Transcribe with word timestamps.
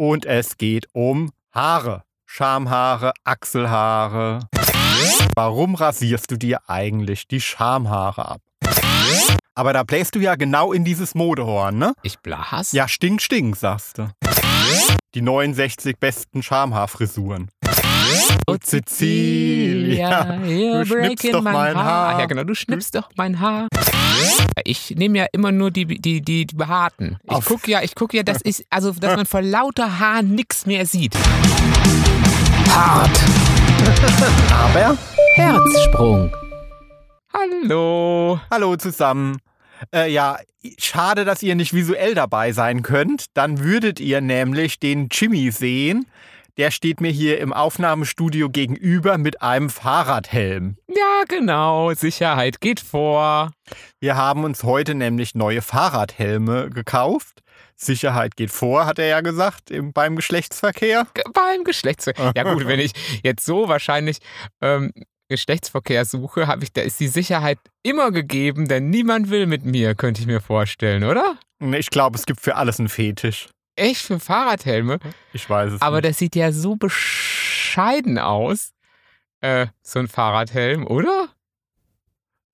Und 0.00 0.24
es 0.24 0.56
geht 0.56 0.86
um 0.94 1.30
Haare. 1.52 2.04
Schamhaare, 2.24 3.12
Achselhaare. 3.22 4.48
Warum 5.34 5.74
rasierst 5.74 6.30
du 6.30 6.38
dir 6.38 6.60
eigentlich 6.68 7.28
die 7.28 7.42
Schamhaare 7.42 8.26
ab? 8.26 8.40
Aber 9.54 9.74
da 9.74 9.82
bläst 9.82 10.14
du 10.14 10.20
ja 10.20 10.36
genau 10.36 10.72
in 10.72 10.86
dieses 10.86 11.14
Modehorn, 11.14 11.76
ne? 11.76 11.92
Ich 12.02 12.18
blas? 12.20 12.72
Ja, 12.72 12.88
stink, 12.88 13.20
stink, 13.20 13.56
sagst 13.56 13.98
du. 13.98 14.08
Die 15.14 15.20
69 15.20 15.98
besten 15.98 16.42
Schamhaarfrisuren. 16.42 17.50
Oh, 18.50 18.56
Cecilia, 18.60 20.24
du 20.24 20.84
schnippst 20.84 21.32
doch 21.32 21.42
mein 21.42 21.76
Haar. 21.76 22.18
Ja, 22.18 22.26
genau, 22.26 22.42
du 22.42 22.54
schnippst 22.54 22.96
doch 22.96 23.08
mein 23.16 23.38
Haar. 23.38 23.68
Ich 24.64 24.90
nehme 24.96 25.18
ja 25.18 25.26
immer 25.32 25.52
nur 25.52 25.70
die, 25.70 25.86
die, 25.86 26.20
die, 26.20 26.46
die 26.46 26.56
behaarten. 26.56 27.18
Ich 27.30 27.44
gucke 27.44 27.70
ja, 27.70 27.82
ich 27.82 27.94
guck 27.94 28.12
ja, 28.12 28.24
das 28.24 28.42
ist, 28.42 28.64
also, 28.68 28.92
dass 28.92 29.16
man 29.16 29.26
vor 29.26 29.42
lauter 29.42 30.00
Haar 30.00 30.22
nichts 30.22 30.66
mehr 30.66 30.84
sieht. 30.84 31.14
Aber 34.52 34.98
Herzsprung. 35.34 36.32
Hallo. 37.32 38.40
Hallo 38.50 38.76
zusammen. 38.76 39.38
Äh, 39.94 40.10
ja, 40.10 40.38
schade, 40.78 41.24
dass 41.24 41.42
ihr 41.42 41.54
nicht 41.54 41.72
visuell 41.72 42.14
dabei 42.14 42.50
sein 42.52 42.82
könnt. 42.82 43.26
Dann 43.34 43.60
würdet 43.60 44.00
ihr 44.00 44.20
nämlich 44.20 44.80
den 44.80 45.08
Jimmy 45.10 45.52
sehen. 45.52 46.06
Der 46.60 46.70
steht 46.70 47.00
mir 47.00 47.10
hier 47.10 47.38
im 47.38 47.54
Aufnahmestudio 47.54 48.50
gegenüber 48.50 49.16
mit 49.16 49.40
einem 49.40 49.70
Fahrradhelm. 49.70 50.76
Ja, 50.88 51.22
genau. 51.26 51.94
Sicherheit 51.94 52.60
geht 52.60 52.80
vor. 52.80 53.52
Wir 53.98 54.18
haben 54.18 54.44
uns 54.44 54.62
heute 54.62 54.94
nämlich 54.94 55.34
neue 55.34 55.62
Fahrradhelme 55.62 56.68
gekauft. 56.68 57.40
Sicherheit 57.76 58.36
geht 58.36 58.50
vor, 58.50 58.84
hat 58.84 58.98
er 58.98 59.06
ja 59.06 59.22
gesagt, 59.22 59.70
im, 59.70 59.94
beim 59.94 60.16
Geschlechtsverkehr. 60.16 61.06
Beim 61.32 61.64
Geschlechtsverkehr. 61.64 62.34
Ja, 62.36 62.52
gut, 62.52 62.66
wenn 62.66 62.78
ich 62.78 62.92
jetzt 63.22 63.46
so 63.46 63.68
wahrscheinlich 63.68 64.18
ähm, 64.60 64.92
Geschlechtsverkehr 65.30 66.04
suche, 66.04 66.46
habe 66.46 66.64
ich, 66.64 66.74
da 66.74 66.82
ist 66.82 67.00
die 67.00 67.08
Sicherheit 67.08 67.58
immer 67.82 68.10
gegeben, 68.10 68.68
denn 68.68 68.90
niemand 68.90 69.30
will 69.30 69.46
mit 69.46 69.64
mir, 69.64 69.94
könnte 69.94 70.20
ich 70.20 70.26
mir 70.26 70.42
vorstellen, 70.42 71.04
oder? 71.04 71.38
Ich 71.58 71.88
glaube, 71.88 72.18
es 72.18 72.26
gibt 72.26 72.42
für 72.42 72.56
alles 72.56 72.78
einen 72.78 72.90
Fetisch. 72.90 73.48
Echt 73.80 74.02
für 74.02 74.20
Fahrradhelme? 74.20 74.98
Ich 75.32 75.48
weiß 75.48 75.72
es 75.72 75.82
Aber 75.82 75.96
nicht. 75.96 76.10
das 76.10 76.18
sieht 76.18 76.36
ja 76.36 76.52
so 76.52 76.76
bescheiden 76.76 78.18
aus. 78.18 78.72
Äh, 79.40 79.68
so 79.82 79.98
ein 80.00 80.08
Fahrradhelm, 80.08 80.86
oder? 80.86 81.28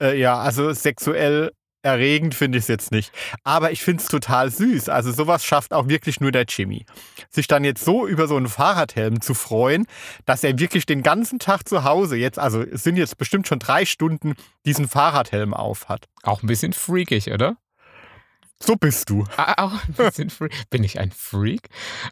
Äh, 0.00 0.18
ja, 0.20 0.38
also 0.38 0.72
sexuell 0.72 1.50
erregend 1.82 2.34
finde 2.34 2.58
ich 2.58 2.64
es 2.64 2.68
jetzt 2.68 2.92
nicht. 2.92 3.12
Aber 3.44 3.72
ich 3.72 3.82
finde 3.82 4.02
es 4.02 4.08
total 4.08 4.50
süß. 4.50 4.88
Also 4.88 5.10
sowas 5.12 5.44
schafft 5.44 5.72
auch 5.72 5.88
wirklich 5.88 6.20
nur 6.20 6.32
der 6.32 6.44
Jimmy. 6.48 6.84
Sich 7.30 7.46
dann 7.48 7.64
jetzt 7.64 7.84
so 7.84 8.06
über 8.06 8.28
so 8.28 8.36
einen 8.36 8.48
Fahrradhelm 8.48 9.20
zu 9.20 9.34
freuen, 9.34 9.86
dass 10.26 10.44
er 10.44 10.58
wirklich 10.58 10.86
den 10.86 11.02
ganzen 11.02 11.38
Tag 11.38 11.68
zu 11.68 11.82
Hause 11.84 12.16
jetzt, 12.16 12.38
also 12.38 12.60
es 12.60 12.82
sind 12.84 12.96
jetzt 12.96 13.18
bestimmt 13.18 13.48
schon 13.48 13.58
drei 13.58 13.84
Stunden, 13.84 14.34
diesen 14.64 14.88
Fahrradhelm 14.88 15.54
auf 15.54 15.88
hat. 15.88 16.06
Auch 16.22 16.42
ein 16.42 16.46
bisschen 16.48 16.72
freakig, 16.72 17.32
oder? 17.32 17.56
So 18.62 18.74
bist 18.74 19.10
du. 19.10 19.24
Ah, 19.36 19.64
Auch 19.64 19.72
ein 19.86 19.92
bisschen 19.92 20.30
freak. 20.30 20.52
Bin 20.70 20.82
ich 20.82 20.98
ein 20.98 21.10
Freak? 21.12 21.68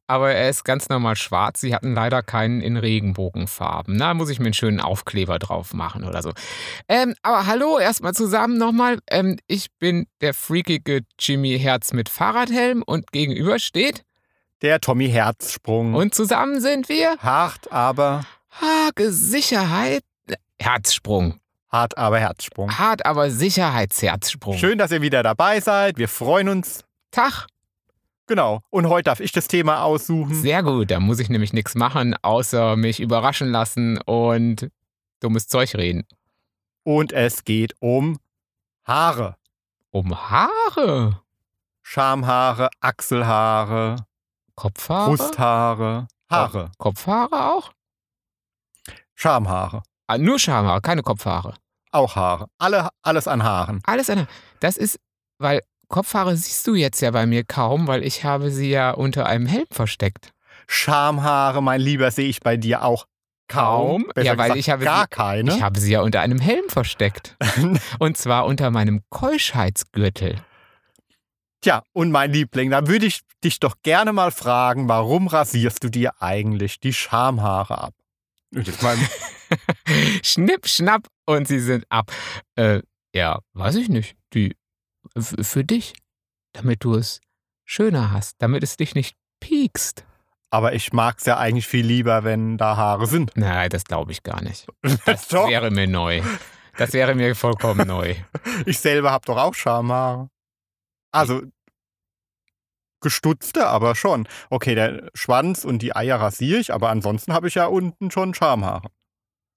Aber 0.06 0.30
er 0.32 0.50
ist 0.50 0.64
ganz 0.64 0.88
normal 0.88 1.16
schwarz. 1.16 1.60
Sie 1.60 1.74
hatten 1.74 1.94
leider 1.94 2.22
keinen 2.22 2.60
in 2.60 2.76
Regenbogenfarben. 2.76 3.98
Da 3.98 4.12
muss 4.14 4.28
ich 4.28 4.38
mir 4.38 4.46
einen 4.46 4.54
schönen 4.54 4.80
Aufkleber 4.80 5.38
drauf 5.38 5.72
machen 5.72 6.04
oder 6.04 6.22
so. 6.22 6.32
Ähm, 6.88 7.14
aber 7.22 7.46
hallo, 7.46 7.78
erstmal 7.78 8.12
zusammen 8.14 8.58
nochmal. 8.58 8.98
Ähm, 9.10 9.38
ich 9.46 9.68
bin 9.78 10.06
der 10.20 10.34
freakige 10.34 11.00
Jimmy 11.18 11.58
Herz 11.58 11.92
mit 11.92 12.08
Fahrradhelm 12.08 12.82
und 12.84 13.10
gegenüber 13.12 13.58
steht. 13.58 14.04
Der 14.62 14.80
Tommy 14.80 15.08
Herzsprung. 15.10 15.94
Und 15.94 16.14
zusammen 16.14 16.60
sind 16.60 16.88
wir. 16.88 17.16
hart, 17.18 17.72
aber 17.72 18.24
Hake 18.50 19.10
Sicherheit. 19.10 20.04
Herzsprung. 20.60 21.40
Hart, 21.74 21.98
aber 21.98 22.18
Herzsprung. 22.20 22.78
Hart, 22.78 23.04
aber 23.04 23.30
Sicherheitsherzsprung. 23.30 24.56
Schön, 24.56 24.78
dass 24.78 24.92
ihr 24.92 25.02
wieder 25.02 25.22
dabei 25.22 25.60
seid. 25.60 25.98
Wir 25.98 26.08
freuen 26.08 26.48
uns. 26.48 26.84
Tag. 27.10 27.46
Genau. 28.26 28.60
Und 28.70 28.88
heute 28.88 29.04
darf 29.04 29.20
ich 29.20 29.32
das 29.32 29.48
Thema 29.48 29.82
aussuchen. 29.82 30.34
Sehr 30.34 30.62
gut, 30.62 30.90
da 30.90 31.00
muss 31.00 31.18
ich 31.18 31.28
nämlich 31.28 31.52
nichts 31.52 31.74
machen, 31.74 32.16
außer 32.22 32.76
mich 32.76 33.00
überraschen 33.00 33.48
lassen 33.48 33.98
und 34.02 34.70
dummes 35.20 35.46
Zeug 35.48 35.74
reden. 35.74 36.06
Und 36.84 37.12
es 37.12 37.44
geht 37.44 37.74
um 37.80 38.18
Haare. 38.84 39.36
Um 39.90 40.14
Haare. 40.30 41.20
Schamhaare, 41.82 42.70
Achselhaare, 42.80 43.96
Kopfhaare. 44.54 45.10
Brusthaare, 45.10 46.08
Haare, 46.30 46.72
Kopfhaare 46.78 47.52
auch? 47.52 47.72
Schamhaare, 49.14 49.82
Ah, 50.06 50.18
nur 50.18 50.38
Schamhaare, 50.38 50.80
keine 50.80 51.02
Kopfhaare. 51.02 51.54
Auch 51.94 52.16
Haare. 52.16 52.46
Alle, 52.58 52.88
alles 53.02 53.28
an 53.28 53.42
Haaren. 53.42 53.80
Alles 53.84 54.10
eine. 54.10 54.26
Das 54.60 54.76
ist, 54.76 54.98
weil 55.38 55.60
Kopfhaare 55.88 56.36
siehst 56.36 56.66
du 56.66 56.74
jetzt 56.74 57.00
ja 57.00 57.10
bei 57.10 57.26
mir 57.26 57.44
kaum, 57.44 57.86
weil 57.86 58.02
ich 58.04 58.24
habe 58.24 58.50
sie 58.50 58.70
ja 58.70 58.90
unter 58.92 59.26
einem 59.26 59.46
Helm 59.46 59.66
versteckt. 59.70 60.32
Schamhaare, 60.66 61.62
mein 61.62 61.80
Lieber, 61.80 62.10
sehe 62.10 62.28
ich 62.28 62.40
bei 62.40 62.56
dir 62.56 62.82
auch 62.84 63.06
kaum. 63.48 64.04
Kaum? 64.04 64.06
Besser 64.14 64.26
Ja, 64.32 64.38
weil 64.38 64.44
gesagt, 64.48 64.58
ich 64.60 64.70
habe 64.70 64.84
gar 64.84 65.02
sie- 65.02 65.08
keine. 65.10 65.54
Ich 65.54 65.62
habe 65.62 65.78
sie 65.80 65.92
ja 65.92 66.00
unter 66.00 66.20
einem 66.20 66.38
Helm 66.40 66.64
versteckt. 66.68 67.36
Und 67.98 68.16
zwar 68.16 68.46
unter 68.46 68.70
meinem 68.70 69.02
Keuschheitsgürtel. 69.10 70.36
Tja, 71.60 71.82
und 71.94 72.10
mein 72.12 72.30
Liebling, 72.30 72.70
da 72.70 72.86
würde 72.86 73.06
ich 73.06 73.20
dich 73.42 73.58
doch 73.58 73.76
gerne 73.82 74.12
mal 74.12 74.30
fragen, 74.30 74.86
warum 74.86 75.28
rasierst 75.28 75.82
du 75.82 75.88
dir 75.88 76.12
eigentlich 76.20 76.78
die 76.78 76.92
Schamhaare 76.92 77.78
ab? 77.78 77.94
Schnipp, 80.22 80.66
schnapp 80.68 81.06
und 81.26 81.46
sie 81.48 81.60
sind 81.60 81.84
ab. 81.88 82.12
Äh, 82.56 82.82
ja, 83.14 83.40
weiß 83.52 83.76
ich 83.76 83.88
nicht. 83.88 84.16
Die 84.32 84.56
für 85.16 85.64
dich, 85.64 85.94
damit 86.52 86.82
du 86.84 86.94
es 86.94 87.20
schöner 87.64 88.10
hast, 88.10 88.36
damit 88.40 88.62
es 88.62 88.76
dich 88.76 88.94
nicht 88.94 89.16
piekst. 89.40 90.04
aber 90.50 90.72
ich 90.74 90.92
mag 90.92 91.18
es 91.18 91.26
ja 91.26 91.36
eigentlich 91.36 91.66
viel 91.66 91.84
lieber, 91.84 92.22
wenn 92.24 92.56
da 92.58 92.76
Haare 92.76 93.06
sind. 93.06 93.36
Nein, 93.36 93.70
das 93.70 93.84
glaube 93.84 94.12
ich 94.12 94.22
gar 94.22 94.42
nicht. 94.42 94.66
Das 95.04 95.30
wäre 95.32 95.70
mir 95.70 95.86
neu. 95.88 96.22
Das 96.76 96.92
wäre 96.92 97.14
mir 97.14 97.34
vollkommen 97.34 97.86
neu. 97.88 98.14
Ich 98.66 98.78
selber 98.78 99.10
habe 99.12 99.24
doch 99.26 99.36
auch 99.36 99.54
Schamhaare. 99.54 100.28
Also 101.12 101.42
gestutzte, 103.04 103.68
aber 103.68 103.94
schon. 103.94 104.26
Okay, 104.50 104.74
der 104.74 105.08
Schwanz 105.14 105.64
und 105.64 105.80
die 105.82 105.94
Eier 105.94 106.16
rasiere 106.16 106.58
ich, 106.58 106.74
aber 106.74 106.88
ansonsten 106.88 107.32
habe 107.32 107.46
ich 107.46 107.54
ja 107.54 107.66
unten 107.66 108.10
schon 108.10 108.34
Schamhaare. 108.34 108.88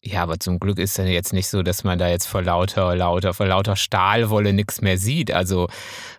Ja, 0.03 0.23
aber 0.23 0.39
zum 0.39 0.59
Glück 0.59 0.77
ist 0.77 0.99
es 0.99 1.09
jetzt 1.09 1.33
nicht 1.33 1.47
so, 1.47 1.63
dass 1.63 1.83
man 1.83 1.97
da 1.97 2.07
jetzt 2.07 2.27
vor 2.27 2.43
lauter, 2.43 2.95
lauter, 2.95 3.33
vor 3.33 3.47
lauter 3.47 3.75
Stahlwolle 3.75 4.53
nichts 4.53 4.81
mehr 4.81 4.97
sieht. 4.97 5.31
Also 5.31 5.67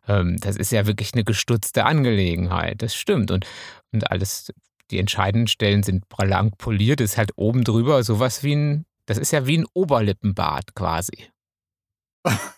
ähm, 0.08 0.36
das 0.40 0.56
ist 0.56 0.72
ja 0.72 0.86
wirklich 0.86 1.14
eine 1.14 1.24
gestutzte 1.24 1.84
Angelegenheit. 1.84 2.82
Das 2.82 2.94
stimmt. 2.96 3.30
Und, 3.30 3.46
und 3.92 4.10
alles, 4.10 4.52
die 4.90 4.98
entscheidenden 4.98 5.46
Stellen 5.46 5.84
sind 5.84 6.08
blank 6.08 6.58
poliert, 6.58 7.00
ist 7.00 7.16
halt 7.18 7.30
oben 7.36 7.62
drüber 7.62 8.02
sowas 8.02 8.42
wie 8.42 8.56
ein, 8.56 8.84
das 9.06 9.16
ist 9.16 9.32
ja 9.32 9.46
wie 9.46 9.58
ein 9.58 9.66
Oberlippenbart 9.74 10.74
quasi. 10.74 11.28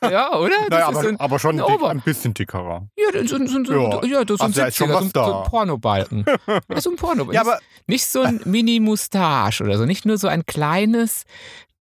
Ja, 0.03 0.35
oder? 0.37 0.55
Naja, 0.71 0.89
aber, 0.89 1.03
so 1.03 1.09
ein, 1.09 1.21
aber 1.21 1.39
schon 1.39 1.61
ein 1.61 1.67
dick, 1.67 1.83
ein 1.83 2.01
bisschen 2.01 2.35
dickerer. 2.35 2.89
ja, 2.97 3.27
so, 3.27 3.39
so, 3.47 3.65
so, 3.65 3.73
Ja. 3.73 4.05
ja, 4.05 4.25
das 4.25 4.35
ist 4.35 4.39
so 4.39 4.45
ein 4.45 4.47
Also 4.47 4.63
ist 4.65 4.77
schon 4.77 4.91
70er, 4.91 4.95
was 4.95 5.01
so, 5.01 5.07
ein- 5.07 5.13
da. 5.13 5.27
so 5.27 5.37
ein 5.43 5.51
Pornobalken. 5.51 6.25
Ja, 6.69 6.81
so 6.81 6.91
ein 6.91 6.97
Pornobalken. 6.97 7.35
Ja, 7.35 7.41
aber 7.43 7.59
Nicht 7.87 8.07
so 8.07 8.21
ein 8.23 8.41
Mini-Mustache 8.45 9.63
oder 9.65 9.79
so, 9.79 9.85
nicht 9.87 10.05
nur 10.07 10.19
so 10.19 10.29
ein 10.29 10.45
kleines, 10.47 11.25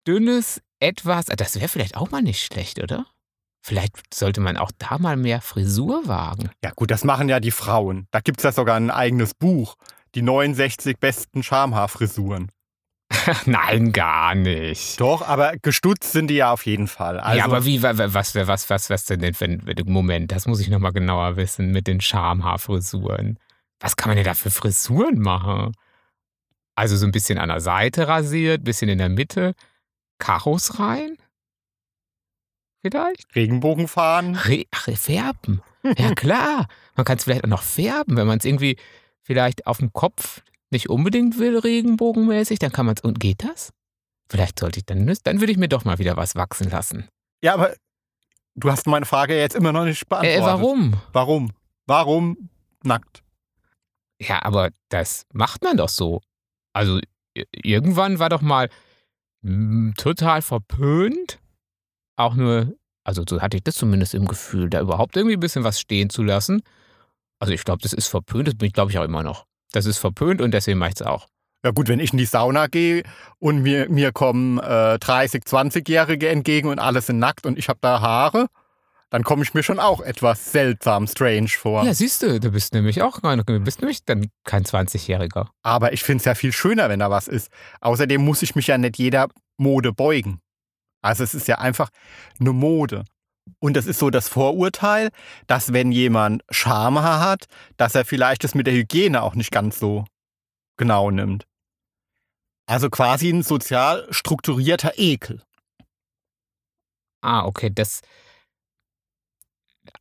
dünnes 0.07 0.61
Etwas. 0.79 1.25
Das 1.25 1.55
wäre 1.55 1.67
vielleicht 1.67 1.97
auch 1.97 2.09
mal 2.11 2.21
nicht 2.21 2.41
schlecht, 2.41 2.81
oder? 2.81 3.05
Vielleicht 3.61 4.13
sollte 4.13 4.39
man 4.39 4.55
auch 4.57 4.71
da 4.77 4.97
mal 4.97 5.17
mehr 5.17 5.41
Frisur 5.41 6.07
wagen. 6.07 6.49
ja 6.63 6.71
gut, 6.75 6.89
das 6.91 7.03
machen 7.03 7.27
ja 7.29 7.39
die 7.41 7.51
Frauen. 7.51 8.07
Da 8.11 8.21
gibt 8.21 8.39
es 8.39 8.43
ja 8.43 8.51
sogar 8.53 8.75
ein 8.77 8.89
eigenes 8.89 9.33
Buch. 9.33 9.75
Die 10.15 10.21
69 10.21 10.97
besten 10.97 11.43
Schamhaarfrisuren. 11.43 12.49
Nein, 13.45 13.91
gar 13.91 14.35
nicht. 14.35 14.99
Doch, 14.99 15.21
aber 15.27 15.53
gestutzt 15.61 16.11
sind 16.11 16.27
die 16.27 16.35
ja 16.35 16.51
auf 16.51 16.65
jeden 16.65 16.87
Fall. 16.87 17.19
Also, 17.19 17.37
ja, 17.37 17.45
aber 17.45 17.65
wie, 17.65 17.81
wa- 17.83 17.97
wa- 17.97 18.13
was, 18.13 18.35
was, 18.35 18.69
was, 18.69 18.89
was 18.89 19.05
denn, 19.05 19.21
wenn, 19.39 19.61
Moment, 19.85 20.31
das 20.31 20.45
muss 20.47 20.59
ich 20.59 20.69
nochmal 20.69 20.93
genauer 20.93 21.35
wissen 21.37 21.71
mit 21.71 21.87
den 21.87 22.01
Schamhaarfrisuren. 22.01 23.39
Was 23.79 23.95
kann 23.95 24.09
man 24.09 24.17
denn 24.17 24.25
da 24.25 24.33
für 24.33 24.51
Frisuren 24.51 25.19
machen? 25.19 25.73
Also 26.75 26.95
so 26.97 27.05
ein 27.05 27.11
bisschen 27.11 27.37
an 27.37 27.49
der 27.49 27.59
Seite 27.61 28.07
rasiert, 28.07 28.63
bisschen 28.63 28.89
in 28.89 28.97
der 28.97 29.09
Mitte, 29.09 29.53
Kachos 30.19 30.79
rein? 30.79 31.17
Vielleicht? 32.81 33.35
Regenbogenfahren. 33.35 34.35
Re 34.35 34.63
Ach, 34.71 34.87
färben. 34.95 35.61
Ja, 35.97 36.13
klar. 36.13 36.67
Man 36.95 37.05
kann 37.05 37.17
es 37.17 37.23
vielleicht 37.25 37.43
auch 37.43 37.49
noch 37.49 37.63
färben, 37.63 38.15
wenn 38.17 38.27
man 38.27 38.37
es 38.39 38.45
irgendwie 38.45 38.77
vielleicht 39.21 39.67
auf 39.67 39.77
dem 39.79 39.91
Kopf 39.93 40.41
nicht 40.71 40.89
unbedingt 40.89 41.39
will, 41.39 41.57
regenbogenmäßig, 41.57 42.59
dann 42.59 42.71
kann 42.71 42.85
man 42.85 42.95
es. 42.95 43.03
Und 43.03 43.19
geht 43.19 43.43
das? 43.43 43.71
Vielleicht 44.29 44.59
sollte 44.59 44.79
ich 44.79 44.85
dann, 44.85 45.11
dann 45.23 45.39
würde 45.39 45.51
ich 45.51 45.57
mir 45.57 45.69
doch 45.69 45.85
mal 45.85 45.97
wieder 45.97 46.15
was 46.17 46.35
wachsen 46.35 46.69
lassen. 46.69 47.07
Ja, 47.43 47.53
aber 47.55 47.75
du 48.55 48.71
hast 48.71 48.85
meine 48.87 49.05
Frage 49.05 49.37
jetzt 49.37 49.55
immer 49.55 49.71
noch 49.71 49.85
nicht 49.85 50.07
beantwortet. 50.07 50.41
Äh, 50.41 50.45
warum? 50.45 50.93
Warum? 51.13 51.51
Warum 51.87 52.49
nackt? 52.83 53.23
Ja, 54.21 54.43
aber 54.43 54.69
das 54.89 55.25
macht 55.33 55.63
man 55.63 55.77
doch 55.77 55.89
so. 55.89 56.21
Also 56.73 56.99
irgendwann 57.51 58.19
war 58.19 58.29
doch 58.29 58.41
mal 58.41 58.69
mm, 59.41 59.91
total 59.97 60.41
verpönt, 60.41 61.39
auch 62.15 62.35
nur, 62.35 62.75
also 63.03 63.23
so 63.27 63.41
hatte 63.41 63.57
ich 63.57 63.63
das 63.63 63.75
zumindest 63.75 64.13
im 64.13 64.27
Gefühl, 64.27 64.69
da 64.69 64.81
überhaupt 64.81 65.15
irgendwie 65.15 65.37
ein 65.37 65.39
bisschen 65.39 65.63
was 65.63 65.79
stehen 65.79 66.09
zu 66.09 66.21
lassen. 66.21 66.61
Also 67.39 67.53
ich 67.53 67.63
glaube, 67.63 67.81
das 67.81 67.93
ist 67.93 68.07
verpönt, 68.07 68.47
das 68.47 68.55
bin 68.55 68.67
ich 68.67 68.73
glaube 68.73 68.91
ich 68.91 68.99
auch 68.99 69.05
immer 69.05 69.23
noch. 69.23 69.45
Das 69.71 69.85
ist 69.85 69.97
verpönt 69.97 70.41
und 70.41 70.51
deswegen 70.51 70.79
mache 70.79 70.89
ich 70.89 70.95
es 70.95 71.01
auch. 71.01 71.27
Ja 71.63 71.71
gut, 71.71 71.89
wenn 71.89 71.99
ich 71.99 72.13
in 72.13 72.17
die 72.17 72.25
Sauna 72.25 72.67
gehe 72.67 73.03
und 73.37 73.61
mir, 73.61 73.89
mir 73.89 74.11
kommen 74.13 74.59
äh, 74.59 74.97
30, 74.97 75.43
20-Jährige 75.43 76.29
entgegen 76.29 76.69
und 76.69 76.79
alle 76.79 77.01
sind 77.01 77.19
nackt 77.19 77.45
und 77.45 77.57
ich 77.57 77.67
habe 77.67 77.79
da 77.81 77.99
Haare, 77.99 78.47
dann 79.09 79.23
komme 79.23 79.43
ich 79.43 79.53
mir 79.53 79.63
schon 79.63 79.79
auch 79.79 79.99
etwas 80.01 80.51
seltsam, 80.51 81.05
strange 81.07 81.49
vor. 81.49 81.83
Ja, 81.83 81.93
siehst 81.93 82.21
du, 82.21 82.39
du 82.39 82.51
bist 82.51 82.73
nämlich 82.73 83.01
auch 83.01 83.21
nicht- 83.21 83.49
du 83.49 83.59
bist 83.59 83.81
nämlich 83.81 84.05
dann 84.05 84.27
kein 84.45 84.63
20-Jähriger. 84.63 85.47
Aber 85.63 85.91
ich 85.93 86.03
finde 86.03 86.19
es 86.21 86.25
ja 86.25 86.35
viel 86.35 86.53
schöner, 86.53 86.87
wenn 86.89 86.99
da 86.99 87.09
was 87.09 87.27
ist. 87.27 87.49
Außerdem 87.81 88.23
muss 88.23 88.41
ich 88.41 88.55
mich 88.55 88.67
ja 88.67 88.77
nicht 88.77 88.97
jeder 88.97 89.27
Mode 89.57 89.91
beugen. 89.91 90.39
Also 91.01 91.23
es 91.23 91.33
ist 91.33 91.47
ja 91.47 91.57
einfach 91.57 91.89
eine 92.39 92.53
Mode. 92.53 93.03
Und 93.59 93.75
das 93.75 93.85
ist 93.85 93.99
so 93.99 94.09
das 94.09 94.27
Vorurteil, 94.27 95.09
dass 95.47 95.73
wenn 95.73 95.91
jemand 95.91 96.43
Schamhaar 96.49 97.19
hat, 97.19 97.47
dass 97.77 97.95
er 97.95 98.05
vielleicht 98.05 98.43
das 98.43 98.55
mit 98.55 98.67
der 98.67 98.73
Hygiene 98.73 99.21
auch 99.21 99.35
nicht 99.35 99.51
ganz 99.51 99.79
so 99.79 100.05
genau 100.77 101.11
nimmt. 101.11 101.47
Also 102.67 102.89
quasi 102.89 103.29
ein 103.29 103.41
sozial 103.41 104.07
strukturierter 104.11 104.93
Ekel. 104.97 105.41
Ah, 107.21 107.45
okay, 107.45 107.69
dass 107.69 108.01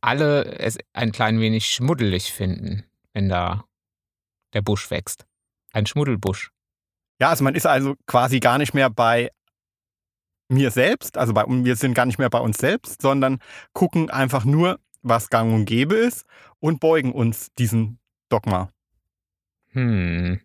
alle 0.01 0.45
es 0.59 0.77
ein 0.93 1.11
klein 1.11 1.39
wenig 1.39 1.67
schmuddelig 1.67 2.31
finden, 2.31 2.85
wenn 3.13 3.27
da 3.27 3.65
der 4.53 4.61
Busch 4.61 4.89
wächst. 4.91 5.25
Ein 5.73 5.85
Schmuddelbusch. 5.85 6.51
Ja, 7.19 7.29
also 7.29 7.43
man 7.43 7.55
ist 7.55 7.65
also 7.65 7.95
quasi 8.05 8.39
gar 8.39 8.57
nicht 8.57 8.73
mehr 8.73 8.89
bei 8.89 9.31
mir 10.49 10.71
selbst, 10.71 11.17
also 11.17 11.33
bei, 11.33 11.45
wir 11.47 11.75
sind 11.75 11.93
gar 11.93 12.05
nicht 12.05 12.19
mehr 12.19 12.29
bei 12.29 12.39
uns 12.39 12.57
selbst, 12.57 13.01
sondern 13.01 13.39
gucken 13.73 14.09
einfach 14.09 14.45
nur, 14.45 14.79
was 15.01 15.29
gang 15.29 15.53
und 15.53 15.65
gäbe 15.65 15.95
ist 15.95 16.25
und 16.59 16.79
beugen 16.79 17.13
uns 17.13 17.53
diesem 17.57 17.99
Dogma. 18.29 18.69
Hm. 19.71 20.41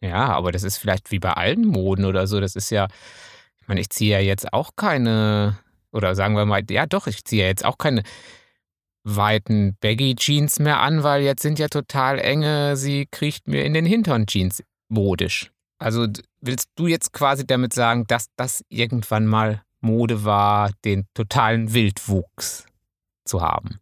Ja, 0.00 0.28
aber 0.28 0.52
das 0.52 0.62
ist 0.62 0.78
vielleicht 0.78 1.10
wie 1.10 1.18
bei 1.18 1.32
allen 1.32 1.66
Moden 1.66 2.04
oder 2.04 2.26
so. 2.26 2.40
Das 2.40 2.56
ist 2.56 2.70
ja, 2.70 2.88
ich 3.60 3.68
meine, 3.68 3.80
ich 3.80 3.90
ziehe 3.90 4.12
ja 4.12 4.20
jetzt 4.20 4.52
auch 4.52 4.70
keine, 4.76 5.58
oder 5.92 6.14
sagen 6.14 6.34
wir 6.36 6.46
mal, 6.46 6.62
ja 6.70 6.86
doch, 6.86 7.06
ich 7.06 7.24
ziehe 7.24 7.42
ja 7.42 7.48
jetzt 7.48 7.64
auch 7.64 7.76
keine 7.76 8.02
weiten 9.02 9.76
Baggy-Jeans 9.80 10.58
mehr 10.60 10.80
an, 10.80 11.02
weil 11.02 11.22
jetzt 11.22 11.42
sind 11.42 11.58
ja 11.58 11.68
total 11.68 12.18
enge, 12.18 12.76
sie 12.76 13.06
kriecht 13.10 13.48
mir 13.48 13.64
in 13.64 13.74
den 13.74 13.86
Hintern 13.86 14.26
Jeans 14.26 14.62
modisch. 14.88 15.50
Also 15.80 16.06
willst 16.42 16.68
du 16.76 16.86
jetzt 16.86 17.12
quasi 17.12 17.46
damit 17.46 17.72
sagen, 17.72 18.04
dass 18.06 18.26
das 18.36 18.62
irgendwann 18.68 19.26
mal 19.26 19.62
Mode 19.80 20.24
war, 20.24 20.70
den 20.84 21.06
totalen 21.14 21.72
Wildwuchs 21.72 22.66
zu 23.24 23.40
haben? 23.40 23.80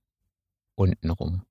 Untenrum. 0.76 1.42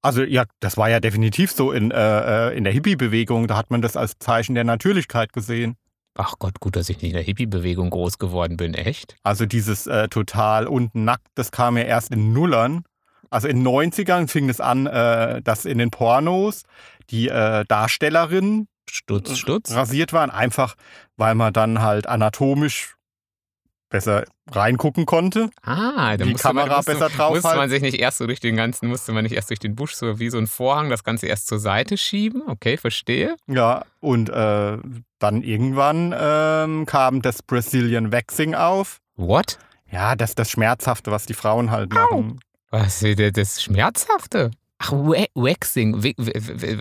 Also 0.00 0.22
ja, 0.22 0.44
das 0.60 0.76
war 0.78 0.88
ja 0.88 1.00
definitiv 1.00 1.52
so 1.52 1.70
in, 1.70 1.90
äh, 1.90 2.48
äh, 2.48 2.56
in 2.56 2.64
der 2.64 2.72
Hippie-Bewegung, 2.72 3.46
da 3.46 3.56
hat 3.56 3.70
man 3.70 3.82
das 3.82 3.96
als 3.96 4.18
Zeichen 4.18 4.54
der 4.54 4.64
Natürlichkeit 4.64 5.32
gesehen. 5.32 5.76
Ach 6.16 6.34
Gott, 6.38 6.60
gut, 6.60 6.76
dass 6.76 6.88
ich 6.88 6.96
nicht 7.02 7.10
in 7.10 7.16
der 7.16 7.22
Hippie-Bewegung 7.22 7.90
groß 7.90 8.18
geworden 8.18 8.56
bin, 8.56 8.72
echt? 8.72 9.16
Also 9.22 9.44
dieses 9.46 9.86
äh, 9.86 10.08
total 10.08 10.66
unten 10.66 11.04
nackt, 11.04 11.26
das 11.34 11.50
kam 11.50 11.76
ja 11.76 11.84
erst 11.84 12.10
in 12.10 12.32
Nullern. 12.32 12.84
Also 13.30 13.48
in 13.48 13.64
den 13.64 13.66
90ern 13.66 14.28
fing 14.28 14.48
es 14.48 14.60
an, 14.60 14.86
äh, 14.86 15.42
dass 15.42 15.64
in 15.64 15.78
den 15.78 15.90
Pornos 15.90 16.62
die 17.10 17.28
äh, 17.28 17.64
Darstellerinnen 17.66 18.68
Stutz, 18.94 19.36
Stutz. 19.38 19.72
rasiert 19.72 20.12
waren, 20.12 20.30
einfach 20.30 20.74
weil 21.16 21.34
man 21.34 21.52
dann 21.52 21.80
halt 21.82 22.06
anatomisch 22.08 22.94
besser 23.90 24.24
reingucken 24.50 25.06
konnte. 25.06 25.50
Ah, 25.62 26.16
da 26.16 26.24
die 26.24 26.30
musste 26.32 26.48
man, 26.48 26.56
Kamera 26.64 26.76
musste, 26.78 26.92
besser 26.92 27.08
drauf 27.10 27.34
musste 27.34 27.56
man 27.56 27.70
sich 27.70 27.80
nicht 27.82 27.98
erst 28.00 28.18
so 28.18 28.26
durch 28.26 28.40
den 28.40 28.56
ganzen, 28.56 28.88
musste 28.88 29.12
man 29.12 29.22
nicht 29.22 29.32
erst 29.34 29.50
durch 29.50 29.60
den 29.60 29.76
Busch 29.76 29.94
so 29.94 30.18
wie 30.18 30.30
so 30.30 30.38
ein 30.38 30.46
Vorhang 30.48 30.90
das 30.90 31.04
Ganze 31.04 31.26
erst 31.26 31.46
zur 31.46 31.58
Seite 31.60 31.96
schieben. 31.96 32.42
Okay, 32.48 32.76
verstehe. 32.76 33.36
Ja, 33.46 33.84
und 34.00 34.30
äh, 34.30 34.78
dann 35.20 35.42
irgendwann 35.42 36.14
ähm, 36.18 36.86
kam 36.86 37.22
das 37.22 37.42
Brazilian 37.42 38.10
Waxing 38.10 38.54
auf. 38.56 39.00
What? 39.16 39.58
Ja, 39.90 40.16
das 40.16 40.30
ist 40.30 40.38
das 40.40 40.50
Schmerzhafte, 40.50 41.12
was 41.12 41.26
die 41.26 41.34
Frauen 41.34 41.70
halt 41.70 41.92
machen. 41.92 42.40
Was 42.70 43.00
ist 43.02 43.36
das- 43.36 43.62
Schmerzhafte? 43.62 44.50
Ach, 44.78 44.90
Wa- 44.90 45.26
Waxing, 45.34 46.02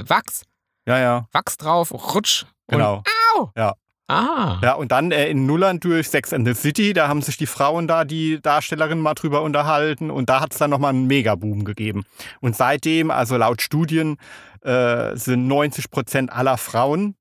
Wachs, 0.10 0.44
Ja, 0.88 1.00
ja, 1.00 1.28
Wachs 1.32 1.58
drauf, 1.58 1.92
rutsch. 1.92 2.46
genau. 2.68 2.98
Und, 2.98 3.08
au! 3.36 3.52
Ja. 3.58 3.74
Ah. 4.10 4.60
Ja, 4.62 4.74
und 4.74 4.92
dann 4.92 5.12
äh, 5.12 5.30
in 5.30 5.46
Nullern 5.46 5.80
durch 5.80 6.10
Sex 6.10 6.34
and 6.34 6.46
the 6.46 6.54
City, 6.54 6.92
da 6.92 7.08
haben 7.08 7.22
sich 7.22 7.38
die 7.38 7.46
Frauen 7.48 7.88
da, 7.88 8.04
die 8.04 8.42
Darstellerinnen 8.42 9.02
mal 9.02 9.14
drüber 9.14 9.42
unterhalten 9.44 10.12
und 10.12 10.30
da 10.30 10.42
hat 10.42 10.52
es 10.52 10.58
dann 10.60 10.70
nochmal 10.72 10.90
einen 10.90 11.08
Megaboom 11.08 11.64
gegeben. 11.64 12.04
Und 12.42 12.56
seitdem, 12.56 13.12
also 13.12 13.38
laut 13.38 13.62
Studien, 13.62 14.18
äh, 14.62 15.16
sind 15.16 15.48
90 15.48 15.90
Prozent 15.90 16.32
aller 16.34 16.58
Frauen 16.58 17.16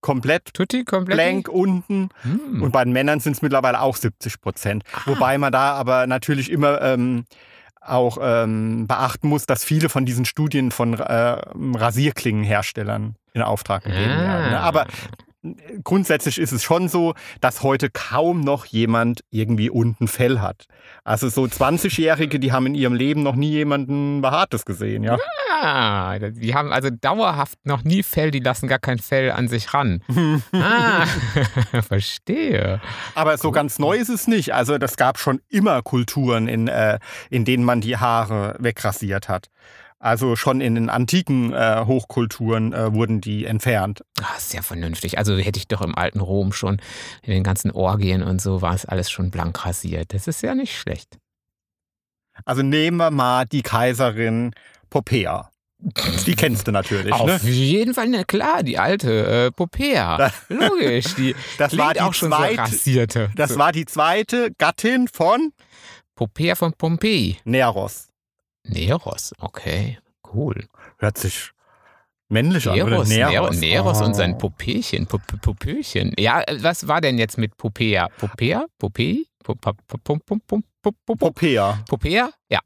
komplett 0.00 0.52
Tutti 0.52 0.84
komplett. 0.84 1.16
blank 1.16 1.48
unten 1.48 2.08
Hm. 2.22 2.60
und 2.62 2.72
bei 2.72 2.82
den 2.84 2.92
Männern 2.92 3.20
sind 3.20 3.32
es 3.34 3.42
mittlerweile 3.42 3.80
auch 3.80 3.96
70 3.96 4.40
Prozent. 4.40 4.82
Ah. 4.92 5.02
Wobei 5.06 5.38
man 5.38 5.52
da 5.52 5.72
aber 5.74 6.06
natürlich 6.08 6.50
immer 6.50 6.82
ähm, 6.82 7.24
auch 7.88 8.18
ähm, 8.20 8.86
beachten 8.86 9.28
muss, 9.28 9.46
dass 9.46 9.64
viele 9.64 9.88
von 9.88 10.06
diesen 10.06 10.24
Studien 10.24 10.70
von 10.70 10.94
äh, 10.94 11.38
Rasierklingenherstellern 11.74 13.16
in 13.32 13.42
Auftrag 13.42 13.84
gegeben 13.84 14.18
werden. 14.18 14.50
Ne? 14.50 14.60
Ah. 14.60 14.62
Aber 14.62 14.86
grundsätzlich 15.84 16.38
ist 16.38 16.52
es 16.52 16.62
schon 16.62 16.88
so, 16.88 17.14
dass 17.40 17.62
heute 17.62 17.90
kaum 17.90 18.40
noch 18.40 18.66
jemand 18.66 19.20
irgendwie 19.30 19.70
unten 19.70 20.08
Fell 20.08 20.40
hat. 20.40 20.66
Also 21.04 21.28
so 21.28 21.44
20-Jährige, 21.44 22.38
die 22.38 22.52
haben 22.52 22.66
in 22.66 22.74
ihrem 22.74 22.94
Leben 22.94 23.22
noch 23.22 23.36
nie 23.36 23.50
jemanden 23.50 24.22
Behaartes 24.22 24.64
gesehen, 24.64 25.02
ja. 25.02 25.18
Ah, 25.62 26.18
die 26.18 26.54
haben 26.54 26.72
also 26.72 26.90
dauerhaft 26.90 27.58
noch 27.64 27.84
nie 27.84 28.02
Fell, 28.02 28.30
die 28.30 28.40
lassen 28.40 28.68
gar 28.68 28.78
kein 28.78 28.98
Fell 28.98 29.30
an 29.30 29.48
sich 29.48 29.72
ran. 29.72 30.02
Ah, 30.52 31.06
verstehe. 31.82 32.80
Aber 33.14 33.36
so 33.38 33.50
ganz 33.50 33.78
neu 33.78 33.96
ist 33.96 34.08
es 34.08 34.26
nicht. 34.26 34.54
Also 34.54 34.78
das 34.78 34.96
gab 34.96 35.18
schon 35.18 35.40
immer 35.48 35.82
Kulturen, 35.82 36.48
in, 36.48 36.68
äh, 36.68 36.98
in 37.30 37.44
denen 37.44 37.64
man 37.64 37.80
die 37.80 37.96
Haare 37.96 38.56
wegrasiert 38.58 39.28
hat. 39.28 39.48
Also 39.98 40.36
schon 40.36 40.60
in 40.60 40.74
den 40.74 40.90
antiken 40.90 41.52
äh, 41.54 41.84
Hochkulturen 41.86 42.72
äh, 42.74 42.92
wurden 42.92 43.20
die 43.22 43.46
entfernt. 43.46 44.02
Ah, 44.20 44.38
sehr 44.38 44.62
vernünftig. 44.62 45.16
Also 45.18 45.36
hätte 45.38 45.58
ich 45.58 45.68
doch 45.68 45.80
im 45.80 45.94
alten 45.94 46.20
Rom 46.20 46.52
schon 46.52 46.80
in 47.22 47.32
den 47.32 47.42
ganzen 47.42 47.70
Orgien 47.70 48.22
und 48.22 48.40
so 48.42 48.60
war 48.60 48.74
es 48.74 48.84
alles 48.84 49.10
schon 49.10 49.30
blank 49.30 49.64
rasiert. 49.64 50.12
Das 50.12 50.28
ist 50.28 50.42
ja 50.42 50.54
nicht 50.54 50.76
schlecht. 50.78 51.18
Also 52.44 52.62
nehmen 52.62 52.98
wir 52.98 53.10
mal 53.10 53.46
die 53.46 53.62
Kaiserin 53.62 54.52
Popea. 54.90 55.50
Die 56.26 56.34
kennst 56.34 56.66
du 56.66 56.72
natürlich, 56.72 57.12
Auf 57.12 57.26
ne? 57.26 57.50
jeden 57.50 57.92
Fall, 57.94 58.08
na 58.08 58.24
klar, 58.24 58.62
die 58.62 58.78
alte 58.78 59.46
äh, 59.46 59.50
Popea. 59.50 60.30
Logisch, 60.48 61.14
die 61.16 61.34
Das 61.58 61.76
war 61.76 61.92
die 61.94 62.00
auch 62.00 62.14
schon 62.14 62.30
so 62.30 62.36
zweite- 62.36 62.58
rasierte. 62.58 63.30
Das 63.36 63.50
so. 63.50 63.58
war 63.58 63.72
die 63.72 63.84
zweite 63.86 64.50
Gattin 64.58 65.06
von 65.08 65.52
Popea 66.14 66.54
von 66.54 66.72
Pompeji. 66.72 67.38
Neros. 67.44 68.08
Neros, 68.68 69.32
okay, 69.38 69.98
cool. 70.32 70.64
Hört 70.98 71.18
sich 71.18 71.50
männlich 72.28 72.66
an, 72.68 72.74
oder? 72.80 72.90
Neros, 72.90 73.08
Neros, 73.08 73.30
Neros, 73.30 73.60
Neros 73.60 74.00
und 74.02 74.10
Oh. 74.10 74.14
sein 74.14 74.38
Popöchen, 74.38 75.06
Pop- 75.06 75.40
Popöchen. 75.40 76.12
Ja, 76.18 76.40
äh, 76.42 76.58
was 76.62 76.88
war 76.88 77.00
denn 77.00 77.18
jetzt 77.18 77.38
mit 77.38 77.56
Popea? 77.56 78.08
Popea? 78.18 78.66
Popei? 78.78 79.18
Pop- 79.44 79.60
pop- 79.60 79.78
pop- 79.86 80.02
pop- 80.04 80.26
pop- 80.26 80.42
pop- 80.46 80.64
pop- 80.82 80.94
pop- 81.06 81.18
Popea. 81.18 81.84
Popea? 81.88 82.30
Ja. 82.50 82.58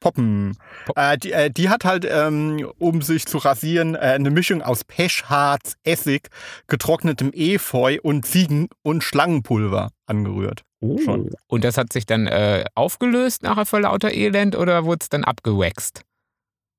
Poppen. 0.00 0.56
Pop- 0.84 0.98
Äh, 0.98 1.16
die, 1.18 1.32
äh, 1.32 1.50
die 1.50 1.68
hat 1.68 1.84
halt, 1.84 2.04
ähm, 2.08 2.68
um 2.78 3.00
sich 3.00 3.24
zu 3.26 3.38
rasieren, 3.38 3.94
äh, 3.94 3.98
eine 3.98 4.30
Mischung 4.30 4.60
aus 4.60 4.84
Pechharz, 4.84 5.76
Essig, 5.84 6.28
getrocknetem 6.66 7.32
Efeu 7.32 7.98
und 8.02 8.26
Ziegen- 8.26 8.68
und 8.82 9.02
Schlangenpulver 9.04 9.90
angerührt. 10.06 10.62
Schon. 10.80 11.30
Und 11.46 11.64
das 11.64 11.78
hat 11.78 11.92
sich 11.92 12.06
dann 12.06 12.26
äh, 12.26 12.64
aufgelöst 12.74 13.42
nachher 13.42 13.66
vor 13.66 13.80
lauter 13.80 14.12
Elend 14.12 14.56
oder 14.56 14.84
wurde 14.84 14.98
es 15.02 15.08
dann 15.08 15.24
abgewaxt? 15.24 16.02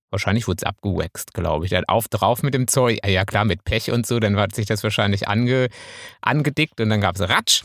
Wahrscheinlich 0.10 0.48
wurde 0.48 0.58
es 0.62 0.64
abgewaxt, 0.64 1.34
glaube 1.34 1.66
ich. 1.66 1.72
Dann 1.72 1.84
auf 1.86 2.08
drauf 2.08 2.42
mit 2.44 2.54
dem 2.54 2.68
Zeug. 2.68 3.00
Ah, 3.04 3.10
ja, 3.10 3.26
klar, 3.26 3.44
mit 3.44 3.66
Pech 3.66 3.92
und 3.92 4.06
so, 4.06 4.20
dann 4.20 4.38
hat 4.38 4.56
sich 4.56 4.66
das 4.66 4.84
wahrscheinlich 4.84 5.28
ange, 5.28 5.68
angedickt 6.22 6.80
und 6.80 6.90
dann 6.90 7.02
gab 7.02 7.16
es 7.16 7.28
Ratsch. 7.28 7.64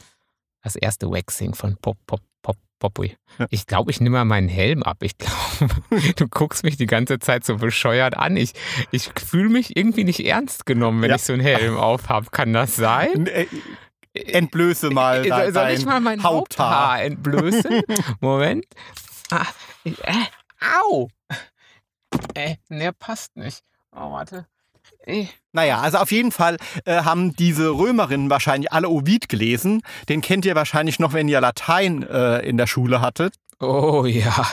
Das 0.64 0.74
erste 0.74 1.10
Waxing 1.10 1.54
von 1.54 1.76
Pop, 1.76 1.98
Pop, 2.06 2.20
Pop, 2.42 2.56
Popui. 2.80 3.16
Ja. 3.38 3.46
Ich 3.50 3.66
glaube, 3.66 3.90
ich 3.92 4.00
nehme 4.00 4.16
mal 4.18 4.24
meinen 4.24 4.48
Helm 4.48 4.82
ab. 4.82 4.98
Ich 5.02 5.18
glaube, 5.18 5.72
du 6.16 6.26
guckst 6.28 6.64
mich 6.64 6.76
die 6.76 6.86
ganze 6.86 7.18
Zeit 7.20 7.44
so 7.44 7.56
bescheuert 7.58 8.16
an. 8.16 8.36
Ich, 8.36 8.52
ich 8.90 9.10
fühle 9.24 9.48
mich 9.50 9.76
irgendwie 9.76 10.04
nicht 10.04 10.24
ernst 10.26 10.66
genommen, 10.66 11.02
wenn 11.02 11.10
Ja. 11.10 11.16
ich 11.16 11.22
so 11.22 11.32
einen 11.34 11.42
Helm 11.42 11.76
auf 11.76 12.08
habe. 12.08 12.26
Kann 12.30 12.52
das 12.52 12.74
sein? 12.74 13.10
N- 13.12 13.26
äh, 13.26 13.46
Entblöße 14.14 14.90
mal 14.90 15.24
Äh, 15.24 15.28
dein, 15.28 15.52
Soll, 15.52 15.70
ich 15.70 15.84
mal 15.84 16.00
mein 16.00 16.22
Haupthaar. 16.22 16.70
Haupthaar 16.70 17.02
entblößen? 17.02 17.82
Moment. 18.20 18.66
Ah, 19.30 19.46
äh, 19.84 19.92
au! 20.84 21.08
Äh, 22.34 22.56
ne, 22.68 22.92
passt 22.92 23.36
nicht. 23.36 23.62
Oh, 23.94 24.12
warte. 24.12 24.46
Naja, 25.52 25.80
also 25.80 25.98
auf 25.98 26.12
jeden 26.12 26.32
Fall 26.32 26.56
äh, 26.84 27.02
haben 27.02 27.34
diese 27.34 27.70
Römerinnen 27.70 28.30
wahrscheinlich 28.30 28.72
alle 28.72 28.88
Ovid 28.88 29.28
gelesen. 29.28 29.82
Den 30.08 30.20
kennt 30.20 30.44
ihr 30.44 30.54
wahrscheinlich 30.54 30.98
noch, 30.98 31.12
wenn 31.12 31.28
ihr 31.28 31.40
Latein 31.40 32.02
äh, 32.02 32.38
in 32.40 32.56
der 32.56 32.66
Schule 32.66 33.00
hattet. 33.00 33.34
Oh 33.60 34.04
ja. 34.06 34.46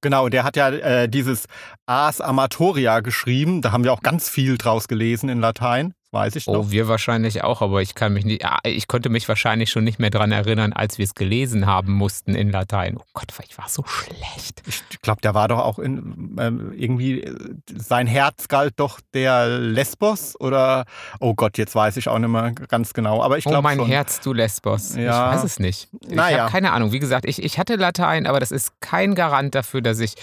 Genau, 0.00 0.28
der 0.28 0.44
hat 0.44 0.56
ja 0.56 0.68
äh, 0.70 1.08
dieses 1.08 1.46
Ars 1.86 2.20
Amatoria 2.20 3.00
geschrieben. 3.00 3.62
Da 3.62 3.72
haben 3.72 3.84
wir 3.84 3.92
auch 3.92 4.02
ganz 4.02 4.28
viel 4.28 4.58
draus 4.58 4.88
gelesen 4.88 5.28
in 5.28 5.40
Latein. 5.40 5.94
Weiß 6.10 6.36
ich 6.36 6.46
noch. 6.46 6.54
Oh, 6.54 6.70
wir 6.70 6.88
wahrscheinlich 6.88 7.44
auch, 7.44 7.60
aber 7.60 7.82
ich 7.82 7.94
kann 7.94 8.14
mich 8.14 8.24
nicht. 8.24 8.42
Ja, 8.42 8.58
ich 8.62 8.88
konnte 8.88 9.10
mich 9.10 9.28
wahrscheinlich 9.28 9.68
schon 9.70 9.84
nicht 9.84 9.98
mehr 9.98 10.08
daran 10.08 10.32
erinnern, 10.32 10.72
als 10.72 10.96
wir 10.96 11.04
es 11.04 11.14
gelesen 11.14 11.66
haben 11.66 11.92
mussten 11.92 12.34
in 12.34 12.50
Latein. 12.50 12.96
Oh 12.98 13.04
Gott, 13.12 13.32
ich 13.46 13.58
war 13.58 13.68
so 13.68 13.84
schlecht. 13.84 14.62
Ich 14.66 15.02
glaube, 15.02 15.20
der 15.20 15.34
war 15.34 15.48
doch 15.48 15.58
auch 15.58 15.78
in 15.78 16.34
ähm, 16.40 16.72
irgendwie 16.74 17.20
äh, 17.22 17.36
sein 17.76 18.06
Herz 18.06 18.48
galt 18.48 18.74
doch 18.76 19.00
der 19.12 19.58
Lesbos 19.58 20.34
oder 20.40 20.86
oh 21.20 21.34
Gott, 21.34 21.58
jetzt 21.58 21.74
weiß 21.74 21.98
ich 21.98 22.08
auch 22.08 22.18
nicht 22.18 22.30
mehr 22.30 22.52
ganz 22.52 22.94
genau. 22.94 23.22
Aber 23.22 23.36
ich 23.36 23.44
glaube 23.44 23.58
Oh 23.58 23.62
mein 23.62 23.76
schon. 23.76 23.88
Herz, 23.88 24.20
du 24.20 24.32
Lesbos. 24.32 24.94
Ja. 24.96 25.28
Ich 25.30 25.36
weiß 25.36 25.44
es 25.44 25.58
nicht. 25.58 25.88
Ich 26.08 26.14
Naja. 26.14 26.38
habe 26.44 26.50
keine 26.52 26.72
Ahnung. 26.72 26.92
Wie 26.92 27.00
gesagt, 27.00 27.26
ich, 27.26 27.42
ich 27.42 27.58
hatte 27.58 27.76
Latein, 27.76 28.26
aber 28.26 28.40
das 28.40 28.50
ist 28.50 28.80
kein 28.80 29.14
Garant 29.14 29.54
dafür, 29.54 29.82
dass 29.82 30.00
ich 30.00 30.14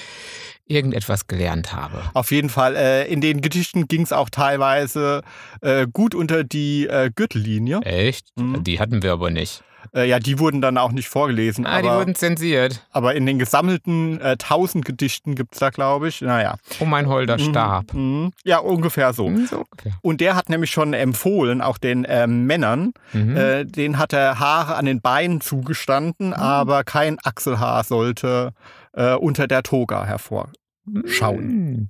irgendetwas 0.67 1.27
gelernt 1.27 1.74
habe. 1.74 2.01
Auf 2.13 2.31
jeden 2.31 2.50
Fall. 2.50 2.75
Äh, 2.75 3.07
in 3.12 3.22
den 3.22 3.41
Gedichten 3.41 3.88
ging 3.88 4.01
es 4.01 4.12
auch 4.12 4.29
teilweise 4.29 5.22
äh, 5.62 5.88
gut 5.91 6.15
unter 6.15 6.43
die 6.43 6.88
äh, 6.88 7.12
Gürtellinie. 7.15 7.79
Echt? 7.81 8.27
Mhm. 8.36 8.63
Die 8.63 8.79
hatten 8.79 9.03
wir 9.03 9.13
aber 9.13 9.29
nicht. 9.29 9.63
Äh, 9.93 10.10
ja, 10.10 10.17
die 10.17 10.39
wurden 10.39 10.62
dann 10.62 10.79
auch 10.79 10.91
nicht 10.91 11.07
vorgelesen. 11.07 11.67
Ah, 11.67 11.79
die 11.84 11.88
aber, 11.88 12.00
wurden 12.00 12.15
zensiert. 12.15 12.84
aber 12.91 13.13
in 13.13 13.27
den 13.27 13.38
gesammelten 13.38 14.19
äh, 14.19 14.29
1000 14.31 14.84
Gedichten 14.84 15.36
gibt 15.36 15.53
es 15.53 15.60
da, 15.60 15.69
glaube 15.69 16.07
ich. 16.07 16.22
Naja. 16.22 16.55
Oh, 16.79 16.86
mein 16.86 17.07
Holder 17.07 17.38
Stab. 17.38 17.93
Mhm. 17.93 18.31
Ja, 18.43 18.57
ungefähr 18.57 19.13
so. 19.13 19.29
Mhm, 19.29 19.45
So 19.45 19.57
ungefähr. 19.69 19.93
Und 20.01 20.22
der 20.22 20.36
hat 20.36 20.50
nämlich 20.50 20.72
schon 20.72 20.93
empfohlen, 20.95 21.62
auch 21.62 21.77
den 21.77 22.05
ähm, 22.10 22.45
Männern, 22.48 22.93
Mhm. 23.13 23.38
äh, 23.38 23.63
den 23.65 24.00
hat 24.00 24.12
er 24.13 24.39
Haare 24.39 24.75
an 24.75 24.86
den 24.86 25.01
Beinen 25.01 25.39
zugestanden, 25.39 26.34
aber 26.34 26.84
kein 26.84 27.17
Achselhaar 27.24 27.84
sollte 27.84 28.53
äh, 28.96 29.14
unter 29.14 29.48
der 29.48 29.64
Toga 29.64 30.06
hervorschauen. 30.06 31.48
Mhm. 31.48 31.90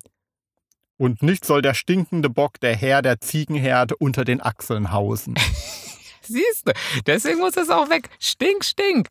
Und 0.97 1.23
nicht 1.23 1.45
soll 1.45 1.61
der 1.61 1.73
stinkende 1.73 2.29
Bock, 2.29 2.59
der 2.61 2.75
Herr 2.75 3.01
der 3.01 3.19
Ziegenherde, 3.19 3.95
unter 3.97 4.23
den 4.23 4.41
Achseln 4.41 4.91
hausen. 4.91 5.35
Siehst 6.21 6.67
du, 6.67 6.73
deswegen 7.05 7.39
muss 7.39 7.53
das 7.53 7.69
auch 7.69 7.89
weg. 7.89 8.09
Stink, 8.19 8.63
stink. 8.63 9.09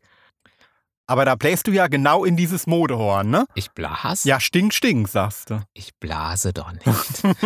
Aber 1.07 1.27
da 1.27 1.35
bläst 1.35 1.67
du 1.67 1.71
ja 1.71 1.87
genau 1.87 2.25
in 2.25 2.37
dieses 2.37 2.67
Modehorn, 2.67 3.29
ne? 3.29 3.47
Ich 3.55 3.71
blase? 3.73 4.27
Ja, 4.27 4.41
stink, 4.41 4.73
stink, 4.73 5.07
sagst 5.09 5.51
du. 5.51 5.63
Ich 5.75 5.95
blase 6.01 6.55
doch 6.55 6.73
nicht. 6.73 6.87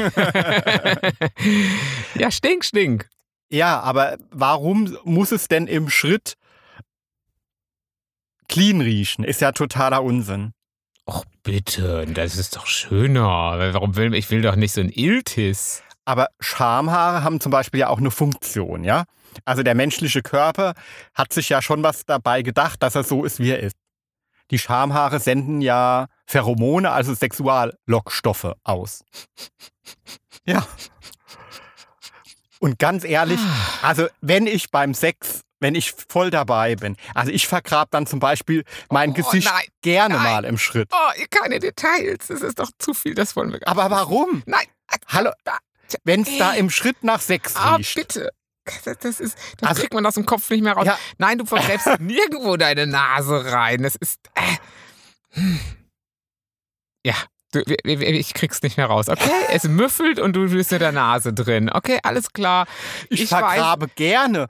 ja, 2.14 2.31
stink, 2.31 2.64
stink. 2.64 3.09
Ja, 3.50 3.81
aber 3.81 4.17
warum 4.31 4.97
muss 5.05 5.33
es 5.33 5.49
denn 5.49 5.67
im 5.67 5.90
Schritt 5.90 6.35
clean 8.49 8.81
riechen? 8.81 9.25
Ist 9.25 9.40
ja 9.40 9.52
totaler 9.52 10.02
Unsinn. 10.02 10.52
Och 11.07 11.25
bitte, 11.43 12.07
das 12.07 12.37
ist 12.37 12.57
doch 12.57 12.67
schöner. 12.67 13.73
Warum 13.73 13.97
will 13.97 14.14
ich 14.14 14.31
will 14.31 14.43
doch 14.43 14.57
nicht 14.57 14.73
so 14.73 14.81
ein 14.81 14.90
Iltis? 14.90 15.83
Aber 16.05 16.28
Schamhaare 16.40 17.23
haben 17.23 17.40
zum 17.40 17.52
Beispiel 17.52 17.81
ja 17.81 17.88
auch 17.88 17.99
eine 17.99 18.11
Funktion, 18.11 18.85
ja? 18.85 19.05
Also 19.45 19.62
der 19.62 19.75
menschliche 19.75 20.23
Körper 20.23 20.75
hat 21.14 21.33
sich 21.33 21.49
ja 21.49 21.62
schon 21.62 21.83
was 21.83 22.05
dabei 22.05 22.43
gedacht, 22.43 22.83
dass 22.83 22.95
er 22.95 23.05
so 23.05 23.25
ist, 23.25 23.40
wie 23.40 23.50
er 23.50 23.61
ist. 23.61 23.76
Die 24.50 24.59
Schamhaare 24.59 25.21
senden 25.21 25.61
ja 25.61 26.07
Pheromone, 26.26 26.90
also 26.90 27.14
Sexuallockstoffe 27.14 28.55
aus. 28.64 29.05
Ja. 30.47 30.67
Und 32.59 32.78
ganz 32.78 33.05
ehrlich, 33.05 33.40
also 33.83 34.07
wenn 34.21 34.47
ich 34.47 34.71
beim 34.71 34.95
Sex, 34.95 35.43
wenn 35.61 35.75
ich 35.75 35.93
voll 36.09 36.31
dabei 36.31 36.77
bin, 36.77 36.97
also 37.15 37.33
ich 37.33 37.47
vergrab 37.49 37.91
dann 37.91 38.07
zum 38.07 38.21
Beispiel 38.21 38.65
mein 38.91 39.11
Oh, 39.11 39.15
Gesicht 39.15 39.49
nein, 39.50 39.65
gerne 39.83 40.15
nein. 40.15 40.23
mal 40.25 40.45
im 40.45 40.59
Schritt. 40.59 40.88
Oh, 40.93 41.11
keine 41.31 41.59
Details. 41.59 42.29
Das 42.29 42.43
ist 42.43 42.59
doch 42.59 42.71
zu 42.79 42.95
viel, 42.95 43.15
das 43.15 43.35
wollen 43.37 43.53
wir 43.53 43.59
gar 43.61 43.69
Aber 43.77 43.91
warum? 43.91 44.43
Nein. 44.47 44.67
Hallo, 45.09 45.31
wenn 46.05 46.23
es 46.23 46.38
da 46.38 46.53
im 46.53 46.71
Schritt 46.71 47.03
nach 47.03 47.21
Sex 47.21 47.55
Ah, 47.57 47.77
riecht. 47.77 47.95
bitte. 47.95 48.31
Das, 48.85 48.99
das, 48.99 49.19
ist, 49.21 49.37
das 49.59 49.69
Also- 49.71 49.81
kriegt 49.81 49.95
man 49.95 50.05
aus 50.05 50.15
dem 50.15 50.27
Kopf 50.27 50.49
nicht 50.50 50.62
mehr 50.62 50.75
raus. 50.75 50.85
Ja. 50.87 50.99
Nein, 51.17 51.38
du 51.38 51.47
vergräbst 51.47 51.87
nirgendwo 52.00 52.57
deine 52.59 52.87
Nase 52.87 53.50
rein. 53.53 53.83
Das 53.83 53.97
ist. 53.97 54.21
Äh. 54.35 54.57
Hm. 55.41 55.59
Ja, 57.07 57.15
du, 57.53 57.61
ich 57.85 58.35
krieg's 58.35 58.61
nicht 58.62 58.77
mehr 58.77 58.87
raus. 58.87 59.09
Okay, 59.09 59.31
es 59.50 59.65
müffelt 59.65 60.19
und 60.19 60.35
du 60.35 60.50
bist 60.50 60.71
mit 60.71 60.81
der 60.83 60.93
Nase 60.93 61.33
drin. 61.33 61.71
Okay, 61.73 61.99
alles 62.03 62.33
klar. 62.33 62.67
Ich, 63.09 63.23
Ich 63.23 63.31
weiß- 63.33 63.38
vergrabe 63.38 63.88
gerne 63.88 64.49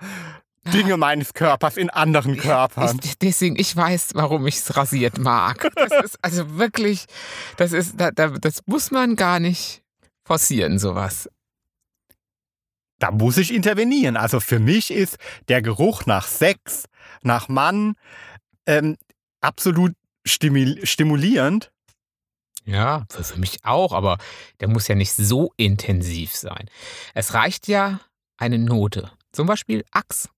Dinge 0.73 0.97
meines 0.97 1.35
Körpers 1.35 1.77
in 1.77 1.91
anderen 1.91 2.37
Körpern. 2.37 3.01
Ich, 3.03 3.19
deswegen, 3.19 3.59
ich 3.59 3.75
weiß, 3.75 4.11
warum 4.15 4.47
ich 4.47 4.57
es 4.57 4.77
rasiert 4.77 5.19
mag. 5.19 5.69
Das 5.75 6.05
ist 6.05 6.19
also 6.23 6.59
wirklich, 6.59 7.07
das 7.57 7.73
ist, 7.73 8.01
da, 8.01 8.11
da, 8.11 8.29
das 8.29 8.61
muss 8.67 8.91
man 8.91 9.17
gar 9.17 9.41
nicht 9.41 9.83
forcieren, 10.25 10.79
sowas. 10.79 11.29
da 12.99 13.11
muss 13.11 13.37
ich 13.39 13.55
intervenieren. 13.55 14.17
Also 14.17 14.41
für 14.41 14.59
mich 14.59 14.91
ist 14.91 15.17
der 15.49 15.63
Geruch 15.63 16.07
nach 16.07 16.27
Sex, 16.27 16.85
nach 17.23 17.49
Mann 17.49 17.95
ähm, 18.67 18.97
absolut 19.41 19.95
stimul 20.25 20.85
stimulierend. 20.85 21.73
Ja, 22.65 23.07
für, 23.09 23.39
mich 23.39 23.65
auch, 23.65 23.93
aber 23.93 24.19
der 24.61 24.69
muss 24.69 24.89
ja 24.89 24.95
nicht 24.95 25.13
so 25.13 25.55
intensiv 25.57 26.37
sein. 26.37 26.69
Es 27.15 27.33
reicht 27.33 27.67
ja 27.67 28.01
eine 28.37 28.59
Note. 28.59 29.11
Zum 29.33 29.47
Beispiel 29.47 29.87
Axt 29.91 30.29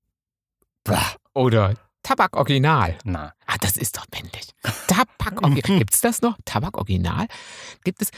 oder 1.34 1.74
Tabak 2.02 2.36
Original. 2.36 2.96
na. 3.04 3.34
Ah, 3.46 3.56
das 3.60 3.76
ist 3.76 3.96
doch 3.96 4.06
männlich. 4.12 4.50
Tabak 4.86 5.42
Original. 5.42 5.78
Gibt 5.78 5.94
es 5.94 6.00
das 6.00 6.22
noch? 6.22 6.36
Tabak 6.44 6.76
Original? 6.78 7.26
Gibt 7.84 8.02
es. 8.02 8.10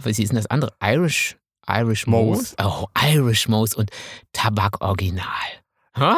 Was 0.00 0.18
ist 0.18 0.28
denn 0.30 0.36
das 0.36 0.46
andere? 0.46 0.74
Irish. 0.82 1.36
Irish 1.68 2.06
Mose. 2.06 2.54
Oh, 2.62 2.86
Irish 3.00 3.48
Mose 3.48 3.76
und 3.76 3.90
Tabak 4.32 4.80
Original. 4.82 5.26
Hä? 5.96 6.12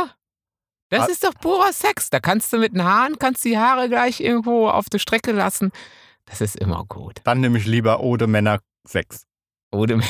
Das 0.91 1.03
Ah. 1.09 1.13
ist 1.13 1.25
doch 1.25 1.35
purer 1.35 1.73
Sex. 1.73 2.09
Da 2.11 2.21
kannst 2.21 2.53
du 2.53 2.59
mit 2.59 2.73
den 2.73 2.85
Haaren, 2.85 3.19
kannst 3.19 3.45
die 3.45 3.59
Haare 3.59 3.89
gleich 3.89 4.21
irgendwo 4.21 4.69
auf 4.69 4.89
der 4.89 4.99
Strecke 4.99 5.33
lassen. 5.33 5.71
Das 6.27 6.41
ist 6.41 6.57
immer 6.57 6.85
gut. 6.87 7.21
Dann 7.25 7.41
nehme 7.41 7.59
ich 7.59 7.67
lieber 7.67 8.01
Ode 8.01 8.27
Männer 8.27 8.61
Sex. 8.87 9.27
Oder 9.75 10.01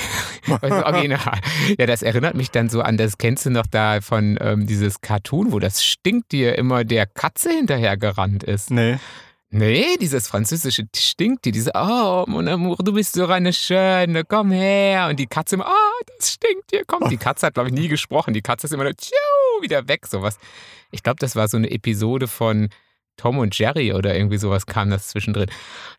original. 0.85 1.41
Ja, 1.79 1.87
das 1.87 2.03
erinnert 2.03 2.35
mich 2.35 2.51
dann 2.51 2.69
so 2.69 2.83
an, 2.83 2.97
das 2.97 3.19
kennst 3.19 3.47
du 3.47 3.51
noch 3.51 3.67
da 3.67 4.01
von 4.01 4.39
ähm, 4.41 4.67
dieses 4.67 5.01
Cartoon, 5.01 5.53
wo 5.53 5.59
das 5.59 5.85
stinkt 5.85 6.33
dir 6.33 6.57
immer 6.59 6.85
der 6.85 7.07
Katze 7.07 7.51
hinterher 7.51 7.97
gerannt 7.97 8.45
ist. 8.45 8.71
Nee. 8.71 8.99
Nee, 9.51 9.97
dieses 10.01 10.27
französische 10.27 10.83
stinkt 10.97 11.45
dir, 11.45 11.53
diese, 11.53 11.71
oh, 11.75 12.25
mon 12.27 12.49
amour, 12.49 12.77
du 12.83 12.93
bist 12.93 13.15
so 13.15 13.27
eine 13.27 13.53
Schöne, 13.53 14.25
komm 14.25 14.51
her. 14.51 15.07
Und 15.09 15.21
die 15.21 15.29
Katze 15.29 15.55
immer, 15.55 15.67
oh, 15.69 16.05
das 16.19 16.33
stinkt 16.33 16.73
dir, 16.73 16.83
komm. 16.85 17.09
Die 17.09 17.17
Katze 17.17 17.47
hat, 17.47 17.55
glaube 17.55 17.69
ich, 17.69 17.75
nie 17.75 17.87
gesprochen. 17.87 18.35
Die 18.35 18.43
Katze 18.43 18.67
ist 18.67 18.73
immer 18.73 18.83
nur, 18.83 18.97
tschiu, 18.97 19.15
wieder 19.63 19.87
weg, 19.87 20.07
sowas. 20.07 20.39
Ich 20.91 21.05
glaube, 21.05 21.19
das 21.21 21.37
war 21.37 21.47
so 21.47 21.57
eine 21.57 21.71
Episode 21.71 22.27
von 22.27 22.69
Tom 23.17 23.39
und 23.39 23.57
Jerry 23.59 23.93
oder 23.93 24.15
irgendwie 24.15 24.39
sowas 24.39 24.67
kam 24.67 24.91
das 24.91 25.09
zwischendrin. 25.09 25.47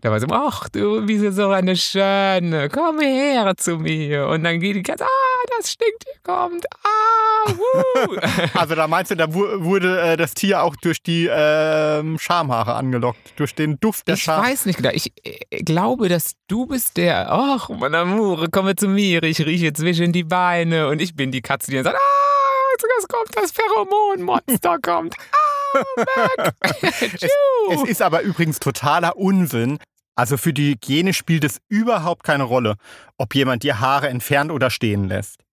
Da 0.01 0.11
war 0.11 0.19
so, 0.19 0.27
ach 0.31 0.67
du 0.69 1.05
bist 1.05 1.35
so 1.35 1.49
eine 1.49 1.75
Schöne, 1.75 2.69
komm 2.69 2.99
her 2.99 3.53
zu 3.57 3.77
mir. 3.77 4.27
Und 4.27 4.43
dann 4.43 4.59
geht 4.59 4.75
die 4.75 4.83
Katze, 4.83 5.05
ah, 5.05 5.45
das 5.57 5.71
stinkt, 5.71 6.03
hier 6.03 6.21
kommt, 6.23 6.65
ah, 6.83 7.51
wuh. 7.51 8.17
Also 8.53 8.75
da 8.75 8.87
meinst 8.87 9.11
du, 9.11 9.15
da 9.15 9.33
wu- 9.33 9.63
wurde 9.63 9.99
äh, 10.01 10.17
das 10.17 10.33
Tier 10.33 10.61
auch 10.63 10.75
durch 10.75 11.01
die 11.01 11.27
ähm, 11.31 12.17
Schamhaare 12.19 12.75
angelockt, 12.75 13.33
durch 13.37 13.55
den 13.55 13.79
Duft 13.79 14.07
der 14.07 14.15
Ich 14.15 14.23
Scham. 14.23 14.43
weiß 14.43 14.65
nicht 14.65 14.77
genau. 14.77 14.89
Ich 14.93 15.11
äh, 15.23 15.63
glaube, 15.63 16.09
dass 16.09 16.33
du 16.47 16.65
bist 16.67 16.97
der, 16.97 17.31
ach, 17.31 17.69
mein 17.69 17.95
Amour, 17.95 18.47
komme 18.51 18.75
zu 18.75 18.87
mir, 18.87 19.23
ich 19.23 19.39
rieche 19.45 19.73
zwischen 19.73 20.11
die 20.11 20.23
Beine 20.23 20.87
und 20.89 21.01
ich 21.01 21.15
bin 21.15 21.31
die 21.31 21.41
Katze, 21.41 21.71
die 21.71 21.77
dann 21.77 21.85
sagt, 21.85 21.97
ah, 21.97 22.71
jetzt 22.97 23.07
kommt 23.09 23.29
das 23.35 23.51
Pheromonmonster, 23.51 24.77
kommt, 24.81 25.15
ah, 25.31 25.37
Tschu. 27.17 27.27
Es 27.71 27.83
ist 27.89 28.01
aber 28.01 28.21
übrigens 28.21 28.59
totaler 28.59 29.17
Unsinn. 29.17 29.79
Also 30.15 30.37
für 30.37 30.53
die 30.53 30.71
Hygiene 30.71 31.13
spielt 31.13 31.43
es 31.43 31.59
überhaupt 31.67 32.23
keine 32.23 32.43
Rolle, 32.43 32.75
ob 33.17 33.35
jemand 33.35 33.63
die 33.63 33.73
Haare 33.73 34.07
entfernt 34.07 34.51
oder 34.51 34.69
stehen 34.69 35.07
lässt. 35.09 35.43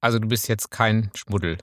also 0.00 0.18
du 0.18 0.26
bist 0.28 0.48
jetzt 0.48 0.70
kein 0.70 1.10
Schmuddel. 1.14 1.58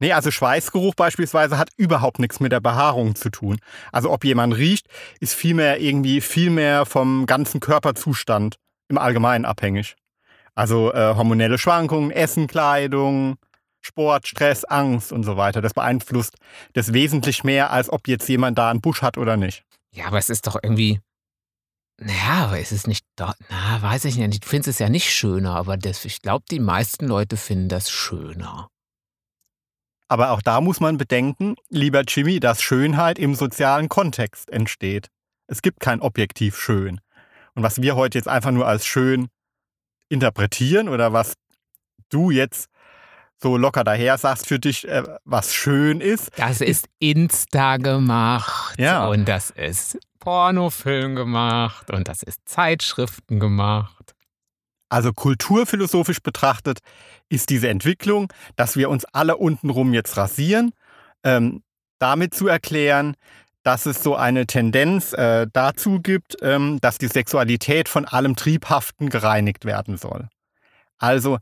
Nee, 0.00 0.12
also 0.12 0.30
Schweißgeruch 0.30 0.94
beispielsweise 0.96 1.56
hat 1.56 1.70
überhaupt 1.76 2.18
nichts 2.18 2.40
mit 2.40 2.50
der 2.50 2.60
Behaarung 2.60 3.14
zu 3.14 3.30
tun. 3.30 3.58
Also 3.92 4.10
ob 4.10 4.24
jemand 4.24 4.56
riecht, 4.56 4.88
ist 5.20 5.34
vielmehr 5.34 5.80
irgendwie 5.80 6.20
viel 6.20 6.50
mehr 6.50 6.84
vom 6.84 7.26
ganzen 7.26 7.60
Körperzustand 7.60 8.56
im 8.88 8.98
Allgemeinen 8.98 9.44
abhängig. 9.44 9.94
Also 10.56 10.92
äh, 10.92 11.14
hormonelle 11.14 11.58
Schwankungen, 11.58 12.10
Essen, 12.10 12.48
Kleidung, 12.48 13.36
Sport, 13.84 14.26
Stress, 14.26 14.64
Angst 14.64 15.12
und 15.12 15.24
so 15.24 15.36
weiter. 15.36 15.60
Das 15.60 15.74
beeinflusst 15.74 16.36
das 16.72 16.92
wesentlich 16.92 17.44
mehr, 17.44 17.70
als 17.70 17.90
ob 17.90 18.08
jetzt 18.08 18.28
jemand 18.28 18.58
da 18.58 18.70
einen 18.70 18.80
Busch 18.80 19.02
hat 19.02 19.18
oder 19.18 19.36
nicht. 19.36 19.64
Ja, 19.92 20.06
aber 20.06 20.18
es 20.18 20.30
ist 20.30 20.46
doch 20.46 20.56
irgendwie, 20.62 21.00
Ja, 22.00 22.46
aber 22.46 22.58
ist 22.58 22.72
es 22.72 22.86
nicht 22.86 23.06
dort? 23.16 23.36
Na, 23.50 23.80
weiß 23.82 24.06
ich 24.06 24.16
nicht. 24.16 24.42
Ich 24.42 24.48
finde 24.48 24.70
es 24.70 24.78
ja 24.78 24.88
nicht 24.88 25.12
schöner, 25.12 25.54
aber 25.54 25.76
das, 25.76 26.04
ich 26.04 26.20
glaube, 26.22 26.44
die 26.50 26.60
meisten 26.60 27.06
Leute 27.06 27.36
finden 27.36 27.68
das 27.68 27.90
schöner. 27.90 28.68
Aber 30.08 30.30
auch 30.30 30.42
da 30.42 30.60
muss 30.60 30.80
man 30.80 30.98
bedenken, 30.98 31.56
lieber 31.68 32.02
Jimmy, 32.02 32.40
dass 32.40 32.62
Schönheit 32.62 33.18
im 33.18 33.34
sozialen 33.34 33.88
Kontext 33.88 34.50
entsteht. 34.50 35.08
Es 35.46 35.62
gibt 35.62 35.80
kein 35.80 36.00
objektiv 36.00 36.58
schön. 36.58 37.00
Und 37.54 37.62
was 37.62 37.80
wir 37.80 37.96
heute 37.96 38.18
jetzt 38.18 38.28
einfach 38.28 38.50
nur 38.50 38.66
als 38.66 38.86
schön 38.86 39.28
interpretieren 40.08 40.88
oder 40.88 41.12
was 41.12 41.34
du 42.10 42.30
jetzt 42.30 42.68
so 43.44 43.58
locker 43.58 43.84
daher 43.84 44.16
sagst 44.16 44.46
für 44.46 44.58
dich, 44.58 44.88
äh, 44.88 45.02
was 45.26 45.52
schön 45.54 46.00
ist. 46.00 46.30
Das 46.38 46.62
ist 46.62 46.86
Insta 46.98 47.76
gemacht 47.76 48.74
Ja. 48.78 49.06
und 49.06 49.26
das 49.26 49.50
ist 49.50 49.98
Pornofilm 50.18 51.14
gemacht 51.14 51.90
und 51.90 52.08
das 52.08 52.22
ist 52.22 52.40
Zeitschriften 52.46 53.40
gemacht. 53.40 54.14
Also 54.88 55.12
kulturphilosophisch 55.12 56.20
betrachtet 56.22 56.78
ist 57.28 57.50
diese 57.50 57.68
Entwicklung, 57.68 58.32
dass 58.56 58.76
wir 58.76 58.88
uns 58.88 59.04
alle 59.12 59.36
untenrum 59.36 59.92
jetzt 59.92 60.16
rasieren, 60.16 60.72
ähm, 61.22 61.62
damit 61.98 62.32
zu 62.32 62.48
erklären, 62.48 63.14
dass 63.62 63.84
es 63.84 64.02
so 64.02 64.16
eine 64.16 64.46
Tendenz 64.46 65.12
äh, 65.12 65.46
dazu 65.52 66.00
gibt, 66.00 66.36
ähm, 66.40 66.78
dass 66.80 66.96
die 66.96 67.08
Sexualität 67.08 67.90
von 67.90 68.06
allem 68.06 68.36
Triebhaften 68.36 69.10
gereinigt 69.10 69.66
werden 69.66 69.98
soll. 69.98 70.28
Also 70.96 71.38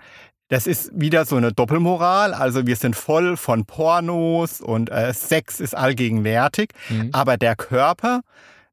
das 0.53 0.67
ist 0.67 0.91
wieder 0.93 1.25
so 1.25 1.37
eine 1.37 1.51
Doppelmoral. 1.51 2.35
Also 2.35 2.67
wir 2.67 2.77
sind 2.77 2.95
voll 2.95 3.39
von 3.39 3.65
Pornos 3.65 4.61
und 4.61 4.91
äh, 4.91 5.15
Sex 5.15 5.61
ist 5.61 5.75
allgegenwärtig. 5.75 6.73
Mhm. 6.91 7.09
Aber 7.13 7.39
der 7.39 7.57
Körper, 7.57 8.21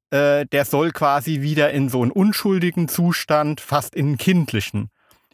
äh, 0.10 0.46
der 0.46 0.66
soll 0.66 0.92
quasi 0.92 1.40
wieder 1.40 1.72
in 1.72 1.88
so 1.88 2.02
einen 2.02 2.12
unschuldigen 2.12 2.90
Zustand, 2.90 3.62
fast 3.62 3.96
in 3.96 4.08
einen 4.08 4.18
kindlichen, 4.18 4.90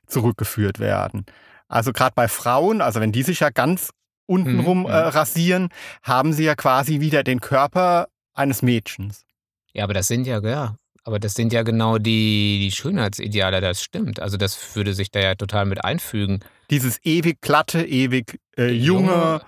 zurückgeführt 0.06 0.78
werden. 0.78 1.26
Also 1.68 1.92
gerade 1.92 2.14
bei 2.16 2.28
Frauen, 2.28 2.80
also 2.80 3.02
wenn 3.02 3.12
die 3.12 3.24
sich 3.24 3.40
ja 3.40 3.50
ganz 3.50 3.90
untenrum 4.28 4.82
Mhm, 4.82 4.86
äh, 4.86 5.02
mhm. 5.02 5.10
rasieren, 5.10 5.70
haben 6.04 6.32
sie 6.32 6.44
ja 6.44 6.54
quasi 6.54 7.00
wieder 7.00 7.24
den 7.24 7.42
Körper 7.42 8.08
eines 8.36 8.62
Mädchens. 8.62 9.26
Ja, 9.74 9.84
aber 9.84 9.96
das 9.96 10.08
sind 10.08 10.28
ja, 10.28 10.40
ja, 10.42 10.76
aber 11.06 11.20
das 11.20 11.36
sind 11.36 11.54
ja 11.54 11.62
genau 11.62 12.00
die, 12.00 12.58
die 12.60 12.72
Schönheitsideale, 12.72 13.62
das 13.62 13.82
stimmt. 13.82 14.20
Also 14.20 14.38
das 14.38 14.76
würde 14.76 14.96
sich 14.96 15.12
da 15.12 15.20
ja 15.20 15.36
total 15.36 15.66
mit 15.66 15.86
einfügen. 15.86 16.40
Dieses 16.72 17.00
ewig 17.06 17.42
glatte, 17.42 17.86
ewig 17.86 18.40
äh, 18.58 18.72
junge, 18.72 19.12
Junge, 19.12 19.42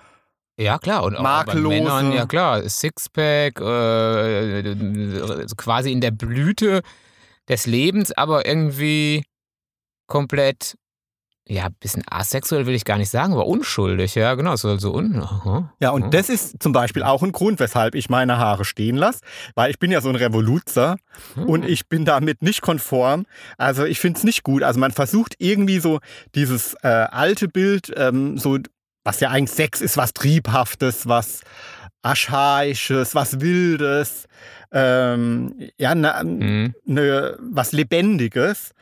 Ja, 0.56 0.78
klar. 0.78 1.02
Und 1.02 1.16
auch 1.16 1.44
bei. 1.44 1.54
Männern, 1.56 2.12
ja 2.12 2.26
klar, 2.26 2.62
Sixpack, 2.68 3.60
äh, 3.60 4.74
quasi 5.56 5.90
in 5.90 6.00
der 6.00 6.12
Blüte 6.12 6.82
des 7.48 7.66
Lebens, 7.66 8.12
aber 8.12 8.46
irgendwie 8.46 9.24
komplett, 10.06 10.76
ja, 11.50 11.64
ein 11.64 11.74
bisschen 11.80 12.02
asexuell 12.10 12.66
will 12.66 12.74
ich 12.74 12.84
gar 12.84 12.98
nicht 12.98 13.08
sagen, 13.10 13.32
aber 13.32 13.46
unschuldig, 13.46 14.14
ja, 14.14 14.34
genau, 14.34 14.54
so, 14.56 14.76
so 14.78 14.94
un. 14.94 15.20
Aha. 15.22 15.72
Ja, 15.80 15.90
und 15.90 16.12
das 16.12 16.28
ist 16.28 16.62
zum 16.62 16.72
Beispiel 16.72 17.02
auch 17.02 17.22
ein 17.22 17.32
Grund, 17.32 17.58
weshalb 17.58 17.94
ich 17.94 18.10
meine 18.10 18.36
Haare 18.38 18.64
stehen 18.66 18.96
lasse, 18.96 19.20
weil 19.54 19.70
ich 19.70 19.78
bin 19.78 19.90
ja 19.90 20.00
so 20.02 20.08
ein 20.10 20.14
Revoluzer 20.16 20.96
und 21.34 21.62
Hm. 21.64 21.68
ich 21.70 21.88
bin 21.88 22.04
damit 22.04 22.42
nicht 22.42 22.60
konform. 22.60 23.24
Also 23.56 23.84
ich 23.86 23.98
finde 23.98 24.18
es 24.18 24.24
nicht 24.24 24.42
gut. 24.42 24.62
Also 24.62 24.78
man 24.78 24.92
versucht 24.92 25.34
irgendwie 25.38 25.78
so 25.80 26.00
dieses 26.34 26.74
äh, 26.82 26.88
alte 26.88 27.48
Bild, 27.48 27.92
ähm, 27.96 28.36
so 28.36 28.58
was 29.04 29.20
ja 29.20 29.30
eigentlich 29.30 29.50
Sex 29.56 29.80
ist, 29.80 29.96
was 29.96 30.12
Triebhaftes, 30.12 31.08
was 31.08 31.40
Archaisches, 32.02 33.14
was 33.14 33.40
Wildes, 33.40 34.26
ähm, 34.72 35.54
ja, 35.78 35.94
ne, 35.94 36.14
Mhm. 36.24 36.74
ne, 36.84 37.36
was 37.40 37.72
Lebendiges, 37.72 38.72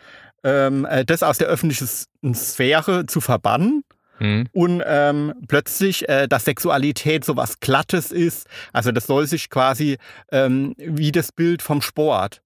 ähm, 0.46 0.84
äh, 0.84 1.04
das 1.04 1.22
aus 1.22 1.38
der 1.38 1.48
öffentlichen 1.48 2.34
Sphäre 2.34 3.06
zu 3.06 3.20
verbannen 3.20 3.82
Mhm. 4.18 4.48
und 4.52 4.82
ähm, 4.86 5.34
plötzlich, 5.46 6.08
äh, 6.08 6.26
dass 6.26 6.46
Sexualität 6.46 7.22
so 7.22 7.36
was 7.36 7.60
Glattes 7.60 8.12
ist. 8.12 8.46
Also 8.72 8.90
das 8.90 9.06
soll 9.06 9.26
sich 9.26 9.50
quasi 9.50 9.98
ähm, 10.32 10.74
wie 10.78 11.12
das 11.12 11.32
Bild 11.32 11.60
vom 11.60 11.82
Sport, 11.82 12.40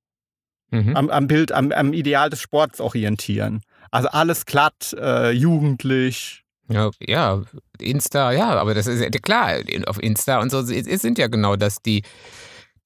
Mhm. 0.72 0.96
am, 0.96 1.10
am 1.10 1.26
Bild, 1.28 1.52
am, 1.52 1.70
am 1.70 1.92
Ideal 1.92 2.28
des 2.30 2.40
Sports 2.40 2.80
orientieren. 2.80 3.62
Also 3.92 4.08
alles 4.08 4.46
glatt, 4.46 4.96
äh, 4.98 5.30
jugendlich. 5.30 6.42
Ja, 6.68 6.90
ja, 7.00 7.42
Insta, 7.80 8.32
ja, 8.32 8.50
aber 8.50 8.74
das 8.74 8.86
ist 8.88 9.00
ja 9.00 9.08
klar, 9.10 9.58
auf 9.86 10.00
Insta 10.02 10.40
und 10.40 10.50
so 10.50 10.62
sind 10.62 11.18
ja 11.18 11.26
genau 11.28 11.56
das, 11.56 11.82
die, 11.82 12.02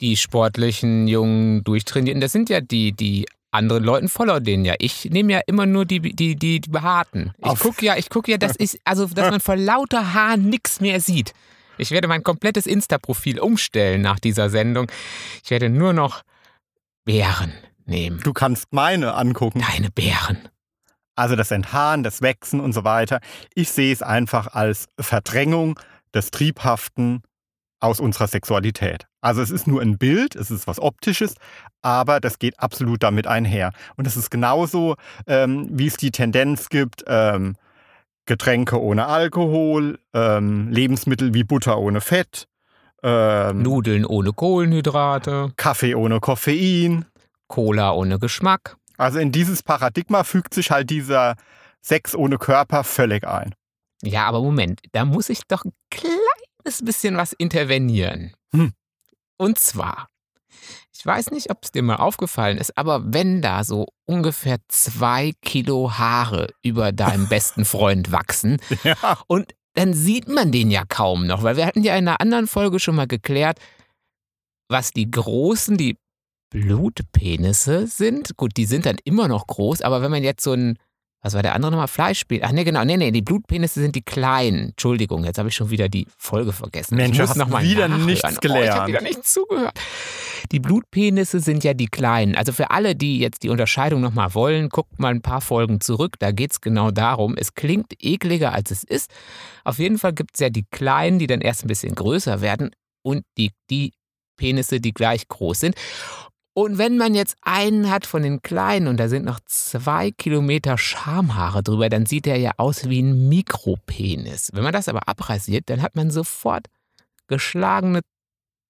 die 0.00 0.16
sportlichen 0.16 1.08
Jungen 1.08 1.62
durchtrainieren. 1.64 2.20
Das 2.20 2.32
sind 2.32 2.48
ja 2.50 2.60
die, 2.60 2.92
die 2.92 3.26
anderen 3.54 3.84
Leuten 3.84 4.08
follow 4.08 4.40
denen 4.40 4.64
ja. 4.64 4.74
Ich 4.78 5.06
nehme 5.06 5.32
ja 5.32 5.40
immer 5.46 5.66
nur 5.66 5.84
die, 5.84 6.00
die, 6.00 6.36
die, 6.36 6.60
die 6.60 6.70
Behaarten. 6.70 7.32
Ich 7.38 7.58
gucke 7.58 7.84
ja, 7.84 7.96
ich 7.96 8.10
gucke 8.10 8.30
ja, 8.30 8.38
das 8.38 8.56
ist, 8.56 8.78
also, 8.84 9.06
dass 9.06 9.30
man 9.30 9.40
vor 9.40 9.56
lauter 9.56 10.12
Haaren 10.14 10.48
nichts 10.48 10.80
mehr 10.80 11.00
sieht. 11.00 11.32
Ich 11.78 11.90
werde 11.90 12.08
mein 12.08 12.22
komplettes 12.22 12.66
Insta-Profil 12.66 13.40
umstellen 13.40 14.02
nach 14.02 14.20
dieser 14.20 14.50
Sendung. 14.50 14.90
Ich 15.42 15.50
werde 15.50 15.68
nur 15.70 15.92
noch 15.92 16.22
Bären 17.04 17.52
nehmen. 17.84 18.20
Du 18.22 18.32
kannst 18.32 18.72
meine 18.72 19.14
angucken. 19.14 19.64
Deine 19.72 19.90
Bären. 19.90 20.48
Also 21.16 21.36
das 21.36 21.50
Enthaaren, 21.50 22.02
das 22.02 22.22
Wechsen 22.22 22.60
und 22.60 22.72
so 22.72 22.84
weiter. 22.84 23.20
Ich 23.54 23.70
sehe 23.70 23.92
es 23.92 24.02
einfach 24.02 24.48
als 24.48 24.86
Verdrängung 24.98 25.78
des 26.12 26.30
Triebhaften 26.30 27.22
aus 27.84 28.00
unserer 28.00 28.26
Sexualität. 28.26 29.06
Also 29.20 29.42
es 29.42 29.50
ist 29.50 29.66
nur 29.66 29.82
ein 29.82 29.98
Bild, 29.98 30.34
es 30.34 30.50
ist 30.50 30.66
was 30.66 30.80
Optisches, 30.80 31.34
aber 31.82 32.18
das 32.18 32.38
geht 32.38 32.58
absolut 32.58 33.02
damit 33.02 33.26
einher. 33.26 33.72
Und 33.96 34.06
es 34.06 34.16
ist 34.16 34.30
genauso, 34.30 34.96
ähm, 35.26 35.68
wie 35.70 35.86
es 35.86 35.96
die 35.96 36.10
Tendenz 36.10 36.70
gibt, 36.70 37.04
ähm, 37.06 37.56
Getränke 38.26 38.80
ohne 38.80 39.06
Alkohol, 39.06 39.98
ähm, 40.14 40.70
Lebensmittel 40.70 41.34
wie 41.34 41.44
Butter 41.44 41.78
ohne 41.78 42.00
Fett, 42.00 42.48
ähm, 43.02 43.62
Nudeln 43.62 44.06
ohne 44.06 44.32
Kohlenhydrate, 44.32 45.52
Kaffee 45.56 45.94
ohne 45.94 46.20
Koffein. 46.20 47.04
Cola 47.48 47.92
ohne 47.92 48.18
Geschmack. 48.18 48.76
Also 48.96 49.18
in 49.18 49.30
dieses 49.30 49.62
Paradigma 49.62 50.24
fügt 50.24 50.54
sich 50.54 50.70
halt 50.70 50.88
dieser 50.88 51.34
Sex 51.82 52.14
ohne 52.14 52.38
Körper 52.38 52.82
völlig 52.82 53.26
ein. 53.26 53.54
Ja, 54.02 54.26
aber 54.26 54.40
Moment, 54.40 54.80
da 54.92 55.04
muss 55.04 55.28
ich 55.28 55.42
doch 55.46 55.64
ein 55.64 55.72
kleines 56.64 56.84
bisschen 56.84 57.16
was 57.16 57.32
intervenieren. 57.32 58.32
Hm. 58.52 58.72
Und 59.36 59.58
zwar, 59.58 60.08
ich 60.92 61.04
weiß 61.04 61.30
nicht, 61.30 61.50
ob 61.50 61.58
es 61.64 61.72
dir 61.72 61.82
mal 61.82 61.96
aufgefallen 61.96 62.58
ist, 62.58 62.76
aber 62.78 63.02
wenn 63.12 63.42
da 63.42 63.64
so 63.64 63.86
ungefähr 64.06 64.58
zwei 64.68 65.32
Kilo 65.42 65.92
Haare 65.98 66.48
über 66.62 66.92
deinem 66.92 67.28
besten 67.28 67.64
Freund 67.64 68.12
wachsen 68.12 68.58
Ja. 68.82 69.18
und 69.26 69.54
dann 69.74 69.92
sieht 69.92 70.28
man 70.28 70.52
den 70.52 70.70
ja 70.70 70.84
kaum 70.86 71.26
noch, 71.26 71.42
weil 71.42 71.56
wir 71.56 71.66
hatten 71.66 71.82
ja 71.82 71.96
in 71.96 72.06
einer 72.06 72.20
anderen 72.20 72.46
Folge 72.46 72.78
schon 72.78 72.94
mal 72.94 73.08
geklärt, 73.08 73.58
was 74.68 74.92
die 74.92 75.10
großen, 75.10 75.76
die 75.76 75.98
Blutpenisse 76.50 77.88
sind. 77.88 78.36
Gut, 78.36 78.56
die 78.56 78.66
sind 78.66 78.86
dann 78.86 78.98
immer 79.02 79.26
noch 79.26 79.48
groß, 79.48 79.82
aber 79.82 80.00
wenn 80.00 80.12
man 80.12 80.22
jetzt 80.22 80.44
so 80.44 80.52
ein, 80.52 80.78
was 81.24 81.32
war 81.32 81.42
der 81.42 81.54
andere 81.54 81.70
nochmal, 81.72 81.88
Fleischspiel? 81.88 82.40
Ach 82.44 82.52
nee, 82.52 82.64
genau, 82.64 82.84
nee, 82.84 82.98
nee, 82.98 83.10
die 83.10 83.22
Blutpenisse 83.22 83.80
sind 83.80 83.96
die 83.96 84.02
kleinen. 84.02 84.68
Entschuldigung, 84.70 85.24
jetzt 85.24 85.38
habe 85.38 85.48
ich 85.48 85.54
schon 85.54 85.70
wieder 85.70 85.88
die 85.88 86.06
Folge 86.18 86.52
vergessen. 86.52 86.96
Mensch, 86.96 87.18
ich 87.18 87.26
muss 87.26 87.34
noch 87.36 87.48
mal 87.48 87.62
wieder 87.62 87.88
nachhören. 87.88 88.06
nichts 88.06 88.24
Oh, 88.24 88.28
ich 88.30 88.40
gelernt. 88.40 88.72
habe 88.74 88.88
wieder 88.88 89.00
nicht 89.00 89.26
zugehört. 89.26 89.80
Die 90.52 90.60
Blutpenisse 90.60 91.40
sind 91.40 91.64
ja 91.64 91.72
die 91.72 91.86
kleinen. 91.86 92.36
Also 92.36 92.52
für 92.52 92.70
alle, 92.70 92.94
die 92.94 93.18
jetzt 93.18 93.42
die 93.42 93.48
Unterscheidung 93.48 94.02
nochmal 94.02 94.34
wollen, 94.34 94.68
guckt 94.68 94.98
mal 95.00 95.08
ein 95.14 95.22
paar 95.22 95.40
Folgen 95.40 95.80
zurück. 95.80 96.16
Da 96.18 96.30
geht 96.30 96.52
es 96.52 96.60
genau 96.60 96.90
darum. 96.90 97.34
Es 97.38 97.54
klingt 97.54 97.94
ekliger, 98.04 98.52
als 98.52 98.70
es 98.70 98.84
ist. 98.84 99.10
Auf 99.64 99.78
jeden 99.78 99.96
Fall 99.96 100.12
gibt 100.12 100.32
es 100.34 100.40
ja 100.40 100.50
die 100.50 100.66
kleinen, 100.70 101.18
die 101.18 101.26
dann 101.26 101.40
erst 101.40 101.64
ein 101.64 101.68
bisschen 101.68 101.94
größer 101.94 102.42
werden 102.42 102.70
und 103.02 103.24
die, 103.38 103.52
die 103.70 103.92
Penisse, 104.36 104.78
die 104.80 104.92
gleich 104.92 105.26
groß 105.28 105.60
sind. 105.60 105.74
Und 106.56 106.78
wenn 106.78 106.96
man 106.96 107.14
jetzt 107.16 107.36
einen 107.42 107.90
hat 107.90 108.06
von 108.06 108.22
den 108.22 108.40
kleinen 108.40 108.86
und 108.86 108.98
da 108.98 109.08
sind 109.08 109.24
noch 109.24 109.40
zwei 109.44 110.12
Kilometer 110.12 110.78
Schamhaare 110.78 111.64
drüber, 111.64 111.88
dann 111.88 112.06
sieht 112.06 112.28
er 112.28 112.36
ja 112.36 112.52
aus 112.58 112.88
wie 112.88 113.02
ein 113.02 113.28
Mikropenis. 113.28 114.50
Wenn 114.52 114.62
man 114.62 114.72
das 114.72 114.88
aber 114.88 115.08
abrasiert, 115.08 115.64
dann 115.66 115.82
hat 115.82 115.96
man 115.96 116.12
sofort 116.12 116.66
geschlagene 117.26 118.02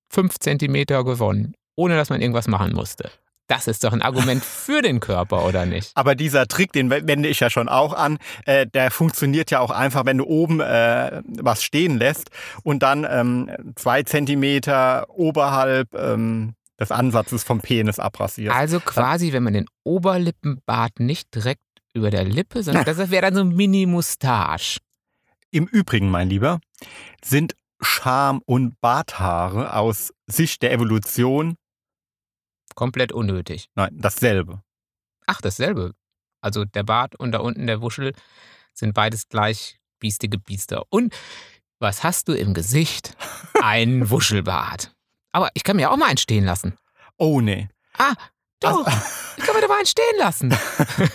fünf 0.08 0.38
Zentimeter 0.38 1.04
gewonnen, 1.04 1.54
ohne 1.76 1.96
dass 1.96 2.08
man 2.08 2.22
irgendwas 2.22 2.48
machen 2.48 2.72
musste. 2.72 3.10
Das 3.48 3.68
ist 3.68 3.84
doch 3.84 3.92
ein 3.92 4.00
Argument 4.00 4.42
für 4.44 4.80
den 4.80 5.00
Körper, 5.00 5.44
oder 5.44 5.66
nicht? 5.66 5.90
Aber 5.94 6.14
dieser 6.14 6.46
Trick, 6.46 6.72
den 6.72 6.88
wende 6.88 7.28
ich 7.28 7.40
ja 7.40 7.50
schon 7.50 7.68
auch 7.68 7.92
an, 7.92 8.16
äh, 8.46 8.66
der 8.66 8.90
funktioniert 8.90 9.50
ja 9.50 9.60
auch 9.60 9.70
einfach, 9.70 10.06
wenn 10.06 10.18
du 10.18 10.24
oben 10.24 10.60
äh, 10.60 11.20
was 11.26 11.62
stehen 11.62 11.98
lässt 11.98 12.30
und 12.62 12.82
dann 12.82 13.06
ähm, 13.08 13.74
zwei 13.76 14.02
Zentimeter 14.04 15.06
oberhalb 15.10 15.92
ähm, 15.94 16.54
des 16.78 16.90
Ansatzes 16.90 17.44
vom 17.44 17.60
Penis 17.60 17.98
abrasierst. 17.98 18.56
Also 18.56 18.80
quasi, 18.80 19.32
wenn 19.32 19.42
man 19.42 19.52
den 19.52 19.66
Oberlippenbart 19.84 21.00
nicht 21.00 21.34
direkt 21.34 21.62
über 21.92 22.10
der 22.10 22.24
Lippe, 22.24 22.62
sondern 22.62 22.84
das 22.84 22.98
wäre 23.10 23.22
dann 23.22 23.34
so 23.34 23.40
ein 23.40 23.54
Mini-Mustache. 23.54 24.80
Im 25.50 25.66
Übrigen, 25.66 26.10
mein 26.10 26.28
Lieber, 26.28 26.60
sind 27.24 27.54
Scham- 27.80 28.42
und 28.46 28.80
Barthaare 28.80 29.74
aus 29.74 30.12
Sicht 30.26 30.62
der 30.62 30.72
Evolution 30.72 31.56
komplett 32.74 33.12
unnötig. 33.12 33.68
Nein, 33.74 33.90
dasselbe. 33.92 34.62
Ach, 35.26 35.40
dasselbe. 35.40 35.92
Also 36.40 36.64
der 36.64 36.82
Bart 36.82 37.14
und 37.16 37.32
da 37.32 37.38
unten 37.38 37.66
der 37.66 37.80
Wuschel 37.80 38.12
sind 38.72 38.94
beides 38.94 39.28
gleich 39.28 39.78
biestige 40.00 40.38
Biester. 40.38 40.84
Und 40.90 41.14
was 41.78 42.02
hast 42.02 42.28
du 42.28 42.32
im 42.34 42.54
Gesicht? 42.54 43.16
Ein 43.62 44.10
Wuschelbart. 44.10 44.93
Aber 45.34 45.48
ich 45.54 45.64
kann 45.64 45.76
mir 45.76 45.90
auch 45.90 45.96
mal 45.96 46.06
einen 46.06 46.16
stehen 46.16 46.44
lassen. 46.44 46.74
Oh 47.18 47.40
nee. 47.40 47.68
Ah, 47.98 48.14
doch. 48.60 48.86
Ich 49.36 49.44
kann 49.44 49.56
mir 49.56 49.62
da 49.62 49.66
mal 49.66 49.78
einen 49.78 49.86
stehen 49.86 50.16
lassen. 50.16 50.56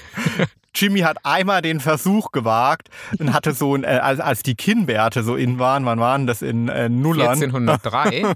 Jimmy 0.75 0.99
hat 0.99 1.19
einmal 1.23 1.61
den 1.61 1.79
Versuch 1.79 2.33
gewagt 2.33 2.89
und 3.17 3.31
hatte 3.33 3.53
so 3.53 3.75
ein, 3.75 3.85
äh, 3.85 3.99
als, 4.03 4.19
als 4.19 4.43
die 4.43 4.55
Kinnbärte 4.55 5.23
so 5.23 5.37
in 5.37 5.57
waren, 5.57 5.85
wann 5.85 6.01
waren 6.01 6.27
das 6.27 6.41
in 6.41 6.67
äh, 6.67 6.89
Nullern? 6.89 7.41
1403. 7.41 8.35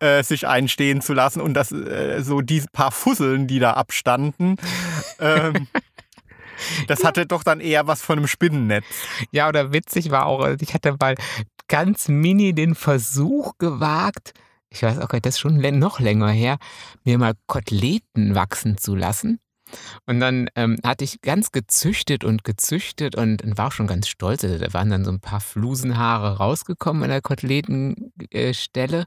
äh, 0.00 0.22
sich 0.24 0.48
einstehen 0.48 1.00
zu 1.02 1.14
lassen 1.14 1.40
und 1.40 1.54
das 1.54 1.70
äh, 1.70 2.20
so 2.22 2.40
diese 2.40 2.66
paar 2.72 2.90
Fusseln, 2.90 3.46
die 3.46 3.60
da 3.60 3.74
abstanden. 3.74 4.56
ähm, 5.20 5.68
das 6.88 7.04
hatte 7.04 7.26
doch 7.26 7.44
dann 7.44 7.60
eher 7.60 7.86
was 7.86 8.02
von 8.02 8.18
einem 8.18 8.26
Spinnennetz. 8.26 8.84
Ja, 9.30 9.48
oder 9.48 9.72
witzig 9.72 10.10
war 10.10 10.26
auch, 10.26 10.48
ich 10.60 10.74
hatte 10.74 10.96
mal 10.98 11.14
ganz 11.68 12.08
mini 12.08 12.54
den 12.54 12.74
Versuch 12.74 13.56
gewagt, 13.58 14.34
ich 14.70 14.82
weiß 14.82 14.98
auch, 14.98 15.08
das 15.08 15.34
ist 15.34 15.40
schon 15.40 15.56
noch 15.78 16.00
länger 16.00 16.30
her, 16.30 16.58
mir 17.04 17.18
mal 17.18 17.34
Koteletten 17.46 18.34
wachsen 18.34 18.78
zu 18.78 18.94
lassen. 18.94 19.40
Und 20.06 20.20
dann 20.20 20.48
ähm, 20.56 20.78
hatte 20.84 21.04
ich 21.04 21.20
ganz 21.20 21.52
gezüchtet 21.52 22.24
und 22.24 22.44
gezüchtet 22.44 23.14
und, 23.16 23.42
und 23.42 23.58
war 23.58 23.68
auch 23.68 23.72
schon 23.72 23.86
ganz 23.86 24.08
stolz. 24.08 24.44
Also, 24.44 24.58
da 24.58 24.72
waren 24.72 24.90
dann 24.90 25.04
so 25.04 25.12
ein 25.12 25.20
paar 25.20 25.40
Flusenhaare 25.40 26.38
rausgekommen 26.38 27.04
an 27.04 27.10
der 27.10 27.22
Kotelettenstelle. 27.22 29.06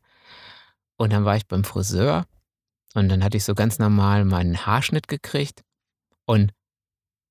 und 0.97 1.12
dann 1.12 1.26
war 1.26 1.36
ich 1.36 1.47
beim 1.47 1.63
Friseur 1.63 2.26
und 2.93 3.10
dann 3.10 3.23
hatte 3.23 3.38
ich 3.38 3.43
so 3.43 3.56
ganz 3.56 3.80
normal 3.80 4.26
meinen 4.26 4.65
Haarschnitt 4.65 5.08
gekriegt. 5.08 5.63
Und 6.26 6.54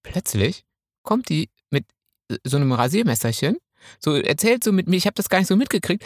plötzlich 0.03 0.65
kommt 1.03 1.29
die 1.29 1.51
mit 1.71 1.87
äh, 2.29 2.37
so 2.45 2.57
einem 2.57 2.73
Rasiermesserchen, 2.73 3.57
so 3.99 4.15
erzählt 4.15 4.65
so 4.65 4.73
mit 4.73 4.89
mir, 4.89 4.97
ich 4.97 5.07
habe 5.07 5.15
das 5.15 5.29
gar 5.29 5.39
nicht 5.39 5.49
so 5.49 5.57
mitgekriegt, 5.57 6.05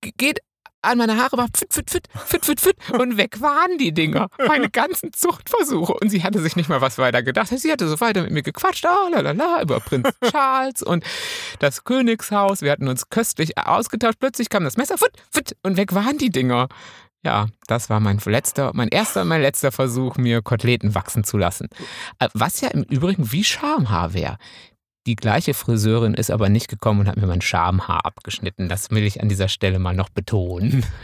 geht 0.00 0.40
an 0.84 0.98
meine 0.98 1.16
Haare 1.16 1.36
war 1.36 1.48
fit, 1.56 1.72
fit, 1.72 1.90
fit, 1.90 2.08
fit, 2.26 2.44
fit, 2.44 2.60
fit 2.60 2.76
und 2.98 3.16
weg 3.16 3.40
waren 3.40 3.78
die 3.78 3.92
Dinger. 3.92 4.28
Meine 4.46 4.70
ganzen 4.70 5.12
Zuchtversuche. 5.12 5.94
Und 5.94 6.10
sie 6.10 6.22
hatte 6.22 6.40
sich 6.40 6.56
nicht 6.56 6.68
mal 6.68 6.80
was 6.80 6.98
weiter 6.98 7.22
gedacht. 7.22 7.48
Sie 7.48 7.72
hatte 7.72 7.88
so 7.88 8.00
weiter 8.00 8.22
mit 8.22 8.32
mir 8.32 8.42
gequatscht, 8.42 8.84
ah, 8.86 9.08
lalala, 9.10 9.62
über 9.62 9.80
Prinz 9.80 10.08
Charles 10.30 10.82
und 10.82 11.04
das 11.58 11.84
Königshaus. 11.84 12.62
Wir 12.62 12.72
hatten 12.72 12.88
uns 12.88 13.08
köstlich 13.08 13.58
ausgetauscht. 13.58 14.18
Plötzlich 14.18 14.48
kam 14.48 14.64
das 14.64 14.76
Messer, 14.76 14.98
fit, 14.98 15.12
fit 15.30 15.56
und 15.62 15.76
weg 15.76 15.94
waren 15.94 16.18
die 16.18 16.30
Dinger. 16.30 16.68
Ja, 17.24 17.46
das 17.66 17.88
war 17.88 18.00
mein 18.00 18.18
letzter, 18.18 18.72
mein 18.74 18.88
erster 18.88 19.22
und 19.22 19.28
mein 19.28 19.40
letzter 19.40 19.72
Versuch, 19.72 20.18
mir 20.18 20.42
Koteletten 20.42 20.94
wachsen 20.94 21.24
zu 21.24 21.38
lassen. 21.38 21.68
Äh, 22.18 22.28
was 22.34 22.60
ja 22.60 22.68
im 22.68 22.82
Übrigen 22.82 23.32
wie 23.32 23.44
Schamhaar 23.44 24.12
wäre. 24.12 24.36
Die 25.06 25.16
gleiche 25.16 25.52
Friseurin 25.52 26.14
ist 26.14 26.30
aber 26.30 26.48
nicht 26.48 26.68
gekommen 26.68 27.00
und 27.00 27.08
hat 27.08 27.16
mir 27.16 27.26
mein 27.26 27.42
Schamhaar 27.42 28.06
abgeschnitten. 28.06 28.68
Das 28.68 28.90
will 28.90 29.04
ich 29.04 29.20
an 29.22 29.28
dieser 29.28 29.48
Stelle 29.48 29.78
mal 29.78 29.94
noch 29.94 30.10
betonen. 30.10 30.84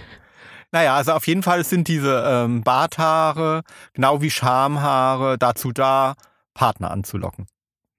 Naja, 0.73 0.95
also 0.95 1.15
auf 1.15 1.27
jeden 1.27 1.43
Fall 1.43 1.65
sind 1.65 1.89
diese 1.89 2.23
ähm, 2.25 2.63
Barthaare, 2.63 3.63
genau 3.93 4.23
wie 4.23 4.31
Schamhaare, 4.31 5.37
dazu 5.37 5.73
da, 5.73 6.15
Partner 6.55 6.93
anzulocken. 6.93 7.49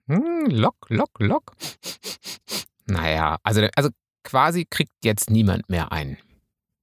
Hm, 0.07 0.45
lock, 0.49 0.75
lock, 0.87 1.09
lock. 1.19 1.51
Naja, 2.85 3.37
also, 3.43 3.67
also 3.75 3.89
quasi 4.23 4.65
kriegt 4.69 4.93
jetzt 5.03 5.29
niemand 5.29 5.69
mehr 5.69 5.91
einen. 5.91 6.17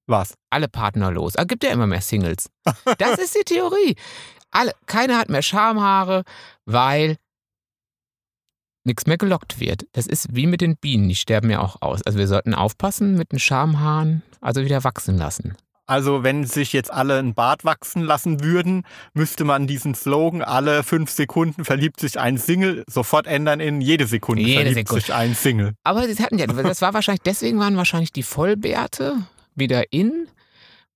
Was? 0.06 0.34
Alle 0.50 0.68
Partner 0.68 1.10
los. 1.10 1.34
Es 1.36 1.46
gibt 1.46 1.64
ja 1.64 1.70
immer 1.70 1.86
mehr 1.86 2.00
Singles. 2.00 2.50
Das 2.98 3.18
ist 3.18 3.34
die 3.34 3.44
Theorie. 3.44 3.96
Alle, 4.50 4.72
keiner 4.86 5.18
hat 5.18 5.28
mehr 5.28 5.42
Schamhaare, 5.42 6.24
weil 6.64 7.16
nichts 8.88 9.06
mehr 9.06 9.18
gelockt 9.18 9.60
wird. 9.60 9.86
Das 9.92 10.06
ist 10.06 10.34
wie 10.34 10.46
mit 10.46 10.60
den 10.60 10.76
Bienen, 10.76 11.08
die 11.08 11.14
sterben 11.14 11.50
ja 11.50 11.60
auch 11.60 11.80
aus. 11.80 12.02
Also 12.02 12.18
wir 12.18 12.26
sollten 12.26 12.54
aufpassen 12.54 13.16
mit 13.16 13.32
den 13.32 13.38
Schamhaaren, 13.38 14.22
also 14.40 14.64
wieder 14.64 14.82
wachsen 14.84 15.16
lassen. 15.16 15.56
Also 15.86 16.22
wenn 16.22 16.44
sich 16.44 16.74
jetzt 16.74 16.92
alle 16.92 17.18
ein 17.18 17.32
Bart 17.32 17.64
wachsen 17.64 18.02
lassen 18.02 18.42
würden, 18.42 18.84
müsste 19.14 19.44
man 19.44 19.66
diesen 19.66 19.94
Slogan, 19.94 20.42
alle 20.42 20.82
fünf 20.82 21.10
Sekunden 21.10 21.64
verliebt 21.64 21.98
sich 21.98 22.20
ein 22.20 22.36
Single, 22.36 22.84
sofort 22.86 23.26
ändern 23.26 23.60
in 23.60 23.80
jede 23.80 24.06
Sekunde 24.06 24.42
Jede 24.42 24.60
verliebt 24.64 24.88
Sekunde. 24.88 25.00
sich 25.00 25.14
ein 25.14 25.34
Single. 25.34 25.72
Aber 25.84 26.06
das 26.06 26.20
hatten 26.20 26.36
ja, 26.36 26.46
das 26.46 26.82
war 26.82 26.92
wahrscheinlich, 26.92 27.22
deswegen 27.22 27.58
waren 27.58 27.78
wahrscheinlich 27.78 28.12
die 28.12 28.22
Vollbärte 28.22 29.16
wieder 29.54 29.90
in, 29.90 30.28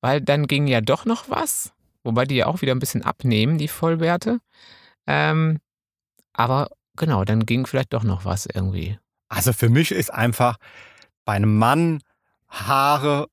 weil 0.03 0.21
dann 0.21 0.47
ging 0.47 0.67
ja 0.67 0.83
doch 0.83 1.07
noch 1.07 1.31
was. 1.31 1.73
Wobei 2.05 2.27
die 2.27 2.37
ja 2.37 2.47
auch 2.47 2.61
wieder 2.61 2.75
ein 2.75 2.79
bisschen 2.79 3.03
abnehmen, 3.03 3.57
die 3.57 3.69
Vollbärte. 3.69 4.41
Ähm, 5.07 5.59
aber 6.35 6.69
genau, 6.97 7.25
dann 7.25 7.47
ging 7.47 7.67
vielleicht 7.67 7.93
doch 7.93 8.05
noch 8.05 8.25
was 8.25 8.47
irgendwie. 8.47 8.99
Also 9.29 9.53
für 9.53 9.69
mich 9.69 9.93
ist 9.93 10.13
einfach 10.13 10.57
bei 11.25 11.35
einem 11.35 11.57
Mann 11.59 12.03
Haare 12.49 13.29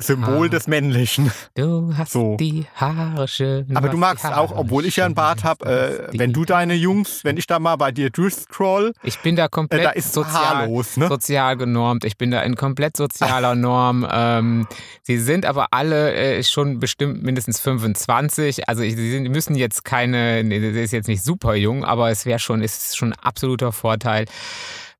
Symbol 0.00 0.46
Ah. 0.46 0.48
des 0.48 0.66
Männlichen. 0.66 1.30
Du 1.54 1.92
hast 1.96 2.12
So. 2.12 2.36
die 2.36 2.66
Haare 2.74 3.28
schön. 3.28 3.76
Aber 3.76 3.88
du 3.88 3.96
magst 3.96 4.24
auch, 4.24 4.50
obwohl 4.56 4.84
ich 4.86 4.96
ja 4.96 5.04
einen 5.04 5.14
Bart 5.14 5.44
habe, 5.44 6.10
äh, 6.12 6.18
wenn 6.18 6.32
du 6.32 6.44
deine 6.44 6.74
Jungs, 6.74 7.22
wenn 7.24 7.36
ich 7.36 7.46
da 7.46 7.58
mal 7.58 7.76
bei 7.76 7.92
dir 7.92 8.10
durchscroll, 8.10 8.94
Ich 9.02 9.20
bin 9.20 9.36
da 9.36 9.44
äh, 9.44 9.48
komplett 9.48 9.84
da 9.84 9.90
ist 9.90 10.12
sozial, 10.12 10.34
haarlos, 10.34 10.96
ne? 10.96 11.08
sozial 11.08 11.56
genormt. 11.56 12.04
Ich 12.04 12.16
bin 12.18 12.30
da 12.30 12.40
in 12.42 12.56
komplett 12.56 12.96
sozialer 12.96 13.54
Norm. 13.54 14.06
Ähm, 14.14 14.66
sie 15.02 15.18
sind 15.18 15.46
aber 15.46 15.68
alle 15.72 16.12
äh, 16.14 16.42
schon 16.42 16.78
bestimmt 16.78 17.22
mindestens 17.22 17.60
25. 17.60 18.68
Also 18.68 18.82
ich, 18.82 18.94
sie 18.96 19.10
sind, 19.10 19.28
müssen 19.30 19.54
jetzt 19.54 19.84
keine, 19.84 20.42
nee, 20.44 20.60
das 20.60 20.76
ist 20.76 20.92
jetzt 20.92 21.08
nicht 21.08 21.22
super 21.22 21.54
jung, 21.54 21.84
aber 21.84 22.10
es 22.10 22.26
wäre 22.26 22.38
schon, 22.38 22.60
ist 22.62 22.96
schon 22.96 23.12
ein 23.12 23.18
absoluter 23.18 23.72
Vorteil, 23.72 24.26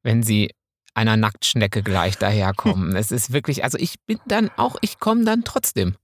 wenn 0.02 0.22
sie 0.22 0.50
einer 0.94 1.16
Nacktschnecke 1.16 1.82
gleich 1.82 2.18
daherkommen. 2.18 2.96
es 2.96 3.10
ist 3.10 3.32
wirklich, 3.32 3.64
also 3.64 3.78
ich 3.78 3.96
bin 4.06 4.18
dann 4.26 4.50
auch, 4.56 4.76
ich 4.80 4.98
komme 4.98 5.24
dann 5.24 5.44
trotzdem. 5.44 5.96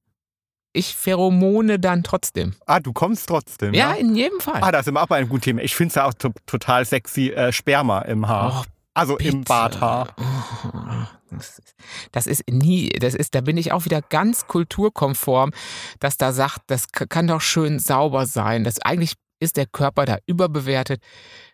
Ich 0.75 0.95
pheromone 0.95 1.79
dann 1.79 2.03
trotzdem. 2.03 2.55
Ah, 2.67 2.79
du 2.79 2.93
kommst 2.93 3.27
trotzdem. 3.29 3.73
Ja, 3.75 3.91
Ja, 3.91 3.97
in 3.97 4.15
jedem 4.15 4.39
Fall. 4.41 4.61
Ah, 4.63 4.71
da 4.71 4.83
sind 4.83 4.95
wir 4.95 5.03
auch 5.03 5.07
bei 5.09 5.17
einem 5.17 5.29
guten 5.29 5.43
Thema. 5.43 5.63
Ich 5.63 5.75
finde 5.75 5.89
es 5.89 5.95
ja 5.95 6.05
auch 6.05 6.15
to 6.15 6.31
total 6.47 6.85
sexy, 6.85 7.31
äh, 7.31 7.53
Sperma 7.53 8.03
im 8.03 8.29
Haar. 8.29 8.65
Oh, 8.65 8.71
also 8.95 9.17
im 9.17 9.39
Bitte. 9.41 9.45
Barthaar. 9.49 10.09
Oh, 10.19 11.07
Das 11.31 11.59
ist, 11.59 11.75
das 12.13 12.27
ist 12.27 12.43
nie, 12.51 12.89
das 12.91 13.15
ist, 13.15 13.35
da 13.35 13.41
bin 13.41 13.57
ich 13.57 13.73
auch 13.73 13.85
wieder 13.87 14.03
ganz 14.03 14.47
kulturkonform, 14.47 15.53
dass 16.01 16.17
da 16.17 16.33
sagt, 16.33 16.63
das 16.69 16.89
kann 16.93 17.27
doch 17.27 17.41
schön 17.41 17.79
sauber 17.79 18.27
sein. 18.27 18.65
Das 18.65 18.81
eigentlich 18.81 19.15
ist 19.41 19.57
der 19.57 19.67
Körper 19.67 20.05
da 20.05 20.19
überbewertet. 20.27 21.03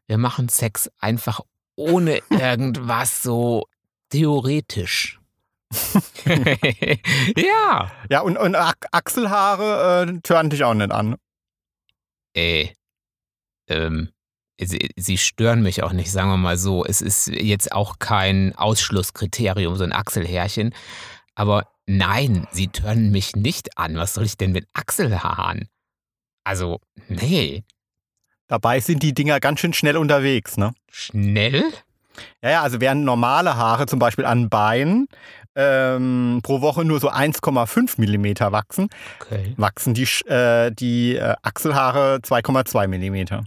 Wir 0.06 0.18
machen 0.18 0.48
Sex 0.48 0.90
einfach 1.00 1.40
ohne 1.76 2.20
irgendwas 2.30 3.22
so 3.22 3.66
theoretisch. 4.10 5.20
ja. 7.36 7.90
Ja, 8.08 8.20
und, 8.20 8.36
und 8.36 8.54
Ach 8.54 8.74
Achselhaare 8.92 10.06
äh, 10.08 10.20
tören 10.20 10.50
dich 10.50 10.64
auch 10.64 10.74
nicht 10.74 10.92
an. 10.92 11.16
Äh, 12.36 12.68
ähm, 13.68 14.10
sie, 14.60 14.90
sie 14.96 15.18
stören 15.18 15.62
mich 15.62 15.82
auch 15.82 15.92
nicht, 15.92 16.10
sagen 16.10 16.30
wir 16.30 16.36
mal 16.36 16.56
so. 16.56 16.84
Es 16.84 17.00
ist 17.00 17.28
jetzt 17.28 17.72
auch 17.72 17.98
kein 17.98 18.54
Ausschlusskriterium, 18.54 19.76
so 19.76 19.84
ein 19.84 19.92
Achselhärchen. 19.92 20.74
Aber 21.34 21.68
nein, 21.86 22.46
sie 22.50 22.68
tören 22.68 23.10
mich 23.10 23.34
nicht 23.34 23.76
an. 23.78 23.96
Was 23.96 24.14
soll 24.14 24.24
ich 24.24 24.36
denn 24.36 24.52
mit 24.52 24.68
Achselhaaren? 24.74 25.68
Also, 26.44 26.80
nee. 27.08 27.64
Dabei 28.48 28.80
sind 28.80 29.02
die 29.02 29.14
Dinger 29.14 29.40
ganz 29.40 29.60
schön 29.60 29.72
schnell 29.72 29.96
unterwegs, 29.96 30.56
ne? 30.56 30.72
Schnell? 30.90 31.64
Ja, 32.42 32.50
ja, 32.50 32.62
also 32.62 32.80
während 32.80 33.04
normale 33.04 33.56
Haare 33.56 33.86
zum 33.86 33.98
Beispiel 33.98 34.24
an 34.24 34.48
Beinen 34.48 35.08
ähm, 35.56 36.40
pro 36.42 36.60
Woche 36.60 36.84
nur 36.84 37.00
so 37.00 37.10
1,5 37.10 37.98
Millimeter 37.98 38.52
wachsen, 38.52 38.88
Okay. 39.20 39.54
wachsen 39.56 39.94
die, 39.94 40.04
äh, 40.26 40.70
die 40.72 41.16
äh, 41.16 41.34
Achselhaare 41.42 42.20
2,2 42.22 42.86
Millimeter. 42.88 43.44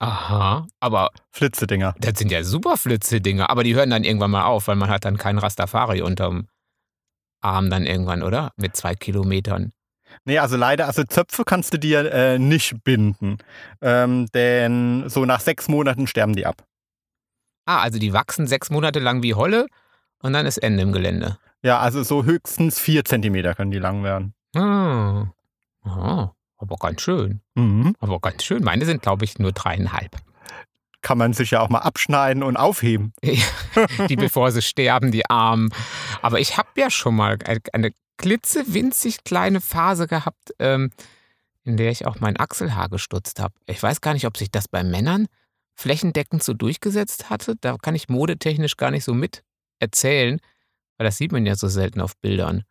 Aha, 0.00 0.66
aber 0.80 1.10
Flitzedinger. 1.30 1.94
das 1.98 2.18
sind 2.18 2.30
ja 2.30 2.42
super 2.44 2.76
Flitze-Dinger. 2.76 3.48
Aber 3.48 3.62
die 3.64 3.74
hören 3.74 3.90
dann 3.90 4.04
irgendwann 4.04 4.32
mal 4.32 4.44
auf, 4.44 4.66
weil 4.68 4.76
man 4.76 4.90
hat 4.90 5.04
dann 5.04 5.16
keinen 5.16 5.38
Rastafari 5.38 6.02
unterm 6.02 6.48
Arm 7.40 7.70
dann 7.70 7.86
irgendwann, 7.86 8.22
oder? 8.22 8.50
Mit 8.56 8.74
zwei 8.76 8.94
Kilometern. 8.94 9.72
Nee, 10.24 10.38
also 10.38 10.56
leider, 10.56 10.86
also 10.86 11.04
Zöpfe 11.04 11.44
kannst 11.44 11.72
du 11.74 11.78
dir 11.78 12.12
äh, 12.12 12.38
nicht 12.38 12.82
binden. 12.84 13.38
Ähm, 13.80 14.26
denn 14.34 15.08
so 15.08 15.24
nach 15.24 15.40
sechs 15.40 15.68
Monaten 15.68 16.06
sterben 16.06 16.34
die 16.34 16.46
ab. 16.46 16.64
Ah, 17.66 17.80
also 17.80 17.98
die 17.98 18.12
wachsen 18.12 18.46
sechs 18.46 18.70
Monate 18.70 18.98
lang 18.98 19.22
wie 19.22 19.34
Holle 19.34 19.66
und 20.20 20.32
dann 20.32 20.46
ist 20.46 20.58
Ende 20.58 20.82
im 20.82 20.92
Gelände. 20.92 21.38
Ja, 21.62 21.78
also 21.78 22.02
so 22.02 22.24
höchstens 22.24 22.78
vier 22.78 23.04
Zentimeter 23.04 23.54
können 23.54 23.70
die 23.70 23.78
lang 23.78 24.02
werden. 24.04 24.34
Ah. 24.54 25.26
Ah, 25.82 26.32
aber 26.58 26.76
ganz 26.76 27.02
schön. 27.02 27.40
Mhm. 27.54 27.94
Aber 28.00 28.20
ganz 28.20 28.44
schön. 28.44 28.62
Meine 28.62 28.84
sind, 28.84 29.02
glaube 29.02 29.24
ich, 29.24 29.38
nur 29.38 29.52
dreieinhalb. 29.52 30.16
Kann 31.00 31.18
man 31.18 31.34
sich 31.34 31.50
ja 31.50 31.60
auch 31.60 31.68
mal 31.68 31.80
abschneiden 31.80 32.42
und 32.42 32.56
aufheben. 32.56 33.12
Die, 34.08 34.16
bevor 34.16 34.50
sie 34.52 34.62
sterben, 34.62 35.12
die 35.12 35.28
Armen. 35.28 35.68
Aber 36.22 36.40
ich 36.40 36.56
habe 36.56 36.68
ja 36.76 36.88
schon 36.90 37.14
mal 37.14 37.36
eine 37.74 37.90
klitzewinzig 38.18 39.24
kleine 39.24 39.60
Phase 39.60 40.06
gehabt, 40.06 40.54
ähm, 40.58 40.90
in 41.64 41.76
der 41.76 41.90
ich 41.90 42.06
auch 42.06 42.20
mein 42.20 42.38
Achselhaar 42.38 42.88
gestutzt 42.88 43.40
habe. 43.40 43.54
Ich 43.66 43.82
weiß 43.82 44.00
gar 44.00 44.12
nicht, 44.14 44.26
ob 44.26 44.36
sich 44.36 44.50
das 44.50 44.68
bei 44.68 44.82
Männern 44.84 45.26
flächendeckend 45.74 46.42
so 46.42 46.52
durchgesetzt 46.54 47.30
hatte. 47.30 47.56
Da 47.60 47.76
kann 47.80 47.94
ich 47.94 48.08
modetechnisch 48.08 48.76
gar 48.76 48.90
nicht 48.90 49.04
so 49.04 49.14
mit 49.14 49.42
erzählen, 49.80 50.38
weil 50.98 51.06
das 51.06 51.16
sieht 51.16 51.32
man 51.32 51.46
ja 51.46 51.56
so 51.56 51.68
selten 51.68 52.00
auf 52.00 52.16
Bildern. 52.18 52.64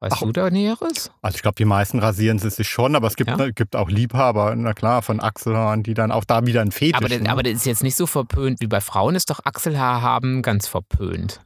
Weißt 0.00 0.16
Ach. 0.16 0.20
du 0.22 0.32
da 0.32 0.50
Näheres? 0.50 1.10
Also 1.22 1.36
ich 1.36 1.42
glaube, 1.42 1.54
die 1.54 1.64
meisten 1.64 1.98
rasieren 1.98 2.38
sie 2.38 2.50
sich 2.50 2.68
schon, 2.68 2.96
aber 2.96 3.06
es 3.06 3.16
gibt, 3.16 3.30
Ja. 3.30 3.36
ne, 3.36 3.52
gibt 3.52 3.76
auch 3.76 3.88
Liebhaber, 3.88 4.54
na 4.56 4.74
klar, 4.74 5.00
von 5.02 5.20
Achselhaaren, 5.20 5.82
die 5.82 5.94
dann 5.94 6.10
auch 6.10 6.24
da 6.24 6.44
wieder 6.44 6.60
ein 6.62 6.72
Fetisch 6.72 6.96
Aber, 6.96 7.08
das- 7.08 7.20
ne? 7.20 7.30
aber 7.30 7.42
das 7.42 7.52
ist 7.54 7.66
jetzt 7.66 7.82
nicht 7.82 7.96
so 7.96 8.06
verpönt 8.06 8.60
wie 8.60 8.66
bei 8.66 8.80
Frauen, 8.80 9.14
ist 9.14 9.30
doch 9.30 9.40
Achselhaar 9.44 10.02
haben 10.02 10.42
ganz 10.42 10.66
verpönt. 10.66 11.40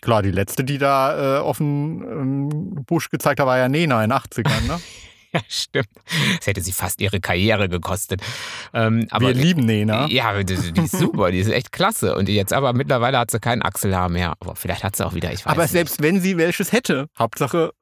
Klar, 0.00 0.22
die 0.22 0.30
letzte, 0.30 0.64
die 0.64 0.78
da 0.78 1.38
äh, 1.38 1.40
offen 1.40 2.02
ähm, 2.02 2.84
Busch 2.86 3.10
gezeigt 3.10 3.40
hat, 3.40 3.46
war 3.46 3.58
ja 3.58 3.68
Nena 3.68 4.02
in 4.04 4.10
den 4.10 4.18
80ern. 4.18 4.66
Ne? 4.66 4.80
Ja, 5.30 5.40
stimmt. 5.46 5.88
Das 6.38 6.46
hätte 6.46 6.62
sie 6.62 6.72
fast 6.72 7.02
ihre 7.02 7.20
Karriere 7.20 7.68
gekostet. 7.68 8.22
Ähm, 8.72 9.06
aber 9.10 9.26
Wir 9.26 9.34
lieben 9.34 9.66
Nena. 9.66 10.06
Ja, 10.08 10.42
die, 10.42 10.56
die 10.72 10.80
ist 10.80 10.96
super, 10.98 11.30
die 11.30 11.40
ist 11.40 11.50
echt 11.50 11.70
klasse. 11.70 12.14
Und 12.16 12.30
jetzt 12.30 12.54
aber 12.54 12.72
mittlerweile 12.72 13.18
hat 13.18 13.30
sie 13.30 13.38
kein 13.38 13.60
Achselhaar 13.62 14.08
mehr. 14.08 14.36
Aber 14.40 14.56
vielleicht 14.56 14.84
hat 14.84 14.96
sie 14.96 15.04
auch 15.04 15.12
wieder, 15.12 15.30
ich 15.30 15.44
weiß 15.44 15.52
aber 15.52 15.64
nicht. 15.64 15.72
selbst 15.72 16.00
wenn 16.00 16.18
sie 16.22 16.38
welches 16.38 16.72
hätte, 16.72 17.08
Hauptsache, 17.18 17.72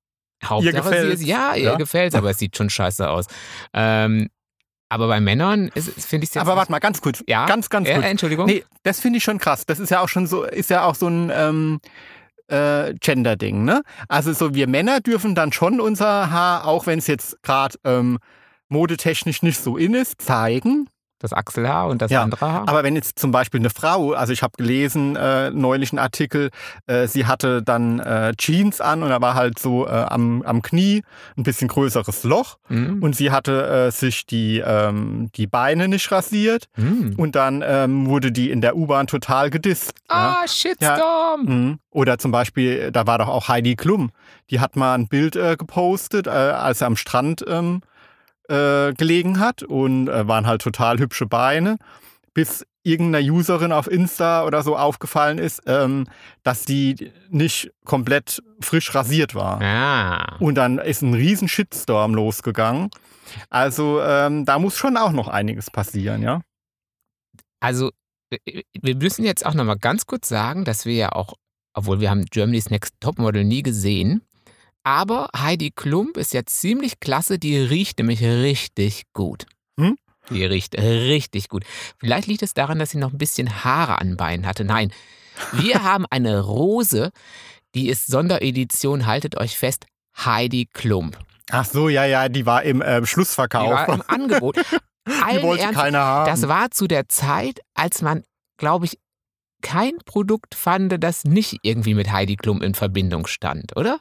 Hauptsache, 0.45 0.75
gefällt's. 0.75 1.21
sie 1.21 1.25
ist, 1.27 1.29
ja, 1.31 1.55
ihr 1.55 1.63
Ja. 1.63 1.75
gefällt 1.77 2.17
aber 2.17 2.31
es 2.31 2.39
sieht 2.41 2.57
schon 2.57 2.69
scheiße 2.69 3.09
aus. 3.09 3.27
Ähm, 3.73 4.29
aber 4.89 5.09
bei 5.09 5.21
Männern 5.21 5.71
finde 5.75 6.25
ich 6.25 6.31
es 6.31 6.37
aber 6.37 6.57
warte 6.57 6.71
mal, 6.71 6.79
ganz 6.79 7.01
kurz, 7.01 7.23
Ja? 7.27 7.47
ganz, 7.47 7.71
ganz 7.71 7.89
ja, 7.89 7.95
kurz. 7.95 8.07
Entschuldigung. 8.07 8.47
Nee, 8.47 8.65
das 8.83 9.01
finde 9.01 9.19
ich 9.19 9.25
schon 9.25 9.39
krass. 9.39 9.67
Das 9.67 9.81
ist 9.81 9.91
ja 9.91 10.01
auch 10.01 10.09
schon 10.09 10.27
so, 10.27 10.45
ist 10.45 10.71
ja 10.71 10.85
auch 10.85 10.95
so 10.95 11.09
ein 11.09 11.31
ähm, 11.35 11.81
äh, 12.49 12.95
Gender-Ding, 12.95 13.65
ne? 13.65 13.83
Also 14.09 14.33
so 14.33 14.55
wir 14.55 14.69
Männer 14.69 15.01
dürfen 15.01 15.35
dann 15.35 15.53
schon 15.53 15.81
unser 15.81 16.31
Haar, 16.31 16.67
auch 16.67 16.87
wenn 16.87 16.99
es 16.99 17.07
jetzt 17.07 17.43
gerade 17.43 17.77
ähm, 17.85 18.19
modetechnisch 18.69 19.43
nicht 19.43 19.61
so 19.61 19.77
in 19.77 19.95
ist, 19.95 20.21
zeigen. 20.23 20.89
Das 21.19 21.33
Achselhaar 21.33 21.87
und 21.89 22.03
das 22.03 22.11
Ja, 22.11 22.23
andere 22.23 22.41
Haar. 22.53 22.69
Aber 22.69 22.85
wenn 22.85 22.95
jetzt 22.95 23.19
zum 23.19 23.31
Beispiel 23.31 23.59
eine 23.61 23.71
Frau, 23.71 24.13
also 24.13 24.35
ich 24.35 24.43
habe 24.43 24.53
gelesen, 24.59 25.17
äh, 25.17 25.51
neulich 25.51 25.91
einen 25.93 25.99
Artikel, 25.99 26.51
äh, 26.87 27.07
sie 27.07 27.25
hatte 27.25 27.63
dann 27.63 28.01
äh, 28.01 28.35
Jeans 28.37 28.83
an 28.83 29.03
und 29.03 29.09
da 29.09 29.19
war 29.23 29.33
halt 29.35 29.59
so 29.59 29.87
äh, 29.87 29.91
am, 29.91 30.43
am 30.43 30.61
Knie 30.61 31.03
ein 31.39 31.43
bisschen 31.43 31.69
größeres 31.69 32.25
Loch 32.25 32.59
Mhm. 32.69 33.03
und 33.03 33.17
sie 33.17 33.31
hatte 33.31 33.67
äh, 33.87 33.91
sich 33.91 34.27
die, 34.27 34.59
ähm, 34.65 35.31
die 35.37 35.47
Beine 35.47 35.89
nicht 35.89 36.13
rasiert 36.13 36.65
Mhm. 36.77 37.15
und 37.17 37.35
dann 37.35 37.65
ähm, 37.67 38.07
wurde 38.09 38.31
die 38.31 38.51
in 38.51 38.61
der 38.61 38.77
U-Bahn 38.77 39.07
total 39.07 39.49
gedisst. 39.49 39.93
Ja. 40.11 40.41
Ah, 40.43 40.47
Shitstorm! 40.49 41.41
Mhm. 41.45 41.79
Oder 41.91 42.19
zum 42.19 42.31
Beispiel, 42.31 42.91
da 42.93 43.07
war 43.07 43.17
doch 43.19 43.29
auch 43.29 43.49
Heidi 43.49 43.75
Klum, 43.75 44.11
die 44.51 44.61
hat 44.61 44.77
mal 44.77 44.95
ein 44.95 45.09
Bild 45.09 45.35
äh, 45.35 45.57
gepostet, 45.57 46.27
äh, 46.27 46.31
als 46.31 46.83
er 46.83 46.89
am 46.89 46.97
Strand 46.97 47.43
ähm, 47.49 47.81
äh, 48.49 48.93
gelegen 48.95 49.39
hat 49.39 49.63
und 49.63 50.09
äh, 50.09 50.27
waren 50.27 50.47
halt 50.47 50.63
total 50.63 50.99
hübsche 50.99 51.27
Beine, 51.27 51.79
bis 52.35 52.65
irgendeiner 52.83 53.33
Userin 53.33 53.73
auf 53.73 53.91
Insta 53.91 54.45
oder 54.45 54.63
so 54.63 54.77
aufgefallen 54.77 55.39
ist, 55.39 55.63
ähm, 55.67 56.07
dass 56.45 56.65
die 56.65 57.11
nicht 57.31 57.73
komplett 57.85 58.41
frisch 58.61 58.95
rasiert 58.95 59.35
war. 59.35 59.61
Ah. 59.61 60.37
Und 60.39 60.55
dann 60.55 60.79
ist 60.79 61.03
ein 61.03 61.15
riesen 61.15 61.49
Shitstorm 61.49 62.15
losgegangen. 62.15 62.91
Also 63.51 64.01
ähm, 64.03 64.45
da 64.45 64.59
muss 64.61 64.77
schon 64.77 64.97
auch 64.97 65.11
noch 65.11 65.27
einiges 65.27 65.71
passieren, 65.71 66.23
ja. 66.23 66.43
Also, 67.61 67.91
äh, 68.31 68.63
wir 68.81 68.97
müssen 68.97 69.25
jetzt 69.25 69.45
auch 69.45 69.55
nochmal 69.55 69.79
ganz 69.79 70.07
kurz 70.07 70.29
sagen, 70.29 70.65
dass 70.65 70.85
wir 70.85 70.95
ja 70.95 71.13
auch, 71.13 71.35
obwohl 71.75 72.01
wir 72.01 72.11
haben 72.11 72.25
Germany's 72.27 72.71
Next 72.71 72.95
Topmodel 73.01 73.45
nie 73.45 73.63
gesehen, 73.63 74.23
aber 74.87 75.29
Heidi 75.37 75.73
Klump 75.73 76.17
ist 76.17 76.33
ja 76.33 76.47
ziemlich 76.47 77.01
klasse, 77.01 77.41
die 77.41 77.59
riecht 77.59 77.99
nämlich 77.99 78.23
richtig 78.23 79.03
gut. 79.15 79.45
Hm? 79.81 79.97
Die 80.31 80.45
riecht 80.45 80.77
richtig 80.79 81.49
gut. 81.49 81.65
Vielleicht 81.99 82.29
liegt 82.29 82.43
es 82.43 82.55
daran, 82.55 82.79
dass 82.79 82.91
sie 82.91 82.99
noch 82.99 83.13
ein 83.13 83.19
bisschen 83.19 83.65
Haare 83.65 84.01
an 84.01 84.17
Beinen 84.17 84.47
hatte. 84.47 84.65
Nein, 84.65 84.93
wir 85.53 85.83
haben 85.83 86.07
eine 86.09 86.39
Rose, 86.41 87.11
die 87.75 87.89
ist 87.89 88.07
Sonderedition, 88.07 89.07
haltet 89.07 89.37
euch 89.37 89.57
fest, 89.59 89.87
Heidi 90.17 90.69
Klump. 90.73 91.19
Ach 91.51 91.65
so, 91.65 91.89
ja, 91.89 92.05
ja, 92.05 92.29
die 92.29 92.47
war 92.47 92.63
im 92.63 92.81
äh, 92.81 93.01
Die 93.01 93.07
Schlussverkauf. 93.09 93.71
war 93.71 93.89
im 93.89 94.03
Angebot. 94.07 94.57
Die 95.09 95.13
Allen 95.23 95.43
wollte 95.43 95.63
Ernstes, 95.65 95.83
keiner 95.83 95.99
haben. 96.01 96.31
das 96.31 96.49
war 96.49 96.71
zu 96.73 96.87
der 96.89 97.09
Zeit, 97.09 97.61
als 97.75 98.03
man, 98.03 98.23
glaube 98.57 98.87
ich, 98.87 98.99
kein 99.63 99.99
Produkt 100.05 100.55
fand, 100.55 101.03
das 101.03 101.25
nicht 101.25 101.59
irgendwie 101.63 101.95
mit 101.95 102.13
Heidi 102.13 102.37
Klum 102.37 102.63
in 102.63 102.75
Verbindung 102.75 103.27
stand, 103.27 103.77
oder? 103.77 104.01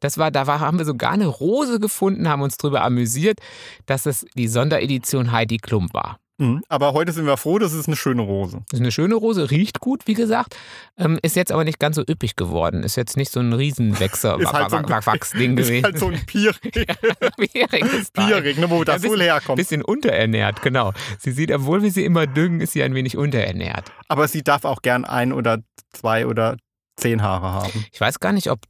Das 0.00 0.18
war, 0.18 0.30
da 0.30 0.46
war, 0.46 0.60
haben 0.60 0.78
wir 0.78 0.84
sogar 0.84 1.12
eine 1.12 1.26
Rose 1.26 1.80
gefunden, 1.80 2.28
haben 2.28 2.42
uns 2.42 2.56
darüber 2.56 2.82
amüsiert, 2.82 3.40
dass 3.86 4.06
es 4.06 4.26
die 4.34 4.48
Sonderedition 4.48 5.32
Heidi 5.32 5.58
Klum 5.58 5.88
war. 5.92 6.18
Mhm. 6.38 6.62
Aber 6.68 6.92
heute 6.92 7.12
sind 7.12 7.24
wir 7.24 7.36
froh, 7.38 7.58
das 7.58 7.72
ist 7.72 7.86
eine 7.86 7.96
schöne 7.96 8.20
Rose. 8.22 8.58
Das 8.68 8.78
ist 8.78 8.82
eine 8.82 8.92
schöne 8.92 9.14
Rose, 9.14 9.50
riecht 9.50 9.80
gut, 9.80 10.06
wie 10.06 10.12
gesagt, 10.12 10.54
ähm, 10.98 11.18
ist 11.22 11.34
jetzt 11.34 11.50
aber 11.50 11.64
nicht 11.64 11.78
ganz 11.78 11.96
so 11.96 12.02
üppig 12.02 12.36
geworden. 12.36 12.82
Ist 12.82 12.96
jetzt 12.96 13.16
nicht 13.16 13.32
so 13.32 13.40
ein 13.40 13.54
Riesenwechsel, 13.54 14.40
Ist 14.42 14.52
halt 14.52 14.70
so 14.70 14.76
ein- 14.76 14.88
Wachsding 14.88 15.56
Ist 15.58 15.68
gewesen. 15.68 15.84
halt 15.84 15.98
so 15.98 16.08
ein 16.08 16.26
Pierring, 16.26 16.72
Schwieriges 16.72 18.12
Teil. 18.12 18.26
Pierring 18.26 18.60
ne, 18.60 18.68
wo 18.70 18.84
das 18.84 19.02
Ja, 19.02 19.08
wohl 19.08 19.22
herkommt. 19.22 19.56
Bisschen 19.56 19.82
unterernährt, 19.82 20.60
genau. 20.62 20.92
Sie 21.18 21.32
sieht, 21.32 21.50
obwohl 21.52 21.82
wir 21.82 21.90
sie 21.90 22.04
immer 22.04 22.26
düngen, 22.26 22.60
ist 22.60 22.72
sie 22.72 22.82
ein 22.82 22.94
wenig 22.94 23.16
unterernährt. 23.16 23.90
Aber 24.08 24.28
sie 24.28 24.42
darf 24.42 24.64
auch 24.66 24.82
gern 24.82 25.04
ein 25.06 25.32
oder 25.32 25.60
zwei 25.92 26.26
oder 26.26 26.58
zehn 26.96 27.22
Haare 27.22 27.52
haben. 27.52 27.84
Ich 27.92 28.00
weiß 28.00 28.20
gar 28.20 28.32
nicht, 28.32 28.50
ob 28.50 28.60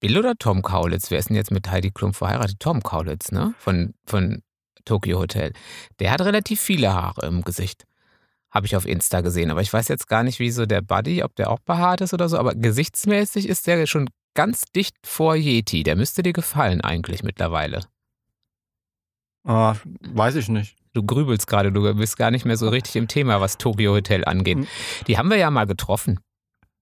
Bill 0.00 0.18
oder 0.18 0.34
Tom 0.36 0.62
Kaulitz, 0.62 1.10
wer 1.10 1.18
ist 1.18 1.28
denn 1.28 1.36
jetzt 1.36 1.50
mit 1.50 1.70
Heidi 1.70 1.90
Klum 1.90 2.12
verheiratet? 2.14 2.58
Tom 2.60 2.82
Kaulitz, 2.82 3.30
ne? 3.30 3.54
Von, 3.58 3.94
von 4.04 4.42
Tokyo 4.84 5.18
Hotel. 5.18 5.52
Der 5.98 6.10
hat 6.10 6.20
relativ 6.20 6.60
viele 6.60 6.92
Haare 6.92 7.26
im 7.26 7.42
Gesicht. 7.42 7.84
Habe 8.50 8.66
ich 8.66 8.76
auf 8.76 8.86
Insta 8.86 9.20
gesehen. 9.22 9.50
Aber 9.50 9.62
ich 9.62 9.72
weiß 9.72 9.88
jetzt 9.88 10.08
gar 10.08 10.22
nicht, 10.22 10.38
wie 10.38 10.50
so 10.50 10.66
der 10.66 10.82
Buddy, 10.82 11.22
ob 11.22 11.34
der 11.36 11.50
auch 11.50 11.60
behaart 11.60 12.02
ist 12.02 12.12
oder 12.12 12.28
so. 12.28 12.38
Aber 12.38 12.54
gesichtsmäßig 12.54 13.48
ist 13.48 13.66
der 13.66 13.86
schon 13.86 14.10
ganz 14.34 14.64
dicht 14.74 14.96
vor 15.04 15.34
Yeti. 15.36 15.82
Der 15.82 15.96
müsste 15.96 16.22
dir 16.22 16.32
gefallen 16.32 16.80
eigentlich 16.80 17.22
mittlerweile. 17.22 17.80
Ah, 19.44 19.74
weiß 19.84 20.36
ich 20.36 20.48
nicht. 20.48 20.76
Du 20.92 21.02
grübelst 21.02 21.46
gerade, 21.46 21.72
du 21.72 21.94
bist 21.94 22.18
gar 22.18 22.30
nicht 22.30 22.44
mehr 22.44 22.56
so 22.56 22.68
richtig 22.68 22.96
im 22.96 23.08
Thema, 23.08 23.40
was 23.40 23.56
Tokyo 23.56 23.92
Hotel 23.92 24.24
angeht. 24.24 24.58
Mhm. 24.58 24.66
Die 25.06 25.16
haben 25.16 25.30
wir 25.30 25.38
ja 25.38 25.50
mal 25.50 25.66
getroffen. 25.66 26.20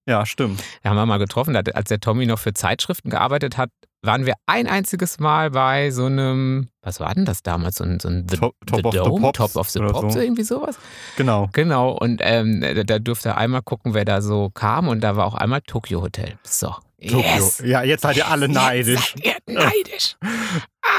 Ja, 0.05 0.25
stimmt. 0.25 0.61
Da 0.83 0.89
haben 0.89 0.97
wir 0.97 1.05
mal 1.05 1.17
getroffen, 1.17 1.55
als 1.55 1.89
der 1.89 1.99
Tommy 1.99 2.25
noch 2.25 2.39
für 2.39 2.53
Zeitschriften 2.53 3.09
gearbeitet 3.09 3.57
hat, 3.57 3.69
waren 4.03 4.25
wir 4.25 4.33
ein 4.47 4.67
einziges 4.67 5.19
Mal 5.19 5.51
bei 5.51 5.91
so 5.91 6.05
einem, 6.05 6.69
was 6.81 6.99
war 6.99 7.13
denn 7.13 7.25
das 7.25 7.43
damals? 7.43 7.75
So 7.77 7.83
ein, 7.83 7.99
so 7.99 8.07
ein 8.09 8.25
The, 8.29 8.37
Top- 8.37 8.55
Top 8.65 8.79
the 8.79 8.85
of 8.87 8.91
the 8.93 8.97
Dome, 8.97 9.21
Pops 9.21 9.37
Top 9.37 9.55
of 9.55 9.69
the 9.69 9.79
Pops, 9.79 10.13
so. 10.15 10.19
irgendwie 10.19 10.43
sowas. 10.43 10.77
Genau. 11.17 11.49
Genau, 11.53 11.91
und 11.91 12.19
ähm, 12.23 12.61
da, 12.61 12.83
da 12.83 12.99
durfte 12.99 13.35
einmal 13.37 13.61
gucken, 13.61 13.93
wer 13.93 14.05
da 14.05 14.21
so 14.21 14.49
kam 14.49 14.87
und 14.87 15.01
da 15.01 15.15
war 15.15 15.25
auch 15.27 15.35
einmal 15.35 15.61
Tokyo 15.61 16.01
Hotel. 16.01 16.37
So, 16.43 16.73
Tokio. 17.01 17.19
yes. 17.19 17.61
Ja, 17.63 17.83
jetzt 17.83 18.01
seid 18.01 18.17
ihr 18.17 18.27
alle 18.27 18.47
Jetzt 18.47 18.55
neidisch, 18.55 19.13
Seid 19.15 19.25
ihr 19.47 19.53
neidisch. 19.53 20.15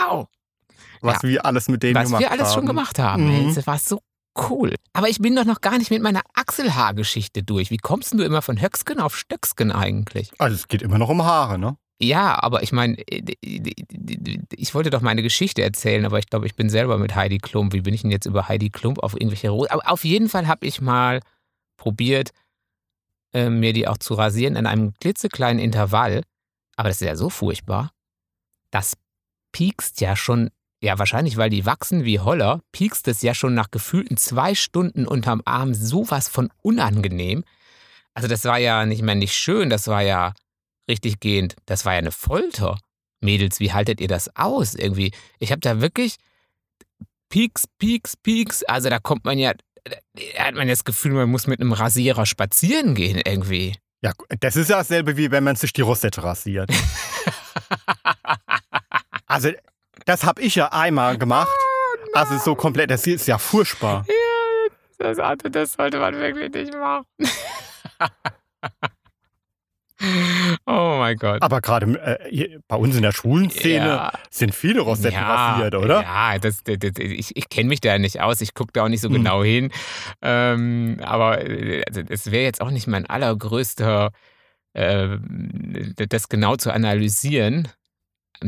Au. 0.09 0.27
was 1.01 1.23
wir 1.25 1.45
alles 1.45 1.69
mit 1.69 1.83
denen 1.83 1.97
Was 1.97 2.05
gemacht 2.05 2.21
wir 2.21 2.31
alles 2.31 2.49
haben. 2.49 2.55
schon 2.55 2.67
gemacht 2.67 2.99
haben. 3.01 3.47
Mhm. 3.49 3.55
Das 3.55 3.67
war 3.67 3.79
so 3.79 4.01
cool. 4.49 4.75
Aber 4.93 5.09
ich 5.09 5.19
bin 5.19 5.35
doch 5.37 5.45
noch 5.45 5.61
gar 5.61 5.77
nicht 5.79 5.91
mit 5.91 6.01
meiner 6.03 6.23
Achselhaargeschichte 6.35 7.43
durch. 7.43 7.71
Wie 7.71 7.77
kommst 7.79 8.13
denn 8.13 8.19
du 8.19 8.25
immer 8.25 8.41
von 8.43 8.61
Höcksken 8.63 9.01
auf 9.01 9.17
Stöcksken 9.17 9.73
eigentlich? 9.73 10.31
Also 10.39 10.55
es 10.55 10.69
geht 10.69 10.83
immer 10.83 10.99
noch 10.99 11.09
um 11.09 11.23
Haare, 11.25 11.59
ne? 11.59 11.77
Ja, 12.03 12.43
aber 12.43 12.65
ich 12.65 12.73
meine, 12.73 12.97
ich 13.07 14.75
wollte 14.75 14.91
doch 14.91 15.03
meine 15.03 15.23
Geschichte 15.23 15.63
erzählen, 15.63 16.05
aber 16.05 16.19
ich 16.19 16.27
glaube, 16.27 16.47
ich 16.47 16.57
bin 16.57 16.69
selber 16.69 16.99
mit 16.99 17.15
Heidi 17.15 17.39
Klump. 17.39 17.73
Wie 17.73 17.81
bin 17.81 17.95
ich 17.95 18.03
denn 18.03 18.11
jetzt 18.11 18.27
über 18.27 18.49
Heidi 18.49 18.71
Klump 18.71 18.99
auf 18.99 19.15
irgendwelche 19.15 19.51
Rosen? 19.51 19.71
Aber 19.71 19.89
auf 19.89 20.05
jeden 20.05 20.29
Fall 20.29 20.49
habe 20.49 20.67
ich 20.67 20.81
mal 20.81 21.21
probiert, 21.77 22.31
äh, 23.33 23.49
mir 23.49 23.73
die 23.73 23.87
auch 23.87 23.99
zu 23.99 24.15
rasieren 24.15 24.57
in 24.57 24.67
einem 24.67 24.95
klitzekleinen 24.95 25.63
Intervall. 25.63 26.23
Aber 26.75 26.89
das 26.89 27.01
ist 27.01 27.07
ja 27.07 27.15
so 27.15 27.31
furchtbar. 27.31 27.93
Das 28.73 28.95
piekst 29.53 30.01
ja 30.01 30.17
schon, 30.17 30.51
ja 30.83 30.99
wahrscheinlich, 30.99 31.37
weil 31.37 31.51
die 31.51 31.67
wachsen 31.67 32.05
wie 32.05 32.19
Holler, 32.19 32.63
piekst 32.73 33.07
es 33.07 33.23
ja 33.23 33.33
schon 33.33 33.55
nach 33.55 33.71
gefühlten 33.71 34.17
zwei 34.17 34.57
Stunden 34.57 35.07
unterm 35.07 35.41
Arm 35.45 35.73
sowas 35.73 36.29
von 36.29 36.51
unangenehm. 36.63 37.45
Also 38.13 38.27
das 38.27 38.45
war 38.45 38.59
ja 38.59 38.87
nicht 38.87 39.03
mehr 39.03 39.15
nicht 39.15 39.35
schön, 39.35 39.71
das 39.71 39.87
war 39.87 40.03
ja 40.03 40.35
richtig 40.89 41.21
gehend, 41.21 41.57
das 41.67 41.85
war 41.85 41.93
ja 41.93 41.99
eine 41.99 42.13
Folter. 42.13 42.79
Mädels, 43.21 43.61
wie 43.61 43.73
haltet 43.73 44.01
ihr 44.01 44.09
das 44.09 44.35
aus 44.37 44.75
irgendwie? 44.75 45.13
Ich 45.39 45.53
habe 45.53 45.61
da 45.61 45.81
wirklich 45.81 46.17
Pieks, 47.29 47.67
Pieks, 47.79 48.17
Pieks. 48.17 48.65
Also 48.65 48.91
da 48.91 48.99
kommt 48.99 49.25
man 49.25 49.39
ja, 49.39 49.53
da 49.85 49.97
hat 50.39 50.55
man 50.55 50.69
das 50.69 50.85
Gefühl, 50.85 51.13
man 51.13 51.31
muss 51.31 51.47
mit 51.47 51.61
einem 51.61 51.73
Rasierer 51.73 52.27
spazieren 52.27 52.95
gehen 52.95 53.21
irgendwie. 53.25 53.77
Ja, 54.03 54.13
das 54.41 54.57
ist 54.57 54.69
ja 54.69 54.79
dasselbe, 54.79 55.17
wie 55.17 55.31
wenn 55.31 55.45
man 55.45 55.55
sich 55.55 55.73
die 55.73 55.83
Rosette 55.83 56.25
rasiert. 56.25 56.69
also, 59.27 59.51
das 60.05 60.25
habe 60.25 60.43
ich 60.43 60.57
ja 60.57 60.73
einmal 60.73 61.17
gemacht. 61.17 61.57
Also 62.13 62.37
so 62.39 62.57
komplett, 62.57 62.91
das 62.91 63.07
ist 63.07 63.29
ja 63.29 63.39
furchtbar. 63.39 64.05
Das, 64.99 65.17
das 65.51 65.73
sollte 65.73 65.99
man 65.99 66.15
wirklich 66.17 66.53
nicht 66.53 66.75
machen. 66.75 67.07
oh 70.67 70.97
mein 70.99 71.17
Gott. 71.17 71.43
Aber 71.43 71.61
gerade 71.61 71.87
äh, 72.31 72.59
bei 72.69 72.77
uns 72.77 72.97
in 72.97 73.03
der 73.03 73.13
schwulen 73.13 73.51
Szene 73.51 73.87
Ja. 73.87 74.13
sind 74.31 74.55
viele 74.55 74.81
Rosetten 74.81 75.15
ja, 75.15 75.35
rasiert, 75.55 75.75
oder? 75.75 76.03
Ja, 76.03 76.39
das, 76.39 76.63
das, 76.65 76.79
das, 76.79 76.93
ich, 76.99 77.37
ich 77.37 77.49
kenne 77.49 77.69
mich 77.69 77.81
da 77.81 77.99
nicht 77.99 78.21
aus. 78.21 78.41
Ich 78.41 78.55
gucke 78.55 78.73
da 78.73 78.85
auch 78.85 78.89
nicht 78.89 79.01
so 79.01 79.09
Hm. 79.09 79.15
genau 79.15 79.43
hin. 79.45 79.71
Ähm, 80.23 80.99
aber 81.03 81.45
äh, 81.49 81.83
also, 81.87 82.03
es 82.09 82.31
wäre 82.31 82.45
jetzt 82.45 82.61
auch 82.61 82.71
nicht 82.71 82.87
mein 82.87 83.07
allergrößter, 83.07 84.11
äh, 84.75 85.09
das 86.09 86.29
genau 86.29 86.57
zu 86.57 86.73
analysieren. 86.73 87.69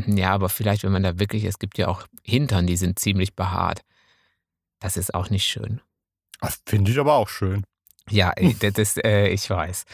Ja, 0.07 0.31
aber 0.31 0.49
vielleicht, 0.49 0.83
wenn 0.83 0.91
man 0.91 1.03
da 1.03 1.19
wirklich, 1.19 1.45
es 1.45 1.59
gibt 1.59 1.77
ja 1.77 1.87
auch 1.87 2.05
Hintern, 2.23 2.67
die 2.67 2.75
sind 2.77 2.99
ziemlich 2.99 3.35
behaart. 3.35 3.81
Das 4.79 4.97
ist 4.97 5.13
auch 5.13 5.29
nicht 5.29 5.45
schön. 5.45 5.79
Das 6.41 6.59
finde 6.65 6.91
ich 6.91 6.99
aber 6.99 7.13
auch 7.13 7.29
schön. 7.29 7.63
Ja, 8.09 8.33
äh, 8.35 8.53
das, 8.59 8.73
das 8.73 8.97
äh, 8.97 9.29
ich 9.29 9.49
weiß. 9.49 9.85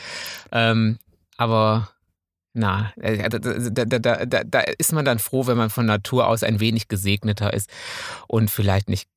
Ähm, 0.51 0.97
aber 1.41 1.89
na, 2.53 2.93
äh, 2.97 3.27
da, 3.29 3.39
da, 3.39 4.25
da, 4.25 4.43
da, 4.43 4.59
ist 4.59 4.91
man 4.93 5.05
dann 5.05 5.17
froh, 5.19 5.47
wenn 5.47 5.57
man 5.57 5.69
von 5.71 5.85
Natur 5.87 6.27
aus 6.27 6.43
ein 6.43 6.59
wenig 6.59 6.87
gesegneter 6.87 7.53
ist 7.53 7.69
und 8.27 8.51
vielleicht 8.51 8.89
nicht 8.89 9.09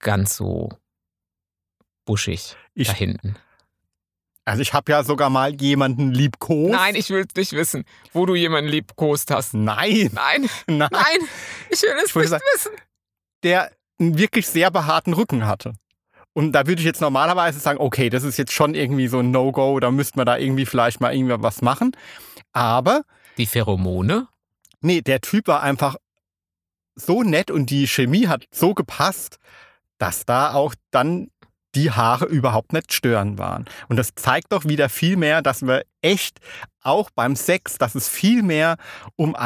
ganz 0.00 0.36
so 0.36 0.68
buschig 2.04 2.56
Ich, 2.74 2.88
da 2.88 2.94
hinten. 2.94 3.36
also 4.44 4.60
ich 4.60 4.74
habe 4.74 4.92
ja 4.92 5.04
sogar 5.04 5.30
mal 5.30 5.54
jemanden 5.54 6.10
liebkost. 6.12 6.72
Nein, 6.72 6.96
ich 6.96 7.08
will 7.10 7.24
nicht 7.36 7.52
wissen, 7.52 7.84
wo 8.12 8.26
du 8.26 8.34
jemanden 8.34 8.70
liebkost 8.70 9.30
hast. 9.30 9.54
Nein, 9.54 10.10
Nein, 10.12 10.48
nein. 10.66 10.88
nein, 10.92 11.18
ich 11.70 11.80
will 11.82 11.90
es 12.04 12.10
Ich 12.10 12.14
nicht 12.16 12.28
sagen- 12.28 12.42
wissen. 12.54 12.72
Der 13.42 13.70
einen 13.98 14.18
wirklich 14.18 14.46
sehr 14.48 14.70
behaarten 14.70 15.14
Rücken 15.14 15.46
hatte. 15.46 15.72
Und 16.32 16.52
da 16.52 16.66
würde 16.66 16.80
ich 16.80 16.86
jetzt 16.86 17.00
normalerweise 17.00 17.58
sagen, 17.58 17.80
okay, 17.80 18.08
das 18.08 18.22
ist 18.22 18.36
jetzt 18.36 18.52
schon 18.52 18.74
irgendwie 18.74 19.08
so 19.08 19.18
ein 19.18 19.30
No-Go, 19.30 19.80
da 19.80 19.90
müsste 19.90 20.16
man 20.16 20.26
da 20.26 20.36
irgendwie 20.36 20.66
vielleicht 20.66 21.00
mal 21.00 21.14
irgendwie 21.14 21.34
was 21.42 21.60
machen. 21.62 21.96
Aber 22.52 23.02
Die 23.36 23.46
Pheromone? 23.46 24.28
nee, 24.80 25.00
der 25.02 25.20
Typ 25.20 25.48
war 25.48 25.62
einfach 25.62 25.96
so 26.94 27.22
nett 27.22 27.50
und 27.50 27.70
die 27.70 27.86
Chemie 27.86 28.28
hat 28.28 28.46
so 28.50 28.74
gepasst, 28.74 29.38
dass 29.98 30.24
da 30.24 30.54
auch 30.54 30.74
dann 30.90 31.30
die 31.74 31.90
Haare 31.90 32.24
überhaupt 32.26 32.72
nicht 32.72 32.92
stören 32.92 33.38
waren. 33.38 33.66
Und 33.88 33.96
das 33.96 34.14
zeigt 34.16 34.52
doch 34.52 34.64
wieder 34.64 34.88
viel 34.88 35.16
mehr, 35.16 35.40
dass 35.42 35.62
wir 35.62 35.84
echt 36.02 36.40
auch 36.82 37.10
beim 37.10 37.36
Sex, 37.36 37.78
dass 37.78 37.94
es 37.94 38.08
viel 38.08 38.42
mehr 38.42 38.76
um, 39.16 39.36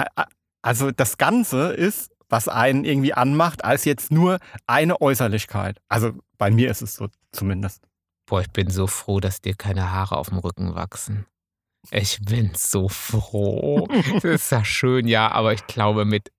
also 0.63 0.91
das 0.91 1.19
Ganze 1.19 1.73
ist, 1.73 2.11
was 2.29 2.49
einen 2.49 2.85
irgendwie 2.85 3.15
anmacht, 3.15 3.65
als 3.65 3.85
jetzt 3.85 4.11
nur 4.11 4.39
eine 4.67 5.01
Äußerlichkeit. 5.01 5.81
Also 5.89 6.13
bei 6.39 6.51
mir 6.51 6.71
ist 6.71 6.83
es 6.83 6.95
so 6.95 7.09
zumindest. 7.33 7.83
Boah, 8.27 8.41
ich 8.41 8.51
bin 8.51 8.71
so 8.71 8.87
froh, 8.87 9.21
dass 9.21 9.41
dir 9.41 9.55
keine 9.55 9.93
Haare 9.93 10.17
auf 10.17 10.31
dem 10.31 10.39
Rücken 10.39 10.75
wachsen. 10.75 11.27
Ich 11.91 12.21
bin 12.23 12.53
so 12.57 12.89
froh. 12.89 13.87
Das 14.15 14.25
ist 14.25 14.51
ja 14.51 14.65
schön, 14.65 15.07
ja, 15.07 15.31
aber 15.31 15.53
ich 15.53 15.67
glaube 15.67 16.05
mit, 16.05 16.33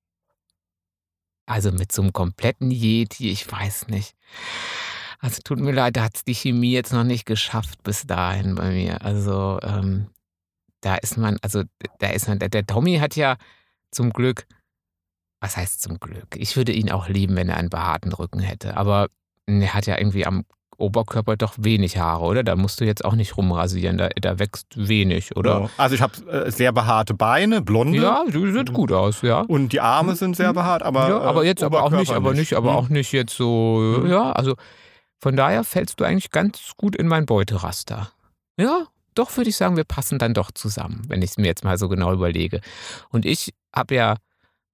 also 1.45 1.71
mit 1.71 1.91
so 1.91 2.01
einem 2.01 2.13
kompletten 2.13 2.71
Yeti, 2.71 3.29
ich 3.29 3.49
weiß 3.51 3.87
nicht. 3.87 4.15
Also 5.19 5.41
tut 5.43 5.59
mir 5.59 5.71
leid, 5.71 5.97
da 5.97 6.03
hat 6.03 6.27
die 6.27 6.33
Chemie 6.33 6.71
jetzt 6.71 6.93
noch 6.93 7.03
nicht 7.03 7.25
geschafft 7.25 7.83
bis 7.83 8.05
dahin 8.07 8.55
bei 8.55 8.71
mir. 8.71 9.01
Also 9.03 9.59
ähm, 9.61 10.09
da 10.81 10.95
ist 10.95 11.17
man, 11.17 11.37
also 11.41 11.63
da 11.99 12.09
ist 12.09 12.27
man, 12.27 12.39
der, 12.39 12.49
der 12.49 12.65
Tommy 12.65 12.97
hat 12.97 13.15
ja 13.15 13.37
zum 13.91 14.11
Glück, 14.11 14.45
was 15.39 15.57
heißt 15.57 15.81
zum 15.81 15.99
Glück? 15.99 16.35
Ich 16.35 16.55
würde 16.57 16.71
ihn 16.71 16.91
auch 16.91 17.07
lieben, 17.07 17.35
wenn 17.35 17.49
er 17.49 17.57
einen 17.57 17.69
behaarten 17.69 18.13
Rücken 18.13 18.39
hätte, 18.39 18.77
aber 18.77 19.07
er 19.47 19.73
hat 19.73 19.85
ja 19.85 19.97
irgendwie 19.97 20.25
am 20.25 20.43
Oberkörper 20.77 21.37
doch 21.37 21.53
wenig 21.57 21.97
Haare, 21.97 22.25
oder? 22.25 22.43
Da 22.43 22.55
musst 22.57 22.81
du 22.81 22.85
jetzt 22.85 23.05
auch 23.05 23.15
nicht 23.15 23.37
rumrasieren, 23.37 23.97
da, 23.97 24.09
da 24.09 24.39
wächst 24.39 24.67
wenig, 24.75 25.35
oder? 25.37 25.59
So. 25.59 25.69
Also 25.77 25.95
ich 25.95 26.01
habe 26.01 26.13
äh, 26.29 26.51
sehr 26.51 26.73
behaarte 26.73 27.13
Beine, 27.13 27.61
blonde. 27.61 27.97
Ja, 27.99 28.25
du 28.29 28.51
sieht 28.51 28.73
gut 28.73 28.91
aus, 28.91 29.21
ja. 29.21 29.41
Und 29.41 29.71
die 29.71 29.79
Arme 29.79 30.15
sind 30.17 30.35
sehr 30.35 30.51
behaart, 30.53 30.83
aber, 30.83 31.07
ja, 31.07 31.21
aber 31.21 31.43
äh, 31.43 31.47
jetzt 31.47 31.63
aber 31.63 31.83
auch 31.83 31.91
nicht, 31.91 32.11
aber 32.11 32.33
nicht, 32.33 32.53
aber 32.55 32.75
auch 32.75 32.89
nicht 32.89 33.13
jetzt 33.13 33.35
so, 33.37 33.99
Mhm. 34.03 34.09
ja, 34.09 34.31
also 34.33 34.55
von 35.21 35.37
daher 35.37 35.63
fällst 35.63 35.99
du 36.01 36.03
eigentlich 36.03 36.29
ganz 36.31 36.73
gut 36.75 36.95
in 36.95 37.07
mein 37.07 37.25
Beuteraster. 37.25 38.11
Ja, 38.59 38.87
doch 39.13 39.35
würde 39.37 39.49
ich 39.49 39.55
sagen, 39.55 39.77
wir 39.77 39.85
passen 39.85 40.19
dann 40.19 40.33
doch 40.33 40.51
zusammen, 40.51 41.03
wenn 41.07 41.21
ich 41.21 41.31
es 41.31 41.37
mir 41.37 41.47
jetzt 41.47 41.63
mal 41.63 41.77
so 41.77 41.87
genau 41.87 42.11
überlege. 42.11 42.59
Und 43.09 43.25
ich 43.25 43.53
habe 43.73 43.95
ja 43.95 44.15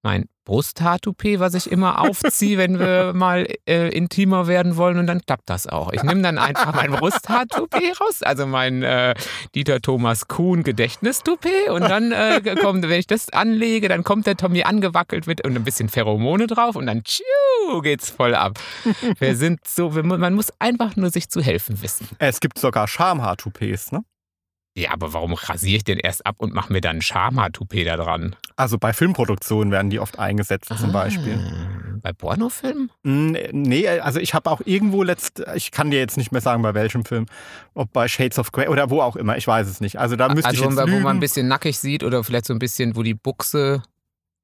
mein 0.03 0.25
Brusthaartoupet, 0.45 1.39
was 1.39 1.53
ich 1.53 1.71
immer 1.71 1.99
aufziehe, 2.01 2.57
wenn 2.57 2.79
wir 2.79 3.13
mal 3.15 3.47
äh, 3.67 3.89
intimer 3.89 4.47
werden 4.47 4.75
wollen 4.75 4.97
und 4.97 5.07
dann 5.07 5.21
klappt 5.21 5.49
das 5.49 5.67
auch. 5.67 5.93
Ich 5.93 6.01
nehme 6.03 6.21
dann 6.21 6.37
einfach 6.37 6.73
mein 6.73 6.91
Brusthaartoupet 6.91 8.01
raus, 8.01 8.23
also 8.23 8.47
mein 8.47 8.81
äh, 8.81 9.13
Dieter 9.53 9.81
Thomas 9.81 10.27
Kuhn 10.27 10.63
Gedächtnistoupet 10.63 11.69
und 11.69 11.81
dann 11.81 12.11
äh, 12.11 12.41
kommt, 12.59 12.83
wenn 12.83 12.99
ich 12.99 13.07
das 13.07 13.29
anlege, 13.29 13.87
dann 13.87 14.03
kommt 14.03 14.25
der 14.25 14.35
Tommy 14.35 14.63
angewackelt 14.63 15.27
mit 15.27 15.45
und 15.45 15.55
ein 15.55 15.63
bisschen 15.63 15.89
Pheromone 15.89 16.47
drauf 16.47 16.75
und 16.75 16.87
dann 16.87 17.03
tschiu, 17.03 17.81
geht's 17.81 18.09
voll 18.09 18.33
ab. 18.33 18.59
Wir 19.19 19.35
sind 19.35 19.67
so, 19.67 19.95
wir, 19.95 20.03
man 20.03 20.33
muss 20.33 20.51
einfach 20.59 20.95
nur 20.95 21.11
sich 21.11 21.29
zu 21.29 21.41
helfen 21.41 21.81
wissen. 21.81 22.07
Es 22.17 22.39
gibt 22.39 22.57
sogar 22.57 22.87
Schamhaar-Toupets, 22.87 23.91
ne? 23.91 24.03
Ja, 24.75 24.91
aber 24.93 25.11
warum 25.13 25.33
rasiere 25.33 25.77
ich 25.77 25.83
den 25.83 25.97
erst 25.99 26.25
ab 26.25 26.35
und 26.37 26.53
mache 26.53 26.71
mir 26.71 26.79
dann 26.79 26.97
ein 26.97 27.01
Schamhaar-Toupet 27.01 27.85
da 27.87 27.97
dran? 27.97 28.35
Also 28.55 28.77
bei 28.77 28.93
Filmproduktionen 28.93 29.69
werden 29.71 29.89
die 29.89 29.99
oft 29.99 30.17
eingesetzt 30.17 30.71
zum 30.79 30.93
Beispiel. 30.93 31.37
Ah, 31.37 31.97
Bei 32.01 32.13
Pornofilmen? 32.13 32.89
Mm, 33.03 33.35
Nee, 33.51 33.87
also 33.89 34.19
ich 34.19 34.33
habe 34.33 34.49
auch 34.49 34.61
irgendwo 34.63 35.03
letzt, 35.03 35.43
ich 35.55 35.71
kann 35.71 35.91
dir 35.91 35.99
jetzt 35.99 36.15
nicht 36.15 36.31
mehr 36.31 36.39
sagen, 36.39 36.61
bei 36.61 36.73
welchem 36.73 37.03
Film, 37.03 37.25
ob 37.73 37.91
bei 37.91 38.07
Shades 38.07 38.39
of 38.39 38.53
Grey 38.53 38.69
oder 38.69 38.89
wo 38.89 39.01
auch 39.01 39.17
immer, 39.17 39.35
ich 39.35 39.45
weiß 39.45 39.67
es 39.67 39.81
nicht. 39.81 39.99
Also 39.99 40.15
da 40.15 40.29
müsste 40.29 40.49
also 40.49 40.63
ich 40.63 40.69
jetzt 40.69 40.77
wo 40.79 40.85
lügen. 40.85 41.03
man 41.03 41.17
ein 41.17 41.19
bisschen 41.19 41.49
nackig 41.49 41.77
sieht 41.77 42.03
oder 42.05 42.23
vielleicht 42.23 42.45
so 42.45 42.53
ein 42.53 42.59
bisschen, 42.59 42.95
wo 42.95 43.03
die 43.03 43.13
Buchse 43.13 43.83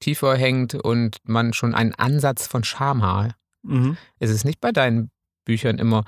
tiefer 0.01 0.35
hängt 0.35 0.75
und 0.75 1.17
man 1.23 1.53
schon 1.53 1.73
einen 1.73 1.95
Ansatz 1.95 2.47
von 2.47 2.65
Schamhaar. 2.65 3.35
mhm. 3.63 3.95
Ist 4.19 4.31
es 4.31 4.43
nicht 4.43 4.59
bei 4.59 4.71
deinen 4.73 5.09
Büchern 5.45 5.79
immer, 5.79 6.03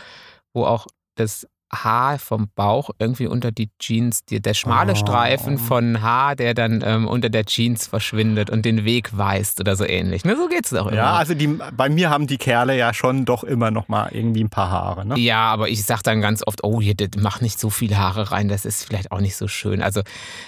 wo 0.54 0.66
auch 0.66 0.88
das 1.16 1.48
Haar 1.72 2.18
vom 2.20 2.50
Bauch 2.56 2.90
irgendwie 3.00 3.28
unter 3.28 3.52
die 3.52 3.70
Jeans, 3.80 4.26
die, 4.26 4.42
der 4.42 4.54
schmale 4.54 4.94
Oh. 4.94 4.96
Streifen 4.96 5.58
von 5.58 6.02
Haar, 6.02 6.36
der 6.36 6.54
dann 6.54 6.84
ähm, 6.86 7.08
unter 7.08 7.30
der 7.30 7.46
Jeans 7.46 7.86
verschwindet 7.88 8.50
und 8.50 8.66
den 8.66 8.86
Weg 8.86 9.16
weist 9.18 9.60
oder 9.60 9.76
so 9.76 9.86
ähnlich. 9.86 10.26
Ne, 10.26 10.36
so 10.36 10.48
geht's 10.48 10.72
doch 10.72 10.88
immer. 10.88 10.96
Ja, 10.98 11.14
also 11.14 11.34
die, 11.36 11.48
bei 11.48 11.90
mir 11.90 12.10
haben 12.10 12.26
die 12.28 12.38
Kerle 12.38 12.76
ja 12.78 12.94
schon 12.94 13.26
doch 13.26 13.44
immer 13.44 13.70
noch 13.72 13.88
mal 13.88 14.10
irgendwie 14.12 14.44
ein 14.44 14.50
paar 14.50 14.70
Haare. 14.72 15.06
Ne? 15.06 15.20
Ja, 15.20 15.42
aber 15.52 15.70
ich 15.70 15.84
sag 15.86 16.02
dann 16.04 16.22
ganz 16.22 16.42
oft, 16.46 16.64
oh, 16.64 16.82
hier, 16.82 16.96
das 16.96 17.10
mach 17.22 17.42
nicht 17.42 17.60
so 17.60 17.70
viele 17.70 17.98
Haare 17.98 18.32
rein, 18.32 18.48
das 18.50 18.66
ist 18.66 18.86
vielleicht 18.86 19.12
auch 19.12 19.22
nicht 19.22 19.36
so 19.36 19.48
schön. 19.48 19.82
Also 19.84 20.02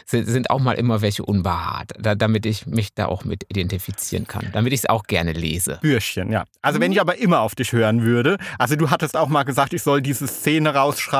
si- 0.06 0.24
sind 0.24 0.50
auch 0.50 0.60
mal 0.60 0.74
immer 0.74 1.02
welche 1.02 1.24
unbehaart, 1.24 1.92
da, 2.00 2.16
damit 2.16 2.46
ich 2.46 2.66
mich 2.66 2.94
da 2.96 3.06
auch 3.06 3.26
mit 3.26 3.44
identifizieren 3.50 4.26
kann, 4.28 4.48
damit 4.54 4.74
ich 4.74 4.80
es 4.80 4.90
auch 4.90 5.04
gerne 5.04 5.34
lese. 5.34 5.78
Bürschchen, 5.82 6.32
ja. 6.32 6.46
Also 6.64 6.80
Mhm. 6.80 6.84
wenn 6.84 6.92
ich 6.94 7.02
aber 7.02 7.18
immer 7.20 7.42
auf 7.42 7.54
dich 7.56 7.72
hören 7.74 8.02
würde, 8.02 8.38
also 8.58 8.76
du 8.76 8.90
hattest 8.90 9.16
auch 9.16 9.28
mal 9.30 9.44
gesagt, 9.44 9.74
ich 9.74 9.84
soll 9.84 10.02
diese 10.02 10.28
Szene 10.28 10.74
rausschreiben, 10.74 11.11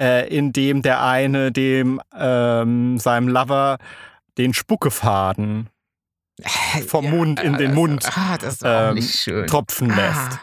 äh, 0.00 0.28
in 0.34 0.52
dem 0.52 0.82
der 0.82 1.02
eine 1.02 1.52
dem 1.52 2.00
ähm, 2.18 2.98
seinem 2.98 3.28
Lover 3.28 3.78
den 4.38 4.52
Spuckefaden 4.54 5.68
vom 6.86 7.08
Mund 7.10 7.40
in 7.42 7.54
den 7.54 7.68
das- 7.68 7.74
Mund 7.74 8.10
Ah, 8.16 8.34
ist 8.36 8.64
auch 8.64 8.90
ähm, 8.96 9.46
tropfen 9.46 9.88
lässt. 9.88 10.32
Ah. 10.32 10.40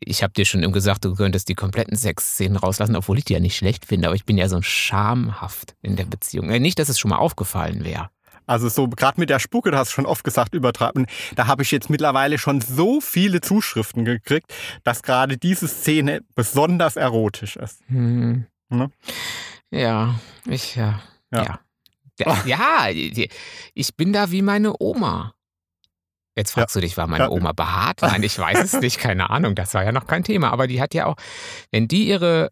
Ich 0.00 0.22
habe 0.22 0.32
dir 0.34 0.44
schon 0.44 0.70
gesagt, 0.72 1.04
du 1.04 1.14
könntest 1.14 1.48
die 1.48 1.54
kompletten 1.54 1.96
Sexszenen 1.96 2.56
rauslassen, 2.58 2.94
obwohl 2.94 3.16
ich 3.18 3.24
die 3.24 3.32
ja 3.32 3.40
nicht 3.40 3.56
schlecht 3.56 3.86
finde, 3.86 4.08
aber 4.08 4.14
ich 4.16 4.26
bin 4.26 4.36
ja 4.36 4.48
so 4.48 4.60
schamhaft 4.60 5.76
in 5.82 5.96
der 5.96 6.04
Beziehung. 6.04 6.50
Äh, 6.50 6.60
Nicht, 6.60 6.78
dass 6.78 6.88
es 6.90 6.98
schon 6.98 7.08
mal 7.10 7.16
aufgefallen 7.16 7.84
wäre. 7.84 8.10
Also 8.48 8.68
so 8.68 8.88
gerade 8.88 9.20
mit 9.20 9.30
der 9.30 9.38
Spucke, 9.38 9.70
du 9.70 9.76
hast 9.76 9.92
schon 9.92 10.06
oft 10.06 10.24
gesagt, 10.24 10.54
übertragen. 10.54 11.06
Da 11.36 11.46
habe 11.46 11.62
ich 11.62 11.70
jetzt 11.70 11.90
mittlerweile 11.90 12.38
schon 12.38 12.62
so 12.62 13.00
viele 13.00 13.42
Zuschriften 13.42 14.04
gekriegt, 14.04 14.52
dass 14.84 15.02
gerade 15.02 15.36
diese 15.36 15.68
Szene 15.68 16.22
besonders 16.34 16.96
erotisch 16.96 17.56
ist. 17.56 17.82
Hm. 17.88 18.46
Ne? 18.70 18.90
Ja, 19.70 20.18
ich, 20.46 20.76
ja. 20.76 21.00
Ja. 21.30 21.60
Ja, 22.18 22.36
ja. 22.44 22.88
ja 22.88 23.30
ich 23.74 23.96
bin 23.96 24.12
da 24.14 24.30
wie 24.30 24.42
meine 24.42 24.74
Oma. 24.80 25.34
Jetzt 26.34 26.52
fragst 26.52 26.74
du 26.76 26.80
dich, 26.80 26.96
war 26.96 27.06
meine 27.06 27.24
Ja. 27.24 27.30
Oma 27.30 27.52
behaart? 27.52 28.00
Nein, 28.00 28.22
ich 28.22 28.38
weiß 28.38 28.62
es 28.62 28.80
nicht, 28.80 28.98
keine 28.98 29.28
Ahnung, 29.28 29.56
das 29.56 29.74
war 29.74 29.84
ja 29.84 29.92
noch 29.92 30.06
kein 30.06 30.24
Thema. 30.24 30.52
Aber 30.52 30.68
die 30.68 30.80
hat 30.80 30.94
ja 30.94 31.06
auch, 31.06 31.16
wenn 31.70 31.86
die 31.86 32.08
ihre 32.08 32.50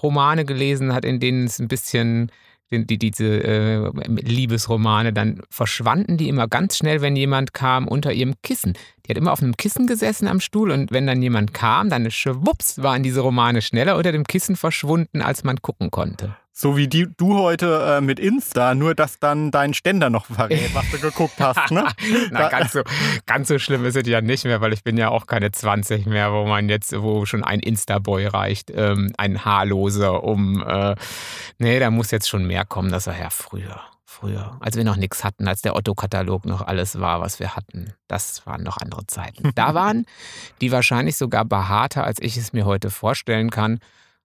Romane 0.00 0.44
gelesen 0.44 0.94
hat, 0.94 1.04
in 1.04 1.20
denen 1.20 1.46
es 1.46 1.58
ein 1.58 1.68
bisschen, 1.68 2.30
die, 2.70 2.86
die, 2.86 2.98
diese 2.98 3.42
äh, 3.42 3.90
Liebesromane, 4.06 5.12
dann 5.12 5.40
verschwanden 5.50 6.16
die 6.16 6.28
immer 6.28 6.48
ganz 6.48 6.76
schnell, 6.76 7.00
wenn 7.00 7.16
jemand 7.16 7.52
kam 7.52 7.88
unter 7.88 8.12
ihrem 8.12 8.34
Kissen. 8.42 8.74
Die 9.04 9.10
hat 9.10 9.18
immer 9.18 9.32
auf 9.32 9.42
einem 9.42 9.56
Kissen 9.56 9.86
gesessen 9.86 10.28
am 10.28 10.40
Stuhl 10.40 10.70
und 10.70 10.92
wenn 10.92 11.06
dann 11.06 11.20
jemand 11.22 11.52
kam, 11.52 11.90
dann 11.90 12.10
schwupps 12.10 12.82
waren 12.82 13.02
diese 13.02 13.20
Romane 13.20 13.62
schneller 13.62 13.96
unter 13.96 14.12
dem 14.12 14.24
Kissen 14.24 14.56
verschwunden, 14.56 15.20
als 15.22 15.44
man 15.44 15.60
gucken 15.60 15.90
konnte. 15.90 16.36
So 16.52 16.76
wie 16.76 16.88
die, 16.88 17.06
du 17.16 17.38
heute 17.38 17.96
äh, 17.98 18.00
mit 18.00 18.18
Insta, 18.18 18.74
nur 18.74 18.94
dass 18.94 19.18
dann 19.18 19.50
dein 19.50 19.72
Ständer 19.72 20.10
noch 20.10 20.26
verrät, 20.26 20.74
was 20.74 20.90
du 20.90 20.98
geguckt 20.98 21.36
hast. 21.38 21.70
Ne? 21.70 21.86
Na, 22.30 22.48
ganz 22.48 22.72
so, 22.72 22.82
ganz 23.24 23.48
so 23.48 23.58
schlimm 23.58 23.84
ist 23.84 23.96
es 23.96 24.06
ja 24.06 24.20
nicht 24.20 24.44
mehr, 24.44 24.60
weil 24.60 24.72
ich 24.72 24.82
bin 24.82 24.96
ja 24.96 25.08
auch 25.08 25.26
keine 25.26 25.52
20 25.52 26.06
mehr, 26.06 26.32
wo 26.32 26.44
man 26.44 26.68
jetzt, 26.68 26.92
wo 27.00 27.24
schon 27.24 27.44
ein 27.44 27.60
Insta-Boy 27.60 28.26
reicht, 28.26 28.70
ähm, 28.74 29.12
ein 29.16 29.44
Haarloser, 29.44 30.24
um, 30.24 30.62
äh, 30.66 30.96
nee, 31.58 31.78
da 31.78 31.90
muss 31.90 32.10
jetzt 32.10 32.28
schon 32.28 32.46
mehr 32.46 32.64
kommen, 32.64 32.90
das 32.90 33.06
war 33.06 33.18
ja 33.18 33.30
früher. 33.30 33.80
Früher, 34.04 34.56
als 34.58 34.76
wir 34.76 34.82
noch 34.82 34.96
nichts 34.96 35.22
hatten, 35.22 35.46
als 35.46 35.62
der 35.62 35.76
Otto-Katalog 35.76 36.44
noch 36.44 36.62
alles 36.62 36.98
war, 36.98 37.20
was 37.20 37.38
wir 37.38 37.54
hatten. 37.54 37.94
Das 38.08 38.44
waren 38.44 38.64
noch 38.64 38.76
andere 38.76 39.06
Zeiten. 39.06 39.52
Da 39.54 39.72
waren 39.74 40.04
die 40.60 40.72
wahrscheinlich 40.72 41.16
sogar 41.16 41.44
behaarter, 41.44 42.04
als 42.04 42.20
ich 42.20 42.36
es 42.36 42.52
mir 42.52 42.66
heute 42.66 42.90
vorstellen 42.90 43.50
kann, 43.50 43.78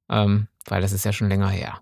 ähm, 0.09 0.47
weil 0.65 0.81
das 0.81 0.91
ist 0.91 1.05
ja 1.05 1.13
schon 1.13 1.29
länger 1.29 1.49
her. 1.49 1.79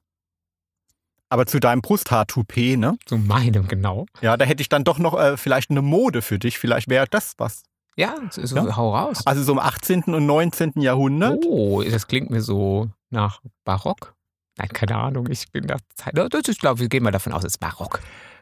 Aber 1.34 1.48
zu 1.48 1.60
deinem 1.60 1.82
Brusthaar-Toupet, 1.82 2.78
ne? 2.78 2.96
Zu 3.08 3.18
meinem, 3.18 3.68
genau. 3.68 4.06
Ja, 4.22 4.38
da 4.38 4.46
hätte 4.46 4.62
ich 4.62 4.70
dann 4.70 4.84
doch 4.84 5.00
noch 5.00 5.20
äh, 5.20 5.36
vielleicht 5.36 5.72
eine 5.72 5.82
Mode 5.82 6.22
für 6.22 6.38
dich. 6.38 6.60
Vielleicht 6.60 6.90
wäre 6.90 7.08
das 7.10 7.34
was. 7.38 7.64
Ja, 7.96 8.14
so, 8.30 8.46
so 8.46 8.56
Ja. 8.56 8.76
hau 8.78 8.96
raus. 8.96 9.26
Also 9.26 9.42
so 9.42 9.52
im 9.54 9.58
18. 9.58 10.04
und 10.14 10.28
19. 10.28 10.74
Jahrhundert. 10.80 11.44
Oh, 11.48 11.82
das 11.82 12.06
klingt 12.06 12.30
mir 12.30 12.42
so 12.42 12.88
nach 13.10 13.42
Barock. 13.66 14.14
Nein, 14.60 14.70
keine 14.70 14.96
Ahnung. 14.96 15.26
Ich 15.32 15.52
bin 15.52 15.66
da 15.66 15.78
Zeit. 15.96 16.14
Das 16.16 16.48
ist, 16.48 16.60
glaube 16.60 16.76
ich, 16.76 16.82
wir 16.82 16.90
gehen 16.90 17.02
mal 17.04 17.10
davon 17.10 17.34
aus, 17.34 17.44
es 17.44 17.54
ist 17.54 17.58
Barock. 17.60 18.00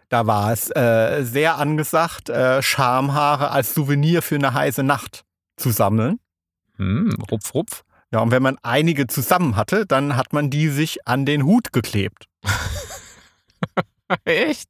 Da 0.09 0.27
war 0.27 0.51
es 0.51 0.69
äh, 0.75 1.23
sehr 1.23 1.57
angesagt, 1.59 2.27
äh, 2.29 2.61
Schamhaare 2.61 3.51
als 3.51 3.73
Souvenir 3.73 4.21
für 4.21 4.35
eine 4.35 4.53
heiße 4.53 4.83
Nacht 4.83 5.23
zu 5.55 5.69
sammeln. 5.71 6.19
Hm, 6.75 7.15
rupf, 7.31 7.53
rupf. 7.53 7.83
Ja, 8.11 8.19
und 8.19 8.31
wenn 8.31 8.43
man 8.43 8.57
einige 8.63 9.07
zusammen 9.07 9.55
hatte, 9.55 9.85
dann 9.85 10.17
hat 10.17 10.33
man 10.33 10.49
die 10.49 10.67
sich 10.67 11.07
an 11.07 11.25
den 11.25 11.45
Hut 11.45 11.71
geklebt. 11.71 12.25
Echt? 14.25 14.69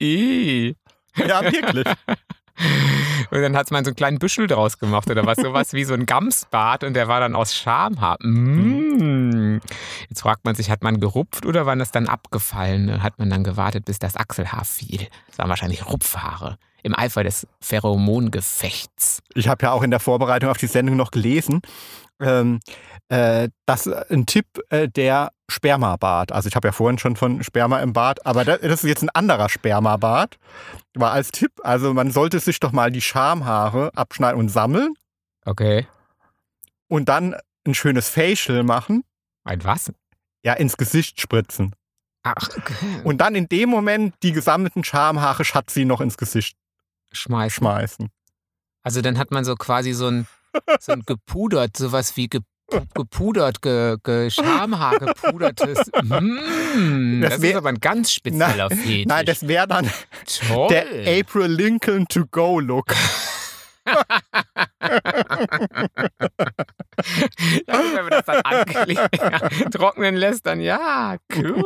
I. 0.00 0.76
Ja, 1.16 1.42
wirklich. 1.42 1.86
Und 3.30 3.40
dann 3.40 3.56
hat 3.56 3.70
man 3.70 3.84
so 3.84 3.88
einen 3.88 3.96
kleinen 3.96 4.18
Büschel 4.18 4.46
draus 4.46 4.78
gemacht 4.78 5.10
oder 5.10 5.24
was, 5.26 5.38
sowas 5.38 5.72
wie 5.72 5.84
so 5.84 5.94
ein 5.94 6.04
Gamsbart 6.04 6.84
und 6.84 6.94
der 6.94 7.08
war 7.08 7.18
dann 7.18 7.34
aus 7.34 7.56
Schamhaar. 7.56 8.18
Mm. 8.22 9.58
Jetzt 10.10 10.20
fragt 10.20 10.44
man 10.44 10.54
sich, 10.54 10.70
hat 10.70 10.82
man 10.82 11.00
gerupft 11.00 11.46
oder 11.46 11.64
waren 11.64 11.78
das 11.78 11.92
dann 11.92 12.08
abgefallen? 12.08 13.02
Hat 13.02 13.18
man 13.18 13.30
dann 13.30 13.42
gewartet, 13.42 13.86
bis 13.86 13.98
das 13.98 14.16
Achselhaar 14.16 14.66
fiel? 14.66 15.08
Das 15.28 15.38
waren 15.38 15.48
wahrscheinlich 15.48 15.86
Rupfhaare 15.86 16.58
im 16.82 16.94
Eifer 16.96 17.24
des 17.24 17.46
Pheromongefechts. 17.60 19.22
Ich 19.34 19.48
habe 19.48 19.64
ja 19.66 19.72
auch 19.72 19.82
in 19.82 19.90
der 19.90 20.00
Vorbereitung 20.00 20.50
auf 20.50 20.58
die 20.58 20.66
Sendung 20.66 20.96
noch 20.96 21.10
gelesen, 21.10 21.62
ähm, 22.20 22.60
äh, 23.08 23.48
dass 23.66 23.86
ein 23.88 24.26
Tipp 24.26 24.46
äh, 24.70 24.88
der 24.88 25.32
Spermabad. 25.48 26.32
Also 26.32 26.48
ich 26.48 26.56
habe 26.56 26.68
ja 26.68 26.72
vorhin 26.72 26.98
schon 26.98 27.16
von 27.16 27.42
Sperma 27.42 27.80
im 27.80 27.92
Bad, 27.92 28.24
aber 28.26 28.44
das, 28.44 28.60
das 28.60 28.84
ist 28.84 28.88
jetzt 28.88 29.02
ein 29.02 29.10
anderer 29.10 29.48
Spermabad. 29.48 30.38
War 30.94 31.12
als 31.12 31.30
Tipp, 31.30 31.52
also 31.62 31.92
man 31.94 32.10
sollte 32.10 32.38
sich 32.40 32.60
doch 32.60 32.72
mal 32.72 32.90
die 32.90 33.00
Schamhaare 33.00 33.90
abschneiden 33.94 34.38
und 34.40 34.48
sammeln 34.48 34.94
Okay. 35.44 35.86
und 36.88 37.08
dann 37.08 37.34
ein 37.66 37.74
schönes 37.74 38.08
Facial 38.08 38.62
machen, 38.62 39.02
Ein 39.44 39.62
was? 39.64 39.92
ja, 40.44 40.52
ins 40.54 40.76
Gesicht 40.76 41.20
spritzen. 41.20 41.74
Ach, 42.24 42.48
okay. 42.56 42.74
Und 43.04 43.18
dann 43.20 43.34
in 43.34 43.48
dem 43.48 43.68
Moment 43.68 44.14
die 44.22 44.32
gesammelten 44.32 44.84
Schamhaare 44.84 45.44
Schatzi 45.44 45.84
noch 45.84 46.00
ins 46.00 46.16
Gesicht 46.16 46.56
schmeißen. 47.12 47.56
schmeißen. 47.64 48.08
Also 48.82 49.00
dann 49.02 49.18
hat 49.18 49.30
man 49.32 49.44
so 49.44 49.54
quasi 49.56 49.92
so 49.92 50.06
ein, 50.08 50.26
so 50.80 50.92
ein 50.92 51.02
gepudert, 51.06 51.76
sowas 51.76 52.16
wie 52.16 52.28
ge, 52.28 52.40
gepudert, 52.94 53.60
ge, 53.62 53.96
ge 54.02 54.30
Schamhaar 54.30 54.98
gepudertes. 54.98 55.90
Mm, 56.02 57.20
Das 57.22 57.32
das, 57.34 57.42
wär- 57.42 57.50
ist 57.50 57.56
aber 57.56 57.68
ein 57.70 57.80
ganz 57.80 58.12
spezieller 58.12 58.70
Fetisch. 58.70 59.06
Nein, 59.06 59.26
das 59.26 59.46
wäre 59.48 59.66
dann 59.68 59.90
Toll. 60.48 60.68
der 60.68 60.86
April 61.20 61.46
Lincoln 61.46 62.06
to 62.08 62.24
go 62.30 62.58
Look. 62.60 62.94
Wenn 67.66 67.94
man 67.94 68.10
das 68.10 68.24
dann 68.24 68.40
anklebt, 68.42 69.08
ja, 69.20 69.38
trocknen 69.70 70.16
lässt, 70.16 70.46
dann 70.46 70.60
ja, 70.60 71.16
cool. 71.36 71.64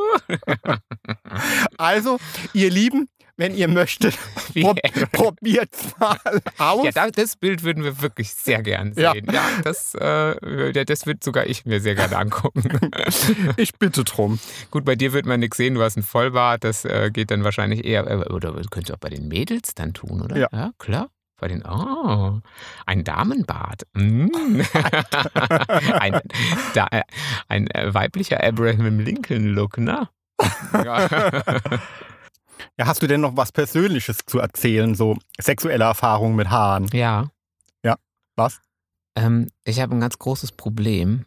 Also, 1.77 2.19
ihr 2.53 2.71
Lieben, 2.71 3.09
wenn 3.37 3.55
ihr 3.55 3.69
möchtet, 3.69 4.17
prob 4.61 4.79
probiert's 5.13 5.95
mal 5.99 6.19
aus. 6.59 6.85
Ja, 6.85 6.91
da, 6.93 7.11
das 7.11 7.37
Bild 7.37 7.63
würden 7.63 7.85
wir 7.85 8.01
wirklich 8.01 8.33
sehr 8.33 8.63
gern 8.63 8.93
Ja. 8.97 9.13
sehen. 9.13 9.27
Ja, 9.33 9.43
das, 9.63 9.95
äh, 9.95 10.73
ja, 10.73 10.85
das 10.85 11.07
wird 11.07 11.23
sogar 11.23 11.47
ich 11.47 11.67
mir 11.67 11.81
sehr 11.81 11.95
gerne 11.95 12.17
angucken. 12.17 12.63
Ich 13.57 13.75
bitte 13.79 14.05
drum. 14.05 14.39
Gut, 14.71 14.85
bei 14.85 14.97
dir 14.97 15.13
wird 15.13 15.27
man 15.27 15.41
nichts 15.41 15.57
sehen, 15.57 15.75
du 15.75 15.83
hast 15.83 15.97
einen 15.97 16.05
Vollbart, 16.05 16.65
das 16.65 16.85
äh, 16.85 17.11
geht 17.13 17.31
dann 17.31 17.45
wahrscheinlich 17.45 17.85
eher, 17.85 18.07
äh, 18.07 18.33
oder 18.33 18.55
könnte 18.71 18.95
auch 18.95 18.99
bei 18.99 19.09
den 19.09 19.29
Mädels 19.29 19.75
dann 19.75 19.93
tun, 19.95 20.23
oder? 20.23 20.37
Ja. 20.37 20.73
klar. 20.79 21.09
Bei 21.39 21.49
den, 21.49 21.63
oh, 21.67 22.41
ein 22.87 23.05
Damenbart. 23.05 23.83
Mm. 23.93 24.29
ein 25.93 26.21
da, 26.73 26.87
äh, 26.91 27.03
ein 27.49 27.71
äh, 27.73 27.93
weiblicher 27.93 28.43
Abraham 28.43 29.01
Lincoln-Look, 29.01 29.77
ne? 29.77 30.09
Ja. 30.73 31.09
Ja, 32.79 32.87
hast 32.87 33.03
du 33.03 33.07
denn 33.07 33.23
noch 33.23 33.37
was 33.37 33.53
Persönliches 33.53 34.19
zu 34.27 34.39
erzählen, 34.39 34.95
so 34.95 35.17
sexuelle 35.41 35.85
Erfahrungen 35.85 36.37
mit 36.37 36.51
Haaren? 36.51 36.89
ja. 36.93 37.31
Ja, 37.83 37.97
was? 38.35 38.61
Ähm, 39.15 39.49
ich 39.65 39.81
habe 39.81 39.95
ein 39.95 40.01
ganz 40.01 40.19
großes 40.19 40.53
Problem. 40.53 41.25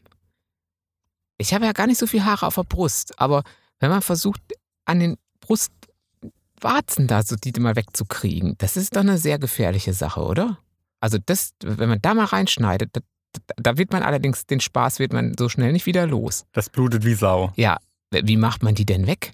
Ich 1.37 1.53
habe 1.53 1.65
ja 1.65 1.71
gar 1.71 1.87
nicht 1.87 1.97
so 1.97 2.05
viel 2.05 2.23
Haare 2.23 2.45
auf 2.45 2.55
der 2.55 2.63
Brust, 2.63 3.19
aber 3.19 3.43
wenn 3.79 3.89
man 3.89 4.01
versucht, 4.01 4.41
an 4.85 4.99
den 4.99 5.17
Brustwarzen 5.39 7.07
da 7.07 7.23
so 7.23 7.35
die 7.35 7.57
mal 7.59 7.75
wegzukriegen, 7.75 8.55
das 8.57 8.77
ist 8.77 8.95
doch 8.95 9.01
eine 9.01 9.17
sehr 9.17 9.39
gefährliche 9.39 9.93
Sache, 9.93 10.21
oder? 10.21 10.59
Also 10.99 11.17
das, 11.25 11.51
wenn 11.63 11.89
man 11.89 12.01
da 12.01 12.13
mal 12.13 12.25
reinschneidet, 12.25 12.89
da, 12.93 13.01
da 13.55 13.77
wird 13.77 13.91
man 13.91 14.03
allerdings, 14.03 14.45
den 14.45 14.59
Spaß 14.59 14.99
wird 14.99 15.13
man 15.13 15.33
so 15.39 15.49
schnell 15.49 15.71
nicht 15.71 15.85
wieder 15.85 16.05
los. 16.05 16.45
Das 16.51 16.69
blutet 16.69 17.05
wie 17.05 17.13
Sau. 17.13 17.53
Ja, 17.55 17.77
wie 18.11 18.37
macht 18.37 18.61
man 18.61 18.75
die 18.75 18.85
denn 18.85 19.07
weg? 19.07 19.31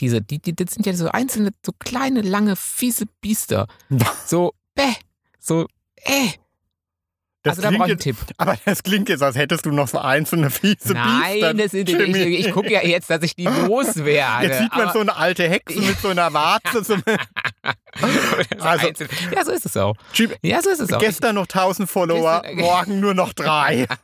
Diese, 0.00 0.20
die, 0.22 0.38
die, 0.38 0.54
das 0.54 0.74
sind 0.74 0.86
ja 0.86 0.92
so 0.94 1.08
einzelne, 1.08 1.50
so 1.64 1.72
kleine, 1.78 2.20
lange, 2.22 2.54
fiese 2.56 3.06
Biester. 3.20 3.66
So, 4.26 4.52
bäh, 4.74 4.94
so, 5.38 5.66
äh. 5.96 6.28
Das 7.44 7.58
also 7.58 7.62
da 7.62 7.70
brauche 7.76 7.86
ich 7.86 7.92
einen 7.92 8.00
Tipp. 8.00 8.16
aber 8.36 8.58
das 8.64 8.82
klingt 8.82 9.08
jetzt, 9.08 9.22
als 9.22 9.36
hättest 9.36 9.64
du 9.64 9.70
noch 9.70 9.86
so 9.88 9.98
einzelne 9.98 10.50
fiese 10.50 10.92
Nein, 10.92 11.32
Biester. 11.32 11.54
das 11.54 11.70
sind, 11.70 11.88
ich, 11.88 11.96
Jimmy. 11.96 12.18
ich 12.18 12.50
gucke 12.50 12.70
ja 12.72 12.82
jetzt, 12.84 13.08
dass 13.10 13.22
ich 13.22 13.36
die 13.36 13.44
loswerde. 13.44 14.46
Jetzt 14.46 14.58
sieht 14.58 14.72
man 14.72 14.82
aber- 14.82 14.92
so 14.92 15.00
eine 15.00 15.16
alte 15.16 15.48
Hexe 15.48 15.80
mit 15.80 15.98
so 16.00 16.08
einer 16.08 16.32
Warze. 16.34 16.82
So, 16.84 16.96
Also- 18.60 18.88
einzeln- 18.88 19.08
ja, 19.34 19.44
so 19.44 19.52
ist 19.52 19.66
es 19.66 19.76
auch. 19.76 19.94
Ja, 20.42 20.60
so 20.62 20.70
ist 20.70 20.80
es 20.80 20.92
auch. 20.92 20.98
gestern 20.98 21.36
noch 21.36 21.46
1000 21.46 21.88
Follower, 21.88 22.42
Gestern- 22.42 22.58
morgen 22.60 23.00
nur 23.00 23.14
noch 23.14 23.32
drei. 23.32 23.86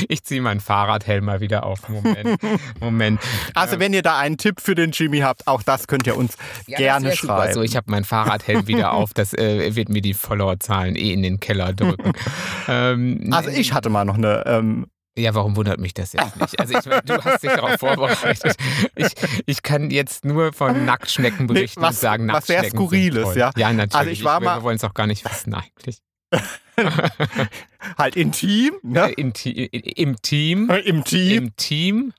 Ich, 0.00 0.06
ich 0.10 0.24
ziehe 0.24 0.40
meinen 0.42 0.60
Fahrradhelm 0.60 1.24
mal 1.24 1.40
wieder 1.40 1.64
auf. 1.64 1.88
Moment. 1.88 2.40
Moment. 2.80 3.20
Also 3.54 3.78
wenn 3.78 3.92
ihr 3.92 4.02
da 4.02 4.18
einen 4.18 4.36
Tipp 4.38 4.60
für 4.60 4.74
den 4.74 4.90
Jimmy 4.92 5.18
habt, 5.20 5.46
auch 5.46 5.62
das 5.62 5.86
könnt 5.86 6.06
ihr 6.06 6.16
uns 6.16 6.36
Ja, 6.66 6.78
gerne 6.78 7.14
schreiben. 7.16 7.54
So, 7.54 7.62
ich 7.62 7.76
habe 7.76 7.90
meinen 7.90 8.04
Fahrradhelm 8.04 8.66
wieder 8.66 8.92
auf. 8.92 9.14
Das 9.14 9.32
äh, 9.34 9.74
wird 9.74 9.88
mir 9.88 10.02
die 10.02 10.14
Followerzahlen 10.14 10.96
eh 10.96 11.12
in 11.12 11.22
den 11.22 11.40
Keller 11.40 11.72
drücken. 11.72 12.12
ähm, 12.68 13.30
Also 13.32 13.50
ich 13.50 13.72
hatte 13.72 13.88
mal 13.90 14.04
noch 14.04 14.16
eine, 14.16 14.44
ähm, 14.46 14.86
Ja, 15.16 15.34
warum 15.34 15.56
wundert 15.56 15.80
mich 15.80 15.94
das 15.94 16.12
jetzt 16.12 16.36
nicht? 16.40 16.60
Also 16.60 16.74
ich 16.78 16.84
du 17.04 17.24
hast 17.24 17.42
dich 17.42 17.50
darauf 17.52 17.76
vorbereitet. 17.78 18.54
Ich, 18.94 19.12
ich 19.46 19.62
kann 19.62 19.90
jetzt 19.90 20.24
nur 20.24 20.52
von 20.52 20.84
Nacktschnecken 20.86 21.46
Nee, 21.46 21.52
berichten 21.54 21.82
was- 21.82 21.96
und 21.96 22.00
sagen, 22.00 22.28
was 22.28 22.46
sehr 22.46 22.62
Nacktschnecken 22.62 22.86
Skurriles, 22.86 23.34
ja. 23.36 23.50
Ja, 23.56 23.72
natürlich. 23.72 23.94
Also 23.94 24.10
ich 24.10 24.24
war 24.24 24.40
mal- 24.40 24.58
wir 24.58 24.62
wollen 24.62 24.76
es 24.76 24.84
auch 24.84 24.94
gar 24.94 25.06
nicht 25.06 25.24
wissen 25.24 25.54
eigentlich. 25.54 25.98
halt 27.98 28.16
intim, 28.16 28.74
ne? 28.82 29.10
Im, 29.12 29.32
Te 29.32 29.50
Im 29.50 30.20
Team. 30.22 30.70
Im 30.70 31.04
Team. 31.04 31.38
Im 31.38 31.56
Team. 31.56 32.12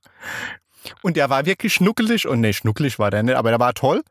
Und 1.02 1.18
der 1.18 1.30
war 1.30 1.46
wirklich 1.46 1.74
schnuckelig. 1.74 2.28
Und 2.28 2.42
nee, 2.42 2.54
schnuckelig 2.54 3.00
war 3.00 3.12
der 3.12 3.24
nicht, 3.24 3.36
aber 3.36 3.50
der 3.50 3.60
war 3.60 3.74
toll. 3.74 4.02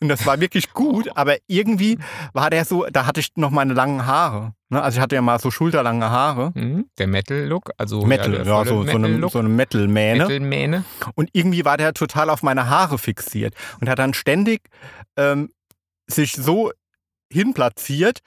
Und 0.00 0.08
das 0.08 0.26
war 0.26 0.40
wirklich 0.40 0.72
gut. 0.72 1.08
Aber 1.16 1.36
irgendwie 1.46 1.98
war 2.32 2.50
der 2.50 2.64
so, 2.64 2.86
da 2.90 3.06
hatte 3.06 3.20
ich 3.20 3.30
noch 3.36 3.50
meine 3.50 3.74
langen 3.74 4.06
Haare. 4.06 4.52
Ne? 4.68 4.82
Also 4.82 4.98
ich 4.98 5.02
hatte 5.02 5.14
ja 5.14 5.22
mal 5.22 5.38
so 5.38 5.50
schulterlange 5.50 6.10
Haare. 6.10 6.52
Mhm. 6.54 6.86
Der 6.98 7.06
Metal-Look. 7.06 7.70
Also 7.78 8.04
Metal, 8.04 8.34
ja, 8.34 8.44
volle 8.44 8.68
so, 8.68 8.82
so 8.84 8.96
eine, 8.96 9.28
so 9.28 9.38
eine 9.38 9.48
Metal-Mähne. 9.48 10.24
Metal-Mähne. 10.24 10.84
Und 11.14 11.30
irgendwie 11.32 11.64
war 11.64 11.76
der 11.76 11.94
total 11.94 12.30
auf 12.30 12.42
meine 12.42 12.68
Haare 12.68 12.98
fixiert 12.98 13.54
und 13.80 13.88
hat 13.88 13.98
dann 13.98 14.14
ständig 14.14 14.62
ähm, 15.16 15.50
sich 16.06 16.32
so 16.32 16.72
hinplatziert, 17.30 18.20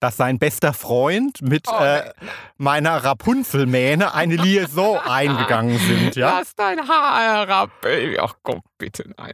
dass 0.00 0.16
sein 0.16 0.38
bester 0.38 0.72
Freund 0.72 1.40
mit 1.42 1.68
Oh, 1.68 1.76
äh, 1.82 2.10
meiner 2.56 3.04
Rapunzelmähne 3.04 4.14
eine 4.14 4.36
Liaison 4.36 4.98
eingegangen 5.04 5.78
sind. 5.78 6.16
Ja? 6.16 6.38
Lass 6.38 6.54
dein 6.54 6.80
Haar 6.88 7.20
herab, 7.46 7.70
Baby. 7.82 8.18
Ach 8.18 8.34
komm, 8.42 8.62
bitte, 8.78 9.04
nein. 9.16 9.32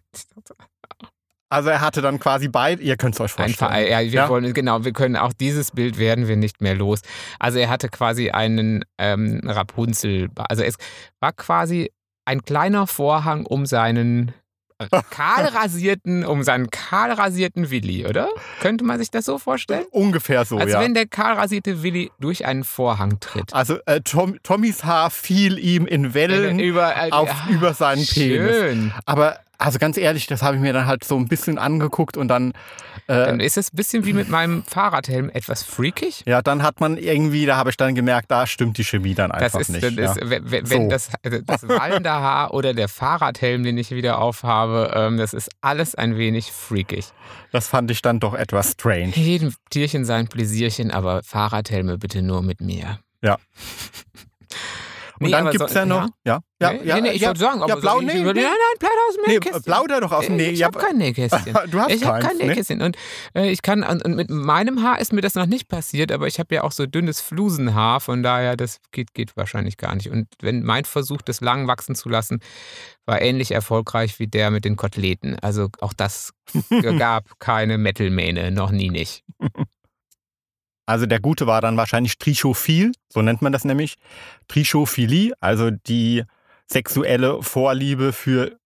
Also 1.49 1.71
er 1.71 1.81
hatte 1.81 2.03
dann 2.03 2.19
quasi 2.19 2.49
beide, 2.49 2.83
ihr 2.83 2.97
könnt 2.97 3.15
es 3.15 3.21
euch 3.21 3.33
vorstellen. 3.33 3.87
ja, 3.89 4.01
wir 4.01 4.05
Ja. 4.07 4.29
wollen, 4.29 4.53
genau, 4.53 4.85
wir 4.85 4.93
können 4.93 5.17
auch 5.17 5.33
dieses 5.33 5.71
Bild 5.71 5.97
werden 5.97 6.27
wir 6.27 6.37
nicht 6.37 6.61
mehr 6.61 6.75
los. 6.75 7.01
Also 7.39 7.61
er 7.61 7.69
hatte 7.71 7.89
quasi 7.89 8.31
einen 8.31 8.85
ähm, 8.99 9.41
Rapunzel, 9.45 10.29
also 10.49 10.65
es 10.65 10.75
war 11.21 11.33
quasi 11.33 11.93
ein 12.25 12.43
kleiner 12.43 12.89
Vorhang 12.89 13.47
um 13.47 13.65
seinen 13.65 14.35
kahl 15.11 15.47
rasierten, 15.47 16.25
um 16.25 16.43
seinen 16.43 16.71
kahl 16.71 17.13
rasierten 17.13 17.71
Willi, 17.71 18.07
oder? 18.07 18.29
Könnte 18.61 18.85
man 18.85 18.99
sich 18.99 19.11
das 19.11 19.25
so 19.25 19.39
vorstellen? 19.39 19.85
Ungefähr 19.91 20.45
so, 20.45 20.59
Als 20.59 20.73
ja. 20.73 20.81
wenn 20.81 20.95
der 20.95 21.07
kahl 21.07 21.35
rasierte 21.35 21.83
Willi 21.83 22.11
durch 22.21 22.45
einen 22.45 22.65
Vorhang 22.65 23.21
tritt. 23.21 23.55
Also 23.55 23.79
äh, 23.87 24.01
Tom, 24.01 24.39
Tommys 24.43 24.85
Haar 24.85 25.11
fiel 25.11 25.59
ihm 25.59 25.87
in 25.87 26.15
Wellen 26.15 26.59
Über, 26.59 26.95
äh, 26.97 27.11
auf, 27.11 27.29
ja, 27.29 27.55
über 27.55 27.75
seinen 27.75 28.07
Penis. 28.07 28.55
Schön. 28.57 28.93
Aber 29.05 29.39
Also 29.59 29.79
ganz 29.79 29.97
ehrlich, 29.97 30.27
das 30.27 30.43
habe 30.43 30.57
ich 30.57 30.63
mir 30.63 30.73
dann 30.73 30.87
halt 30.87 31.05
so 31.05 31.17
ein 31.17 31.29
bisschen 31.29 31.59
angeguckt 31.59 32.17
und 32.17 32.29
dann. 32.29 32.53
Dann 33.07 33.41
ist 33.41 33.57
es 33.57 33.73
ein 33.73 33.77
bisschen 33.77 34.05
wie 34.05 34.13
mit 34.13 34.29
meinem 34.29 34.65
Fahrradhelm 34.65 35.31
etwas 35.31 35.63
freakig. 35.63 36.23
ja, 36.27 36.43
dann 36.43 36.63
hat 36.63 36.81
man 36.81 36.97
irgendwie, 36.97 37.47
da 37.47 37.57
habe 37.57 37.71
ich 37.71 37.77
dann 37.77 37.95
gemerkt, 37.95 38.31
da 38.31 38.47
stimmt 38.47 38.79
die 38.79 38.85
Chemie 38.85 39.15
dann 39.15 39.31
Das 39.31 39.43
einfach 39.55 39.61
ist, 39.61 39.69
nicht. 39.71 39.85
das 39.85 39.95
ja. 39.95 40.13
ist, 40.13 40.31
wenn, 40.31 40.51
wenn 40.51 40.71
wenn 40.71 40.83
So. 40.85 40.89
das, 40.89 41.11
also 41.23 41.39
das 41.45 41.63
wallende 41.69 42.11
Haar 42.11 42.53
oder 42.53 42.75
der 42.75 42.89
Fahrradhelm, 42.89 43.63
den 43.63 43.79
ich 43.79 43.91
wieder 43.93 44.19
aufhabe, 44.19 44.93
ähm, 44.95 45.17
das 45.19 45.35
ist 45.35 45.51
alles 45.61 45.95
ein 45.95 46.17
wenig 46.19 46.51
freakig. 46.51 47.07
Das 47.53 47.69
fand 47.69 47.91
ich 47.91 48.03
dann 48.03 48.19
doch 48.21 48.35
etwas 48.35 48.73
strange. 48.73 49.13
Jedem 49.15 49.55
Tierchen 49.71 50.05
sein 50.05 50.29
Pläsierchen, 50.29 50.91
aber 50.91 51.23
Fahrradhelme 51.23 51.99
bitte 51.99 52.23
nur 52.23 52.43
mit 52.43 52.61
mir. 52.61 52.99
Ja. 53.23 53.39
Und 55.19 55.27
Nee, 55.27 55.31
dann 55.33 55.51
gibt 55.51 55.65
es 55.65 55.73
so- 55.73 55.79
ja 55.79 55.87
noch. 55.87 56.09
Ja, 56.25 56.41
ja, 56.61 56.73
nee, 56.73 56.81
ja, 56.85 57.01
nee, 57.01 57.11
ich 57.11 57.21
ja, 57.23 57.29
wollte 57.29 57.41
sagen, 57.41 57.61
aber 57.63 57.69
ja, 57.75 57.77
blau, 57.77 57.95
so, 57.97 58.01
ich 58.01 58.07
nee, 58.07 58.25
würde, 58.25 58.41
nee. 58.41 58.47
nein, 58.47 58.55
nein, 58.55 58.79
plauder 58.79 59.09
aus 59.09 59.15
dem 59.17 59.33
Nähkästchen. 59.33 59.63
plauder 59.63 60.01
doch 60.01 60.13
aus 60.13 60.25
dem 60.27 60.35
Äh, 60.35 60.37
Nee. 60.37 60.51
Ich 60.51 60.63
habe 60.63 60.79
kein 60.79 60.97
Nähkästchen. 60.99 61.55
Du 61.71 61.81
hast 61.81 61.91
ich 61.93 62.05
habe 62.05 62.21
kein 62.21 62.37
ne? 62.39 62.45
Nähkästchen. 62.47 62.83
Und 62.83 62.97
äh, 63.35 63.51
ich 63.51 63.63
kann, 63.63 63.83
und, 63.83 64.05
und 64.05 64.15
mit 64.17 64.31
meinem 64.31 64.83
Haar 64.83 64.99
ist 65.01 65.13
mir 65.13 65.21
das 65.21 65.35
noch 65.35 65.47
nicht 65.47 65.69
passiert, 65.69 66.13
aber 66.13 66.27
ich 66.27 66.39
habe 66.39 66.55
ja 66.55 66.63
auch 66.65 66.73
so 66.73 66.87
dünnes 66.87 67.21
Flusenhaar, 67.21 68.01
von 68.01 68.23
daher, 68.23 68.57
das 68.57 68.79
geht, 68.93 69.13
geht 69.15 69.37
wahrscheinlich 69.37 69.77
gar 69.77 69.95
nicht. 69.95 70.11
Und 70.11 70.29
wenn 70.41 70.63
mein 70.63 70.85
Versuch, 70.85 71.21
das 71.23 71.41
lang 71.41 71.67
wachsen 71.69 71.95
zu 71.95 72.09
lassen, 72.09 72.41
war 73.05 73.21
ähnlich 73.23 73.53
erfolgreich 73.53 74.19
wie 74.19 74.27
der 74.27 74.51
mit 74.51 74.65
den 74.65 74.77
Koteletten. 74.77 75.39
Also 75.41 75.69
auch 75.81 75.93
das 75.93 76.33
gab 76.99 77.39
keine 77.39 77.79
Metalmähne, 77.79 78.51
noch 78.51 78.71
nie 78.71 78.91
nicht. 78.91 79.25
Also 80.87 81.07
der 81.07 81.21
gute 81.21 81.47
war 81.47 81.61
dann 81.61 81.77
wahrscheinlich 81.77 82.19
Trichophil, 82.19 82.93
so 83.09 83.21
nennt 83.21 83.43
man 83.43 83.53
das 83.53 83.65
nämlich. 83.65 83.97
Trichophilie, 84.49 85.35
also 85.41 85.71
die 85.71 86.25
sexuelle 86.67 87.43
Vorliebe 87.43 88.13
für 88.13 88.57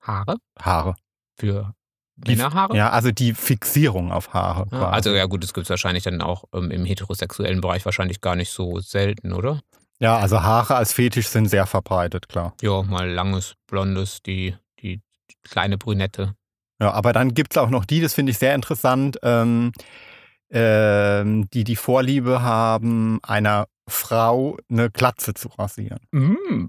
Haare? 0.00 0.36
Haare. 0.58 0.94
Für 1.38 1.74
Männerhaare? 2.16 2.76
Ja, 2.76 2.90
also 2.90 3.10
die 3.10 3.34
Fixierung 3.34 4.12
auf 4.12 4.32
Haare. 4.32 4.66
Ja, 4.72 4.78
quasi. 4.78 4.94
also 4.94 5.10
ja 5.10 5.26
gut, 5.26 5.42
das 5.42 5.52
gibt 5.52 5.64
es 5.64 5.70
wahrscheinlich 5.70 6.04
dann 6.04 6.22
auch 6.22 6.44
ähm, 6.54 6.70
im 6.70 6.86
heterosexuellen 6.86 7.60
Bereich 7.60 7.84
wahrscheinlich 7.84 8.20
gar 8.20 8.36
nicht 8.36 8.50
so 8.50 8.80
selten, 8.80 9.32
oder? 9.32 9.60
ja, 9.98 10.16
also 10.18 10.42
Haare 10.42 10.76
als 10.76 10.92
Fetisch 10.92 11.28
sind 11.28 11.48
sehr 11.48 11.66
verbreitet, 11.66 12.28
klar. 12.28 12.54
Ja, 12.60 12.82
mal 12.82 13.08
langes, 13.08 13.54
blondes, 13.66 14.22
die, 14.22 14.54
die 14.80 15.00
kleine 15.42 15.78
Brünette. 15.78 16.34
Ja, 16.80 16.92
aber 16.92 17.12
dann 17.12 17.32
gibt 17.32 17.54
es 17.54 17.58
auch 17.58 17.70
noch 17.70 17.84
die, 17.84 18.00
das 18.00 18.12
finde 18.14 18.32
ich 18.32 18.38
sehr 18.38 18.54
interessant, 18.54 19.18
ähm, 19.22 19.72
ähm, 20.50 21.48
die 21.52 21.64
die 21.64 21.76
Vorliebe 21.76 22.42
haben, 22.42 23.18
einer 23.22 23.66
Frau 23.88 24.56
eine 24.70 24.90
Glatze 24.90 25.34
zu 25.34 25.48
rasieren. 25.48 26.00
Mm. 26.12 26.66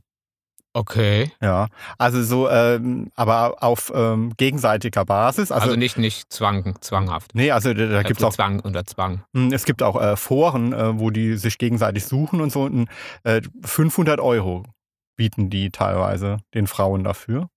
Okay. 0.73 1.31
Ja, 1.41 1.69
also 1.97 2.21
so, 2.21 2.47
ähm, 2.49 3.09
aber 3.15 3.63
auf 3.63 3.91
ähm, 3.95 4.33
gegenseitiger 4.37 5.05
Basis. 5.05 5.51
Also, 5.51 5.69
Also, 5.69 5.75
nicht, 5.75 5.97
nicht 5.97 6.31
zwang, 6.31 6.75
zwanghaft. 6.81 7.33
nee, 7.33 7.49
also 7.49 7.73
da, 7.73 7.87
da 7.87 8.03
gibt 8.03 8.19
es 8.19 8.23
auch 8.23 8.33
Zwang 8.33 8.59
unter 8.59 8.85
Zwang. 8.85 9.23
Mm, 9.33 9.51
Es 9.53 9.65
gibt 9.65 9.81
auch 9.81 9.99
äh, 9.99 10.15
Foren, 10.15 10.73
äh, 10.73 10.99
wo 10.99 11.09
die 11.09 11.35
sich 11.37 11.57
gegenseitig 11.57 12.05
suchen 12.05 12.41
und 12.41 12.51
so. 12.51 12.63
Und, 12.63 12.89
äh, 13.23 13.41
500 13.63 14.19
Euro 14.19 14.65
bieten 15.15 15.49
die 15.49 15.71
teilweise 15.71 16.37
den 16.53 16.67
Frauen 16.67 17.03
dafür. 17.03 17.49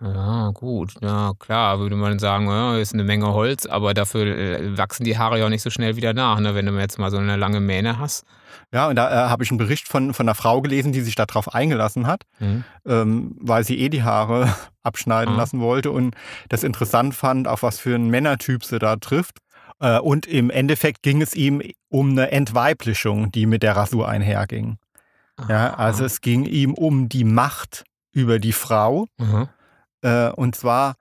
Ja, 0.00 0.50
gut. 0.52 0.94
Ja, 1.00 1.32
klar, 1.38 1.78
würde 1.78 1.96
man 1.96 2.18
sagen, 2.18 2.46
ja, 2.46 2.76
ist 2.78 2.94
eine 2.94 3.04
Menge 3.04 3.32
Holz, 3.32 3.66
aber 3.66 3.94
dafür 3.94 4.26
äh, 4.26 4.76
wachsen 4.78 5.04
die 5.04 5.16
Haare 5.18 5.38
ja 5.38 5.46
auch 5.46 5.50
nicht 5.50 5.62
so 5.62 5.70
schnell 5.70 5.96
wieder 5.96 6.12
nach, 6.14 6.40
ne? 6.40 6.54
wenn 6.54 6.66
du 6.66 6.72
jetzt 6.78 6.98
mal 6.98 7.10
so 7.10 7.16
eine 7.18 7.36
lange 7.36 7.60
Mähne 7.60 7.98
hast. 7.98 8.24
Ja, 8.72 8.88
und 8.88 8.96
da 8.96 9.10
äh, 9.26 9.28
habe 9.28 9.44
ich 9.44 9.50
einen 9.50 9.58
Bericht 9.58 9.86
von, 9.88 10.12
von 10.14 10.26
einer 10.26 10.34
Frau 10.34 10.60
gelesen, 10.60 10.92
die 10.92 11.00
sich 11.00 11.14
darauf 11.14 11.54
eingelassen 11.54 12.06
hat, 12.06 12.22
Hm. 12.38 12.64
ähm, 12.86 13.36
weil 13.40 13.64
sie 13.64 13.78
eh 13.78 13.88
die 13.88 14.02
Haare 14.02 14.48
abschneiden 14.82 15.34
Ah. 15.34 15.38
lassen 15.38 15.60
wollte 15.60 15.90
und 15.90 16.14
das 16.48 16.64
interessant 16.64 17.14
fand, 17.14 17.46
auf 17.48 17.62
was 17.62 17.78
für 17.78 17.94
einen 17.94 18.10
Männertyp 18.10 18.64
sie 18.64 18.78
da 18.78 18.96
trifft. 18.96 19.38
Äh, 19.80 19.98
und 20.00 20.26
im 20.26 20.50
Endeffekt 20.50 21.02
ging 21.02 21.22
es 21.22 21.34
ihm 21.34 21.62
um 21.88 22.10
eine 22.10 22.30
Entweiblichung, 22.32 23.30
die 23.32 23.46
mit 23.46 23.62
der 23.62 23.76
Rasur 23.76 24.08
einherging. 24.08 24.78
Ja, 25.48 25.68
Aha. 25.72 25.74
also 25.76 26.04
es 26.04 26.20
ging 26.20 26.44
ihm 26.44 26.74
um 26.74 27.08
die 27.08 27.24
Macht 27.24 27.84
über 28.12 28.38
die 28.38 28.52
Frau. 28.52 29.06
Aha. 29.20 29.48
Äh, 30.04 30.30
und 30.30 30.54
zwar, 30.54 30.94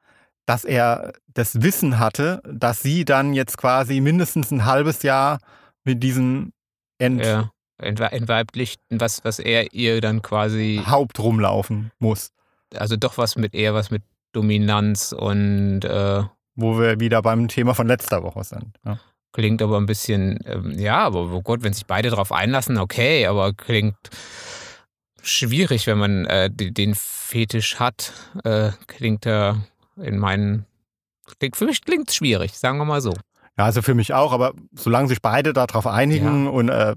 dass 0.45 0.63
er 0.63 1.13
das 1.33 1.61
Wissen 1.61 1.99
hatte, 1.99 2.41
dass 2.49 2.81
sie 2.81 3.05
dann 3.05 3.33
jetzt 3.33 3.57
quasi 3.57 3.99
mindestens 3.99 4.51
ein 4.51 4.65
halbes 4.65 5.03
Jahr 5.03 5.39
mit 5.83 6.01
diesem 6.01 6.53
Ent 6.97 7.23
Ja. 7.25 7.51
Entwe 7.79 8.11
entweiblicht, 8.11 8.79
was, 8.89 9.25
was 9.25 9.39
er 9.39 9.73
ihr 9.73 9.99
dann 9.99 10.21
quasi, 10.21 10.81
Haupt 10.85 11.19
rumlaufen 11.19 11.91
muss. 11.99 12.29
also 12.75 12.95
doch 12.95 13.17
was 13.17 13.35
mit 13.35 13.53
eher 13.53 13.73
was 13.73 13.91
mit 13.91 14.03
Dominanz 14.31 15.11
und 15.11 15.83
äh, 15.83 16.23
Wo 16.55 16.79
wir 16.79 16.99
wieder 16.99 17.21
beim 17.21 17.47
Thema 17.47 17.73
von 17.73 17.87
letzter 17.87 18.23
Woche 18.23 18.43
sind. 18.43 18.77
Ja. 18.85 18.99
Klingt 19.33 19.61
aber 19.61 19.77
ein 19.77 19.87
bisschen, 19.87 20.39
ähm, 20.45 20.77
ja, 20.77 20.99
aber 20.99 21.33
oh 21.33 21.41
Gott, 21.41 21.63
wenn 21.63 21.73
sich 21.73 21.87
beide 21.87 22.09
darauf 22.11 22.31
einlassen, 22.31 22.77
okay, 22.77 23.25
aber 23.25 23.53
klingt 23.53 23.97
schwierig, 25.23 25.87
wenn 25.87 25.97
man 25.97 26.25
äh, 26.25 26.49
den 26.51 26.93
Fetisch 26.95 27.79
hat. 27.79 28.13
Äh, 28.43 28.71
klingt 28.87 29.25
er 29.25 29.63
in 29.97 30.19
meinen, 30.19 30.65
klingt, 31.39 31.55
für 31.55 31.65
mich 31.65 31.81
klingt 31.81 32.09
es 32.09 32.15
schwierig, 32.15 32.57
sagen 32.57 32.77
wir 32.77 32.85
mal 32.85 33.01
so. 33.01 33.13
ja, 33.57 33.65
also 33.65 33.81
für 33.81 33.95
mich 33.95 34.13
auch, 34.13 34.31
aber 34.31 34.53
solange 34.75 35.07
sich 35.07 35.21
beide 35.21 35.53
darauf 35.53 35.87
einigen 35.87 36.47
und 36.47 36.69
äh, 36.69 36.95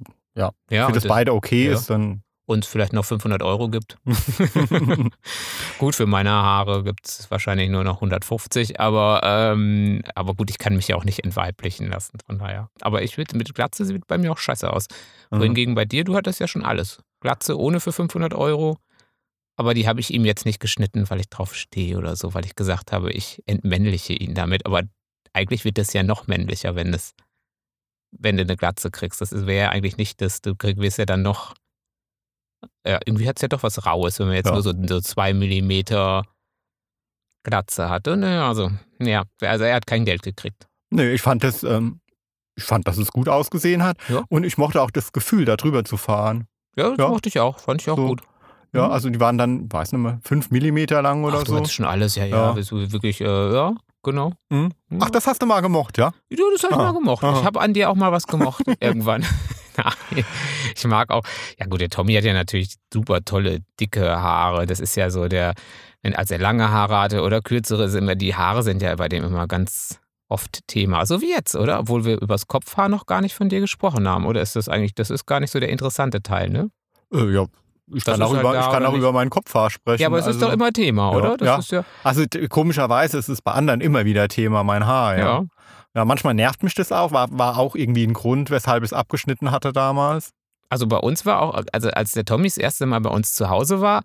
Ja, 0.70 0.82
für 0.82 0.86
und 0.88 0.96
das 0.96 1.04
es 1.04 1.08
beide 1.08 1.32
okay 1.34 1.66
ja. 1.68 1.74
ist, 1.74 1.88
dann. 1.88 2.22
uns 2.46 2.66
vielleicht 2.66 2.92
noch 2.92 3.04
500 3.04 3.42
Euro 3.42 3.68
gibt. 3.68 3.96
gut, 5.78 5.94
für 5.94 6.06
meine 6.06 6.30
Haare 6.30 6.84
gibt 6.84 7.06
es 7.06 7.30
wahrscheinlich 7.30 7.70
nur 7.70 7.84
noch 7.84 7.96
150, 7.96 8.80
aber, 8.80 9.20
ähm, 9.24 10.02
aber 10.14 10.34
gut, 10.34 10.50
ich 10.50 10.58
kann 10.58 10.76
mich 10.76 10.88
ja 10.88 10.96
auch 10.96 11.04
nicht 11.04 11.24
entweiblichen 11.24 11.88
lassen, 11.88 12.18
von 12.26 12.38
daher. 12.38 12.70
Aber 12.80 13.02
ich 13.02 13.18
würde 13.18 13.36
mit 13.36 13.54
Glatze 13.54 13.84
sieht 13.84 14.06
bei 14.06 14.18
mir 14.18 14.32
auch 14.32 14.38
scheiße 14.38 14.72
aus. 14.72 14.86
Mhm. 15.30 15.40
Wohingegen 15.40 15.74
bei 15.74 15.84
dir, 15.84 16.04
du 16.04 16.16
hattest 16.16 16.40
ja 16.40 16.48
schon 16.48 16.64
alles. 16.64 17.00
Glatze 17.26 17.58
ohne 17.58 17.80
für 17.80 17.90
500 17.92 18.34
Euro. 18.34 18.78
Aber 19.58 19.74
die 19.74 19.88
habe 19.88 19.98
ich 19.98 20.12
ihm 20.14 20.24
jetzt 20.24 20.44
nicht 20.46 20.60
geschnitten, 20.60 21.10
weil 21.10 21.18
ich 21.18 21.28
drauf 21.28 21.56
stehe 21.56 21.98
oder 21.98 22.14
so, 22.14 22.34
weil 22.34 22.44
ich 22.44 22.54
gesagt 22.54 22.92
habe, 22.92 23.10
ich 23.10 23.42
entmännliche 23.46 24.12
ihn 24.12 24.34
damit. 24.34 24.64
Aber 24.64 24.82
eigentlich 25.32 25.64
wird 25.64 25.76
das 25.78 25.92
ja 25.92 26.04
noch 26.04 26.28
männlicher, 26.28 26.76
wenn 26.76 26.94
es, 26.94 27.14
wenn 28.12 28.36
du 28.36 28.42
eine 28.44 28.56
Glatze 28.56 28.92
kriegst. 28.92 29.20
Das 29.20 29.32
wäre 29.32 29.64
ja 29.64 29.68
eigentlich 29.70 29.96
nicht 29.96 30.20
das, 30.20 30.40
du 30.40 30.54
wirst 30.60 30.98
ja 30.98 31.04
dann 31.04 31.22
noch, 31.22 31.54
ja, 32.86 33.00
irgendwie 33.04 33.28
hat 33.28 33.36
es 33.38 33.42
ja 33.42 33.48
doch 33.48 33.64
was 33.64 33.84
Raues, 33.86 34.20
wenn 34.20 34.28
man 34.28 34.36
jetzt 34.36 34.46
Ja. 34.46 34.52
nur 34.52 34.62
so, 34.62 34.72
so 34.86 35.00
zwei 35.00 35.34
Millimeter 35.34 36.22
Glatze 37.42 37.88
hatte. 37.88 38.16
Naja, 38.16 38.46
also, 38.46 38.70
ja, 39.00 39.24
also 39.40 39.64
er 39.64 39.74
hat 39.74 39.86
kein 39.88 40.04
Geld 40.04 40.22
gekriegt. 40.22 40.68
Nee, 40.90 41.10
ich 41.12 41.22
fand 41.22 41.42
das, 41.42 41.64
ähm, 41.64 42.00
ich 42.56 42.64
fand, 42.64 42.86
dass 42.86 42.98
es 42.98 43.10
gut 43.10 43.28
ausgesehen 43.28 43.82
hat. 43.82 43.98
Ja. 44.08 44.22
Und 44.28 44.44
ich 44.44 44.58
mochte 44.58 44.80
auch 44.80 44.90
das 44.92 45.12
Gefühl, 45.12 45.44
da 45.44 45.56
drüber 45.56 45.84
zu 45.84 45.96
fahren. 45.96 46.46
Ja, 46.76 46.90
das 46.90 46.98
Ja. 46.98 47.08
mochte 47.08 47.28
ich 47.28 47.40
auch, 47.40 47.58
fand 47.58 47.80
ich 47.82 47.90
auch 47.90 47.96
So. 47.96 48.06
gut. 48.06 48.22
Ja, 48.72 48.86
Mhm. 48.86 48.92
also 48.92 49.10
die 49.10 49.20
waren 49.20 49.38
dann, 49.38 49.72
weiß 49.72 49.92
nicht 49.92 50.02
mehr, 50.02 50.18
fünf 50.22 50.50
Millimeter 50.50 51.00
lang 51.02 51.24
oder 51.24 51.38
Ach, 51.38 51.44
du 51.44 51.52
so. 51.52 51.56
hattest 51.56 51.74
schon 51.74 51.86
alles, 51.86 52.14
ja, 52.16 52.24
ja. 52.26 52.54
Ja. 52.54 52.56
Wirklich, 52.56 53.20
äh, 53.20 53.24
ja, 53.54 53.72
genau. 54.02 54.32
Mhm. 54.50 54.72
Ja. 54.90 54.98
Ach, 55.00 55.10
das 55.10 55.26
hast 55.26 55.40
du 55.40 55.46
mal 55.46 55.60
gemocht, 55.62 55.96
ja? 55.98 56.12
Ja, 56.28 56.36
das 56.52 56.62
habe 56.64 56.74
ich 56.74 56.78
Ah, 56.80 56.92
mal 56.92 56.98
gemocht. 56.98 57.24
aha. 57.24 57.38
Ich 57.38 57.44
habe 57.44 57.60
an 57.60 57.72
dir 57.72 57.88
auch 57.90 57.94
mal 57.94 58.12
was 58.12 58.26
gemocht, 58.26 58.64
irgendwann. 58.80 59.24
Ich 60.74 60.86
mag 60.86 61.10
auch, 61.10 61.22
ja 61.58 61.66
gut, 61.66 61.80
der 61.82 61.90
Tommy 61.90 62.14
hat 62.14 62.24
ja 62.24 62.32
natürlich 62.32 62.76
super 62.92 63.22
tolle, 63.24 63.60
dicke 63.78 64.08
Haare. 64.20 64.64
Das 64.64 64.80
ist 64.80 64.96
ja 64.96 65.10
so 65.10 65.28
der, 65.28 65.52
wenn, 66.02 66.14
als 66.16 66.30
er 66.30 66.38
lange 66.38 66.70
Haare 66.70 66.98
hatte 66.98 67.22
oder 67.22 67.42
kürzere, 67.42 67.88
sind 67.90 68.04
immer, 68.04 68.14
die 68.14 68.34
Haare 68.34 68.62
sind 68.62 68.80
ja 68.80 68.94
bei 68.96 69.08
dem 69.08 69.22
immer 69.24 69.46
ganz 69.46 70.00
oft 70.28 70.66
Thema. 70.66 71.06
So 71.06 71.20
wie 71.20 71.30
jetzt, 71.30 71.54
oder? 71.54 71.80
Obwohl 71.80 72.04
wir 72.04 72.16
über 72.16 72.34
das 72.34 72.46
Kopfhaar 72.46 72.88
noch 72.88 73.06
gar 73.06 73.20
nicht 73.20 73.34
von 73.34 73.48
dir 73.48 73.60
gesprochen 73.60 74.08
haben. 74.08 74.26
Oder 74.26 74.42
ist 74.42 74.56
das 74.56 74.68
eigentlich, 74.68 74.94
das 74.94 75.10
ist 75.10 75.26
gar 75.26 75.40
nicht 75.40 75.50
so 75.50 75.60
der 75.60 75.68
interessante 75.68 76.22
Teil, 76.22 76.50
ne? 76.50 76.70
Äh, 77.12 77.32
ja. 77.32 77.46
Ich 77.94 78.02
Das 78.02 78.18
kann, 78.18 78.22
auch, 78.22 78.32
halt 78.32 78.40
über, 78.40 78.58
ich 78.58 78.68
kann 78.68 78.84
auch 78.84 78.94
über 78.94 79.12
meinen 79.12 79.30
Kopfhaar 79.30 79.70
sprechen. 79.70 80.02
Ja, 80.02 80.08
aber 80.08 80.18
es 80.18 80.26
also, 80.26 80.38
ist 80.38 80.44
doch 80.44 80.52
immer 80.52 80.72
Thema, 80.72 81.12
ja, 81.12 81.16
oder? 81.16 81.44
Ja. 81.44 81.60
ja, 81.70 81.84
Also 82.02 82.24
komischerweise 82.48 83.16
ist 83.16 83.28
es 83.28 83.40
bei 83.42 83.52
anderen 83.52 83.80
immer 83.80 84.04
wieder 84.04 84.26
Thema, 84.26 84.64
mein 84.64 84.86
Haar. 84.86 85.16
Ja. 85.16 85.24
ja. 85.24 85.44
ja. 85.94 86.04
manchmal 86.04 86.34
nervt 86.34 86.64
mich 86.64 86.74
das 86.74 86.90
auch. 86.90 87.12
War, 87.12 87.28
war 87.30 87.58
auch 87.58 87.76
irgendwie 87.76 88.04
ein 88.04 88.12
Grund, 88.12 88.50
weshalb 88.50 88.82
ich 88.82 88.88
es 88.88 88.92
abgeschnitten 88.92 89.52
hatte 89.52 89.72
damals. 89.72 90.32
Also 90.68 90.86
bei 90.86 90.98
uns 90.98 91.24
war 91.24 91.42
auch, 91.42 91.62
also 91.72 91.90
als 91.90 92.12
der 92.12 92.24
Tommy 92.24 92.48
das 92.48 92.56
erste 92.58 92.86
Mal 92.86 93.00
bei 93.00 93.10
uns 93.10 93.34
zu 93.34 93.48
Hause 93.48 93.80
war, 93.80 94.02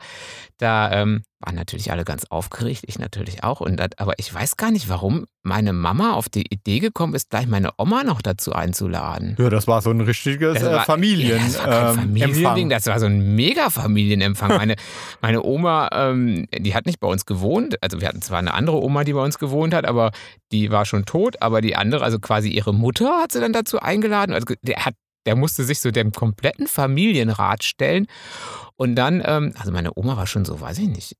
da 0.57 0.91
ähm, 0.91 1.23
waren 1.39 1.55
natürlich 1.55 1.91
alle 1.91 2.03
ganz 2.05 2.25
aufgeregt, 2.29 2.83
ich 2.85 2.99
natürlich 2.99 3.43
auch. 3.43 3.61
Und 3.61 3.77
das, 3.77 3.89
aber 3.97 4.13
ich 4.19 4.31
weiß 4.31 4.57
gar 4.57 4.69
nicht, 4.69 4.89
warum 4.89 5.25
meine 5.41 5.73
Mama 5.73 6.13
auf 6.13 6.29
die 6.29 6.45
Idee 6.53 6.79
gekommen 6.79 7.15
ist, 7.15 7.31
gleich 7.31 7.47
meine 7.47 7.71
Oma 7.79 8.03
noch 8.03 8.21
dazu 8.21 8.53
einzuladen. 8.53 9.35
Ja, 9.39 9.49
das 9.49 9.67
war 9.67 9.81
so 9.81 9.89
ein 9.89 10.01
richtiges 10.01 10.61
äh, 10.61 10.65
war- 10.71 10.85
Familien. 10.85 11.39
Ja, 11.39 11.43
das 11.43 11.65
war 11.65 11.89
ähm, 11.89 11.95
Familiending, 11.95 12.69
das 12.69 12.85
war 12.85 12.99
so 12.99 13.07
ein 13.07 13.35
Mega-Familienempfang. 13.35 14.49
Meine, 14.49 14.75
meine 15.21 15.43
Oma, 15.43 15.89
ähm, 15.93 16.45
die 16.55 16.75
hat 16.75 16.85
nicht 16.85 16.99
bei 16.99 17.07
uns 17.07 17.25
gewohnt. 17.25 17.81
Also 17.81 18.01
wir 18.01 18.07
hatten 18.07 18.21
zwar 18.21 18.37
eine 18.37 18.53
andere 18.53 18.81
Oma, 18.81 19.03
die 19.03 19.13
bei 19.13 19.23
uns 19.23 19.39
gewohnt 19.39 19.73
hat, 19.73 19.85
aber 19.85 20.11
die 20.51 20.69
war 20.69 20.85
schon 20.85 21.05
tot. 21.05 21.41
Aber 21.41 21.61
die 21.61 21.75
andere, 21.75 22.03
also 22.03 22.19
quasi 22.19 22.49
ihre 22.49 22.73
Mutter, 22.73 23.19
hat 23.21 23.31
sie 23.31 23.39
dann 23.39 23.53
dazu 23.53 23.79
eingeladen. 23.79 24.33
Also 24.33 24.53
der 24.61 24.85
hat 24.85 24.93
der 25.25 25.35
musste 25.35 25.63
sich 25.63 25.79
so 25.79 25.91
dem 25.91 26.11
kompletten 26.11 26.67
Familienrat 26.67 27.63
stellen. 27.63 28.07
Und 28.75 28.95
dann, 28.95 29.21
ähm, 29.25 29.53
also 29.57 29.71
meine 29.71 29.91
Oma 29.95 30.17
war 30.17 30.27
schon 30.27 30.45
so, 30.45 30.59
weiß 30.59 30.79
ich 30.79 30.87
nicht, 30.87 31.15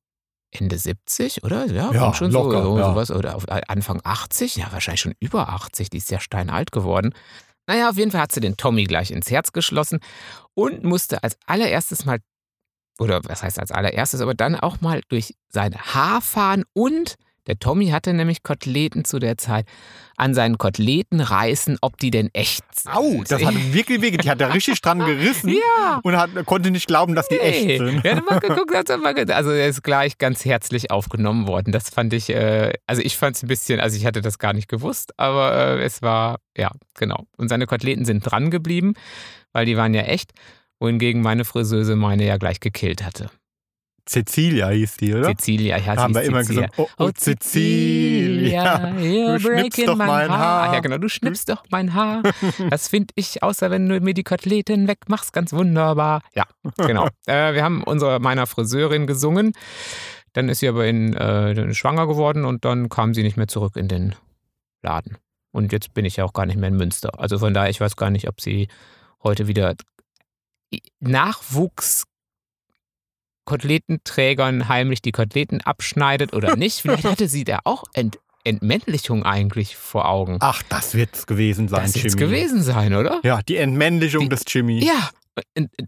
Ende 0.52 0.78
70, 0.78 1.44
oder? 1.44 1.66
Ja, 1.68 1.92
Ja, 1.94 2.14
schon 2.14 2.32
locker, 2.32 2.64
so, 2.64 2.74
so 2.74 2.80
ja. 2.80 2.90
sowas. 2.90 3.12
Oder 3.12 3.36
auf 3.36 3.46
Anfang 3.50 4.02
80, 4.04 4.58
ja, 4.58 4.72
wahrscheinlich 4.72 5.02
schon 5.02 5.16
über 5.20 5.50
80, 5.50 5.90
die 5.90 5.98
ist 5.98 6.12
ja 6.12 6.20
steinalt 6.20 6.72
geworden. 6.72 7.14
Naja, 7.68 7.90
auf 7.90 7.98
jeden 7.98 8.12
Fall 8.12 8.22
hat 8.22 8.32
sie 8.32 8.42
den 8.42 8.58
Tommy 8.58 8.84
gleich 8.84 9.12
ins 9.12 9.32
Herz 9.32 9.54
geschlossen 9.54 10.00
und 10.54 10.84
musste 10.84 11.24
als 11.24 11.38
allererstes 11.46 12.06
mal, 12.06 12.20
oder 13.00 13.22
was 13.24 13.44
heißt 13.44 13.60
als 13.60 13.72
allererstes, 13.72 14.20
aber 14.20 14.34
dann 14.34 14.56
auch 14.56 14.82
mal 14.82 15.02
durch 15.08 15.36
sein 15.50 15.74
Haar 15.76 16.22
fahren 16.22 16.66
und 16.74 17.16
der 17.48 17.58
Tommy 17.58 17.88
hatte 17.88 18.14
nämlich 18.14 18.44
Koteletten 18.44 19.04
zu 19.04 19.18
der 19.20 19.38
Zeit 19.38 19.66
an 20.16 20.34
seinen 20.36 20.58
Koteletten 20.60 21.20
reißen, 21.22 21.78
ob 21.82 21.98
die 21.98 22.12
denn 22.12 22.30
echt 22.34 22.64
sind. 22.76 22.94
Au, 22.96 23.24
das 23.28 23.44
hat 23.44 23.56
wirklich 23.74 24.02
wehgetan. 24.02 24.24
Die 24.24 24.30
hat 24.30 24.42
da 24.42 24.48
richtig 24.48 24.80
dran 24.82 25.00
gerissen 25.00 25.50
Ja. 25.78 26.00
und 26.04 26.16
hat, 26.16 26.30
konnte 26.46 26.70
nicht 26.70 26.86
glauben, 26.88 27.16
dass 27.16 27.28
die 27.28 27.40
echt 27.40 27.66
Nee. 27.66 27.78
sind. 27.80 28.06
Er 28.06 28.18
hat 28.18 28.30
mal 28.30 28.40
geguckt, 28.42 28.76
hat 28.76 28.90
mal 29.02 29.14
ge- 29.16 29.32
also 29.34 29.50
er 29.50 29.68
ist 29.68 29.82
gleich 29.84 30.18
ganz 30.20 30.46
herzlich 30.46 30.92
aufgenommen 30.92 31.48
worden. 31.48 31.72
Das 31.72 31.90
fand 31.90 32.14
ich, 32.14 32.30
äh, 32.30 32.74
also 32.86 33.02
ich 33.02 33.18
fand 33.18 33.36
es 33.36 33.44
ein 33.44 33.48
bisschen, 33.48 33.80
also 33.80 33.98
ich 33.98 34.06
hatte 34.06 34.22
das 34.22 34.38
gar 34.38 34.54
nicht 34.54 34.68
gewusst, 34.68 35.12
aber 35.18 35.54
äh, 35.80 35.84
es 35.84 36.02
war, 36.04 36.38
ja, 36.56 36.70
genau. 36.96 37.26
Und 37.38 37.50
seine 37.50 37.66
Koteletten 37.66 38.06
sind 38.06 38.22
dran 38.22 38.52
geblieben, 38.52 38.94
weil 39.54 39.66
die 39.66 39.78
waren 39.78 39.94
ja 39.96 40.04
echt, 40.04 40.32
wohingegen 40.80 41.22
meine 41.22 41.46
Friseuse 41.46 41.96
meine 41.96 42.26
ja 42.26 42.38
gleich 42.38 42.60
gekillt 42.60 43.04
hatte. 43.04 43.30
Cecilia 44.12 44.68
hieß 44.70 44.98
die, 44.98 45.14
oder? 45.14 45.28
Cecilia, 45.28 45.78
Da 45.78 45.84
sie 45.84 45.90
haben 46.02 46.14
wir 46.16 46.24
immer 46.24 46.44
Cecilia. 46.44 46.68
gesagt, 46.68 46.80
oh, 46.80 47.06
oh, 47.06 47.12
Cecilia. 47.16 48.92
you're 48.98 49.38
Du 49.38 49.40
schnippst 49.40 49.88
doch 49.88 49.96
mein 49.96 50.30
Haar. 50.30 50.74
Ja, 50.74 50.80
genau, 50.82 50.98
du 50.98 51.08
schnippst 51.08 51.48
doch 51.48 51.64
mein 51.70 51.94
Haar. 51.94 52.24
Das 52.70 52.90
finde 52.90 53.14
ich, 53.16 53.42
außer 53.42 53.72
wenn 53.72 53.88
du 53.88 54.02
mir 54.02 54.14
die 54.14 54.24
Koteletten 54.24 54.90
wegmachst, 54.90 55.32
ganz 55.32 55.54
wunderbar. 55.54 56.24
Ja, 56.36 56.44
genau. 56.76 57.08
äh, 57.26 57.54
wir 57.54 57.64
haben 57.64 57.84
unserer 57.84 58.20
meiner 58.20 58.48
Friseurin 58.48 59.08
gesungen. 59.08 59.54
Dann 60.34 60.50
ist 60.50 60.60
sie 60.60 60.68
aber 60.68 60.86
in, 60.88 61.14
äh, 61.14 61.74
schwanger 61.74 62.06
geworden 62.06 62.44
und 62.44 62.66
dann 62.66 62.90
kam 62.90 63.14
sie 63.14 63.24
nicht 63.24 63.38
mehr 63.38 63.48
zurück 63.48 63.78
in 63.78 63.88
den 63.88 64.16
Laden. 64.82 65.18
Und 65.52 65.72
jetzt 65.72 65.94
bin 65.94 66.04
ich 66.04 66.18
ja 66.18 66.26
auch 66.26 66.34
gar 66.34 66.46
nicht 66.46 66.58
mehr 66.58 66.70
in 66.70 66.76
Münster. 66.76 67.18
Also 67.18 67.40
von 67.40 67.54
daher, 67.54 67.70
ich 67.70 67.80
weiß 67.80 67.96
gar 67.96 68.10
nicht, 68.10 68.28
ob 68.28 68.42
sie 68.42 68.68
heute 69.24 69.48
wieder 69.48 69.76
Nachwuchs 71.00 72.04
Koteletenträgern 73.46 74.68
heimlich 74.68 75.02
die 75.02 75.12
Koteletten 75.12 75.62
abschneidet 75.62 76.34
oder 76.34 76.56
nicht. 76.58 76.82
Vielleicht 76.82 77.06
hatte 77.06 77.28
sie 77.28 77.44
da 77.44 77.60
auch 77.64 77.84
Ent 77.94 78.18
Entmännlichung 78.44 79.24
eigentlich 79.24 79.78
vor 79.78 80.10
Augen. 80.10 80.38
Ach, 80.40 80.64
das 80.68 80.96
wird's 80.96 81.28
gewesen 81.28 81.68
sein, 81.68 81.84
das 81.84 81.94
Jimmy. 81.94 82.04
wird 82.06 82.18
gewesen 82.18 82.64
sein, 82.64 82.96
oder? 82.96 83.20
Ja, 83.24 83.42
die 83.44 83.58
Entmännlichung 83.58 84.24
Die- 84.24 84.30
des 84.30 84.44
Jimmy. 84.48 84.84
Ja, 84.84 85.12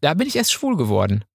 da 0.01 0.13
bin 0.13 0.27
ich 0.27 0.35
erst 0.35 0.53
schwul 0.53 0.77
geworden. 0.77 1.25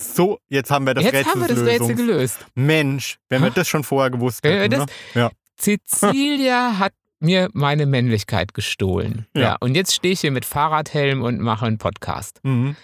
So, 0.00 0.38
jetzt 0.48 0.70
haben 0.70 0.86
wir 0.86 0.94
das 0.94 1.02
Jetzt 1.04 1.14
Rätsel 1.14 1.32
haben 1.32 1.40
wir 1.40 1.48
das 1.48 1.58
Rätsel 1.64 1.94
gelöst. 1.96 2.46
Mensch, 2.54 3.18
wenn 3.28 3.42
wir 3.42 3.50
das 3.50 3.66
schon 3.66 3.82
vorher 3.82 4.10
gewusst 4.10 4.44
hätten. 4.44 4.70
das- 4.70 4.86
ne? 4.86 4.92
Ja. 5.14 5.30
Cecilia 5.58 6.78
hat 6.78 6.92
mir 7.20 7.48
meine 7.52 7.86
Männlichkeit 7.86 8.54
gestohlen. 8.54 9.26
Ja. 9.34 9.42
Ja. 9.42 9.56
und 9.60 9.74
jetzt 9.74 9.94
stehe 9.94 10.12
ich 10.12 10.20
hier 10.20 10.30
mit 10.32 10.44
Fahrradhelm 10.44 11.22
und 11.22 11.40
mache 11.40 11.66
einen 11.66 11.78
Podcast. 11.78 12.38
Mhm. 12.44 12.76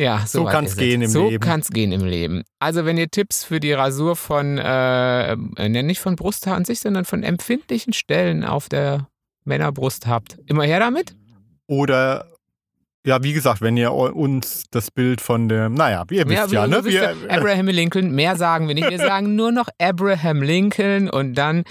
Ja, 0.00 0.24
so, 0.26 0.38
So 0.38 0.44
kann's 0.46 0.70
ist 0.70 0.78
gehen 0.78 1.02
es. 1.02 1.08
im 1.08 1.12
so 1.12 1.28
Leben. 1.28 1.44
kann's 1.44 1.68
gehen 1.68 1.92
im 1.92 2.06
Leben. 2.06 2.42
Also 2.58 2.86
wenn 2.86 2.96
ihr 2.96 3.10
Tipps 3.10 3.44
für 3.44 3.60
die 3.60 3.72
Rasur 3.74 4.16
von, 4.16 4.56
äh, 4.56 5.32
äh, 5.32 5.68
nicht 5.82 6.00
von 6.00 6.16
Brusthaar 6.16 6.56
an 6.56 6.64
sich, 6.64 6.80
sondern 6.80 7.04
von 7.04 7.22
empfindlichen 7.22 7.92
Stellen 7.92 8.42
auf 8.42 8.70
der 8.70 9.08
Männerbrust 9.44 10.06
habt, 10.06 10.38
immer 10.46 10.64
her 10.64 10.80
damit. 10.80 11.14
Oder, 11.66 12.32
ja, 13.04 13.22
wie 13.22 13.34
gesagt, 13.34 13.60
wenn 13.60 13.76
ihr 13.76 13.92
uns 13.92 14.64
das 14.70 14.90
Bild 14.90 15.20
von 15.20 15.50
der, 15.50 15.68
naja, 15.68 16.04
ihr 16.10 16.26
wisst 16.26 16.50
ja, 16.50 16.66
du 16.66 16.70
ne? 16.76 16.84
Wir, 16.84 16.92
ja, 16.92 17.12
Abraham 17.28 17.68
Lincoln, 17.68 18.10
mehr 18.12 18.36
sagen 18.36 18.68
wir 18.68 18.74
nicht. 18.74 18.88
Wir 18.88 18.98
sagen 19.06 19.34
nur 19.36 19.52
noch 19.52 19.68
Abraham 19.78 20.40
Lincoln 20.42 21.10
und 21.10 21.34
dann 21.34 21.64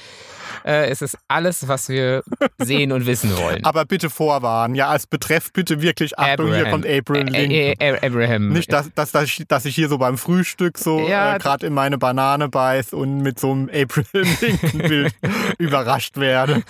äh, 0.66 0.92
ist 0.92 1.02
es 1.02 1.18
alles, 1.28 1.68
was 1.68 1.90
wir 1.90 2.24
sehen 2.58 2.92
und 2.92 3.06
wissen 3.06 3.36
wollen. 3.38 3.64
aber 3.66 3.86
bitte 3.86 4.10
vorwarnen. 4.10 4.76
Ja, 4.76 4.90
als 4.90 5.08
Betreff 5.08 5.52
bitte 5.54 5.82
wirklich, 5.82 6.18
Achtung, 6.20 6.48
hier 6.48 6.58
Abraham. 6.58 6.72
kommt 6.72 6.86
Abraham 6.88 7.28
Ä- 7.28 7.32
Lincoln. 7.48 7.76
Ä- 7.80 8.06
Abraham. 8.06 8.50
Nicht, 8.50 8.72
dass, 8.72 8.94
dass, 8.94 9.12
dass, 9.12 9.26
ich, 9.26 9.44
dass 9.48 9.66
ich 9.66 9.76
hier 9.76 9.90
so 9.90 9.98
beim 9.98 10.18
Frühstück 10.18 10.78
so 10.78 11.08
Ja, 11.08 11.36
äh, 11.36 11.40
gerade 11.40 11.68
in 11.68 11.74
meine 11.74 11.98
Banane 11.98 12.50
beiß 12.50 12.94
und 12.94 13.20
mit 13.22 13.40
so 13.40 13.52
einem 13.52 13.70
Abraham 13.70 14.28
Lincoln-Bild 14.42 15.14
überrascht 15.58 16.18
werde. 16.18 16.64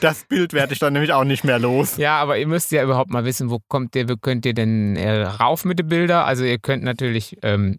Das 0.00 0.24
Bild 0.24 0.52
werde 0.54 0.72
ich 0.72 0.78
dann 0.78 0.92
nämlich 0.94 1.12
auch 1.12 1.24
nicht 1.24 1.44
mehr 1.44 1.58
los. 1.58 1.96
Ja, 1.98 2.18
aber 2.20 2.38
ihr 2.38 2.46
müsst 2.46 2.72
ja 2.72 2.82
überhaupt 2.82 3.10
mal 3.10 3.24
wissen, 3.24 3.50
wo 3.50 3.58
kommt 3.68 3.94
ihr, 3.96 4.08
wo 4.08 4.16
könnt 4.16 4.46
ihr 4.46 4.54
denn 4.54 4.96
äh, 4.96 5.22
rauf 5.22 5.64
mit 5.64 5.78
den 5.78 5.88
Bildern? 5.88 6.24
Also 6.24 6.44
ihr 6.44 6.58
könnt 6.58 6.82
natürlich 6.82 7.36
ähm, 7.42 7.78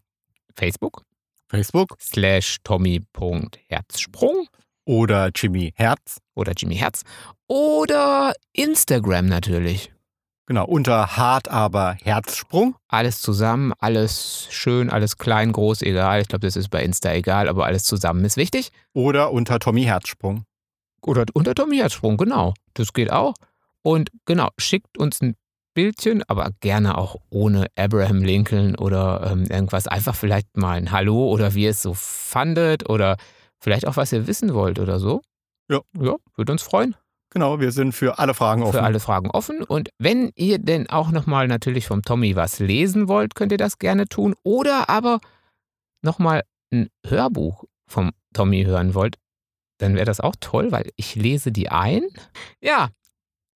Facebook 0.56 1.04
Facebook 1.48 1.96
slash 2.00 2.58
tommy.herzsprung 2.64 4.48
oder 4.90 5.30
Jimmy 5.36 5.72
Herz. 5.76 6.18
oder 6.34 6.54
Jimmy 6.58 6.76
Herz 6.76 7.04
oder 7.48 8.34
Instagram 8.54 9.28
natürlich. 9.28 9.92
Genau, 10.48 10.66
unter 10.66 11.16
Hart 11.16 11.48
aber 11.48 11.96
Herzsprung. 12.02 12.76
Alles 12.88 13.22
zusammen, 13.22 13.72
alles 13.78 14.48
schön, 14.50 14.90
alles 14.90 15.18
klein, 15.18 15.52
groß, 15.52 15.84
egal. 15.84 16.22
Ich 16.22 16.28
glaube, 16.28 16.48
das 16.48 16.56
ist 16.56 16.70
bei 16.70 16.84
Insta 16.84 17.14
egal, 17.14 17.48
aber 17.48 17.68
alles 17.68 17.84
zusammen 17.84 18.26
ist 18.26 18.36
wichtig. 18.36 18.72
Oder 18.94 19.32
unter 19.32 19.60
Tommy 19.60 19.84
Herzsprung. 19.84 20.46
Oder 21.04 21.26
unter 21.34 21.54
Tommy 21.54 21.78
Herzsprung, 21.78 22.18
genau. 22.18 22.56
Das 22.74 22.92
geht 22.92 23.12
auch. 23.12 23.36
Und 23.84 24.10
genau, 24.26 24.50
schickt 24.58 24.98
uns 24.98 25.22
ein 25.22 25.36
Bildchen, 25.76 26.24
aber 26.28 26.50
gerne 26.62 26.98
auch 26.98 27.16
ohne 27.30 27.68
Abraham 27.78 28.24
Lincoln 28.24 28.76
oder 28.76 29.30
ähm, 29.32 29.44
irgendwas. 29.52 29.88
Einfach 29.88 30.16
vielleicht 30.16 30.58
mal 30.58 30.78
ein 30.78 30.92
Hallo 30.92 31.30
oder 31.30 31.54
wie 31.54 31.66
ihr 31.66 31.70
es 31.70 31.84
so 31.84 31.94
fandet 31.94 32.90
oder 32.90 33.18
vielleicht 33.60 33.88
auch, 33.88 33.98
was 33.98 34.12
ihr 34.12 34.28
wissen 34.28 34.54
wollt 34.54 34.80
oder 34.80 35.00
so. 35.00 35.22
Ja. 35.70 35.82
Ja, 36.00 36.16
würde 36.36 36.52
uns 36.52 36.64
freuen. 36.64 36.96
Genau, 37.32 37.60
wir 37.60 37.72
sind 37.72 37.94
für 37.94 38.18
alle 38.18 38.34
Fragen 38.34 38.64
offen. 38.64 38.74
Für 38.74 38.84
alle 38.84 39.00
Fragen 39.00 39.30
offen. 39.30 39.64
Und 39.64 39.90
wenn 40.00 40.32
ihr 40.36 40.58
denn 40.58 40.90
auch 40.90 41.12
nochmal 41.12 41.48
natürlich 41.48 41.86
vom 41.86 42.02
Tommy 42.02 42.36
was 42.36 42.60
lesen 42.60 43.08
wollt, 43.08 43.36
könnt 43.36 43.52
ihr 43.52 43.60
das 43.60 43.78
gerne 43.78 44.08
tun. 44.08 44.34
Oder 44.44 44.90
aber 44.90 45.20
nochmal 46.02 46.44
ein 46.74 46.90
Hörbuch 47.06 47.66
vom 47.88 48.12
Tommy 48.34 48.64
hören 48.64 48.96
wollt, 48.96 49.18
dann 49.78 49.96
wäre 49.96 50.06
das 50.06 50.20
auch 50.20 50.36
toll, 50.40 50.72
weil 50.72 50.90
ich 50.96 51.16
lese 51.16 51.52
die 51.52 51.70
ein. 51.70 52.08
Ja, 52.62 52.90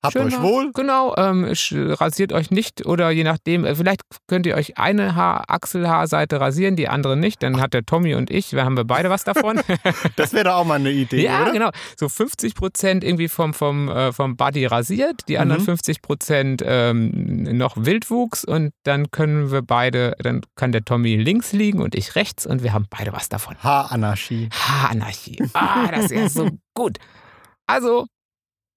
Habt 0.04 0.14
schön 0.14 0.24
euch 0.28 0.34
war's. 0.34 0.44
wohl. 0.44 0.72
Genau, 0.74 1.16
ähm, 1.18 1.46
sch- 1.54 2.00
rasiert 2.02 2.34
euch 2.34 2.52
nicht 2.52 2.86
oder 2.86 3.10
je 3.12 3.24
nachdem, 3.24 3.64
äh, 3.64 3.74
vielleicht 3.76 4.02
könnt 4.28 4.46
ihr 4.46 4.56
euch 4.56 4.78
eine 4.78 5.16
Haar 5.16 5.46
Achselhaarseite 5.50 6.40
rasieren, 6.42 6.76
die 6.76 6.90
andere 6.90 7.16
nicht. 7.16 7.42
Dann 7.42 7.62
hat 7.62 7.74
der 7.74 7.86
Tommy 7.86 8.14
und 8.16 8.30
ich, 8.30 8.52
wir 8.52 8.66
haben 8.66 8.76
wir 8.76 8.84
beide 8.84 9.10
was 9.10 9.24
davon. 9.24 9.60
Das 10.18 10.34
wäre 10.34 10.44
doch 10.46 10.56
auch 10.56 10.66
mal 10.66 10.76
eine 10.76 10.92
Idee, 10.92 11.24
ja, 11.24 11.44
oder? 11.44 11.52
genau. 11.54 11.70
So 11.98 12.10
50 12.10 12.54
Prozent 12.56 13.04
irgendwie 13.04 13.28
vom, 13.30 13.54
vom, 13.54 13.88
äh, 13.90 14.12
vom 14.12 14.36
Body 14.36 14.66
rasiert, 14.66 15.22
die 15.28 15.38
anderen 15.38 15.62
Mhm. 15.62 15.66
50 15.66 16.02
Prozent 16.02 16.62
ähm, 16.66 17.44
noch 17.58 17.76
Wildwuchs 17.78 18.44
und 18.44 18.72
dann 18.84 19.10
können 19.12 19.52
wir 19.52 19.62
beide, 19.62 20.16
dann 20.20 20.42
kann 20.56 20.72
der 20.72 20.84
Tommy 20.84 21.16
links 21.16 21.54
liegen 21.54 21.82
und 21.82 21.96
ich 21.96 22.16
rechts 22.16 22.46
und 22.46 22.62
wir 22.64 22.74
haben 22.74 22.88
beide 22.90 23.14
was 23.14 23.30
davon. 23.30 23.56
Haaranarchie. 23.64 24.50
Haaranarchie. 24.54 25.38
Ah, 25.54 25.88
das 25.92 26.06
ist 26.06 26.12
ja 26.12 26.30
so 26.30 26.50
gut. 26.74 26.98
Also, 27.68 28.08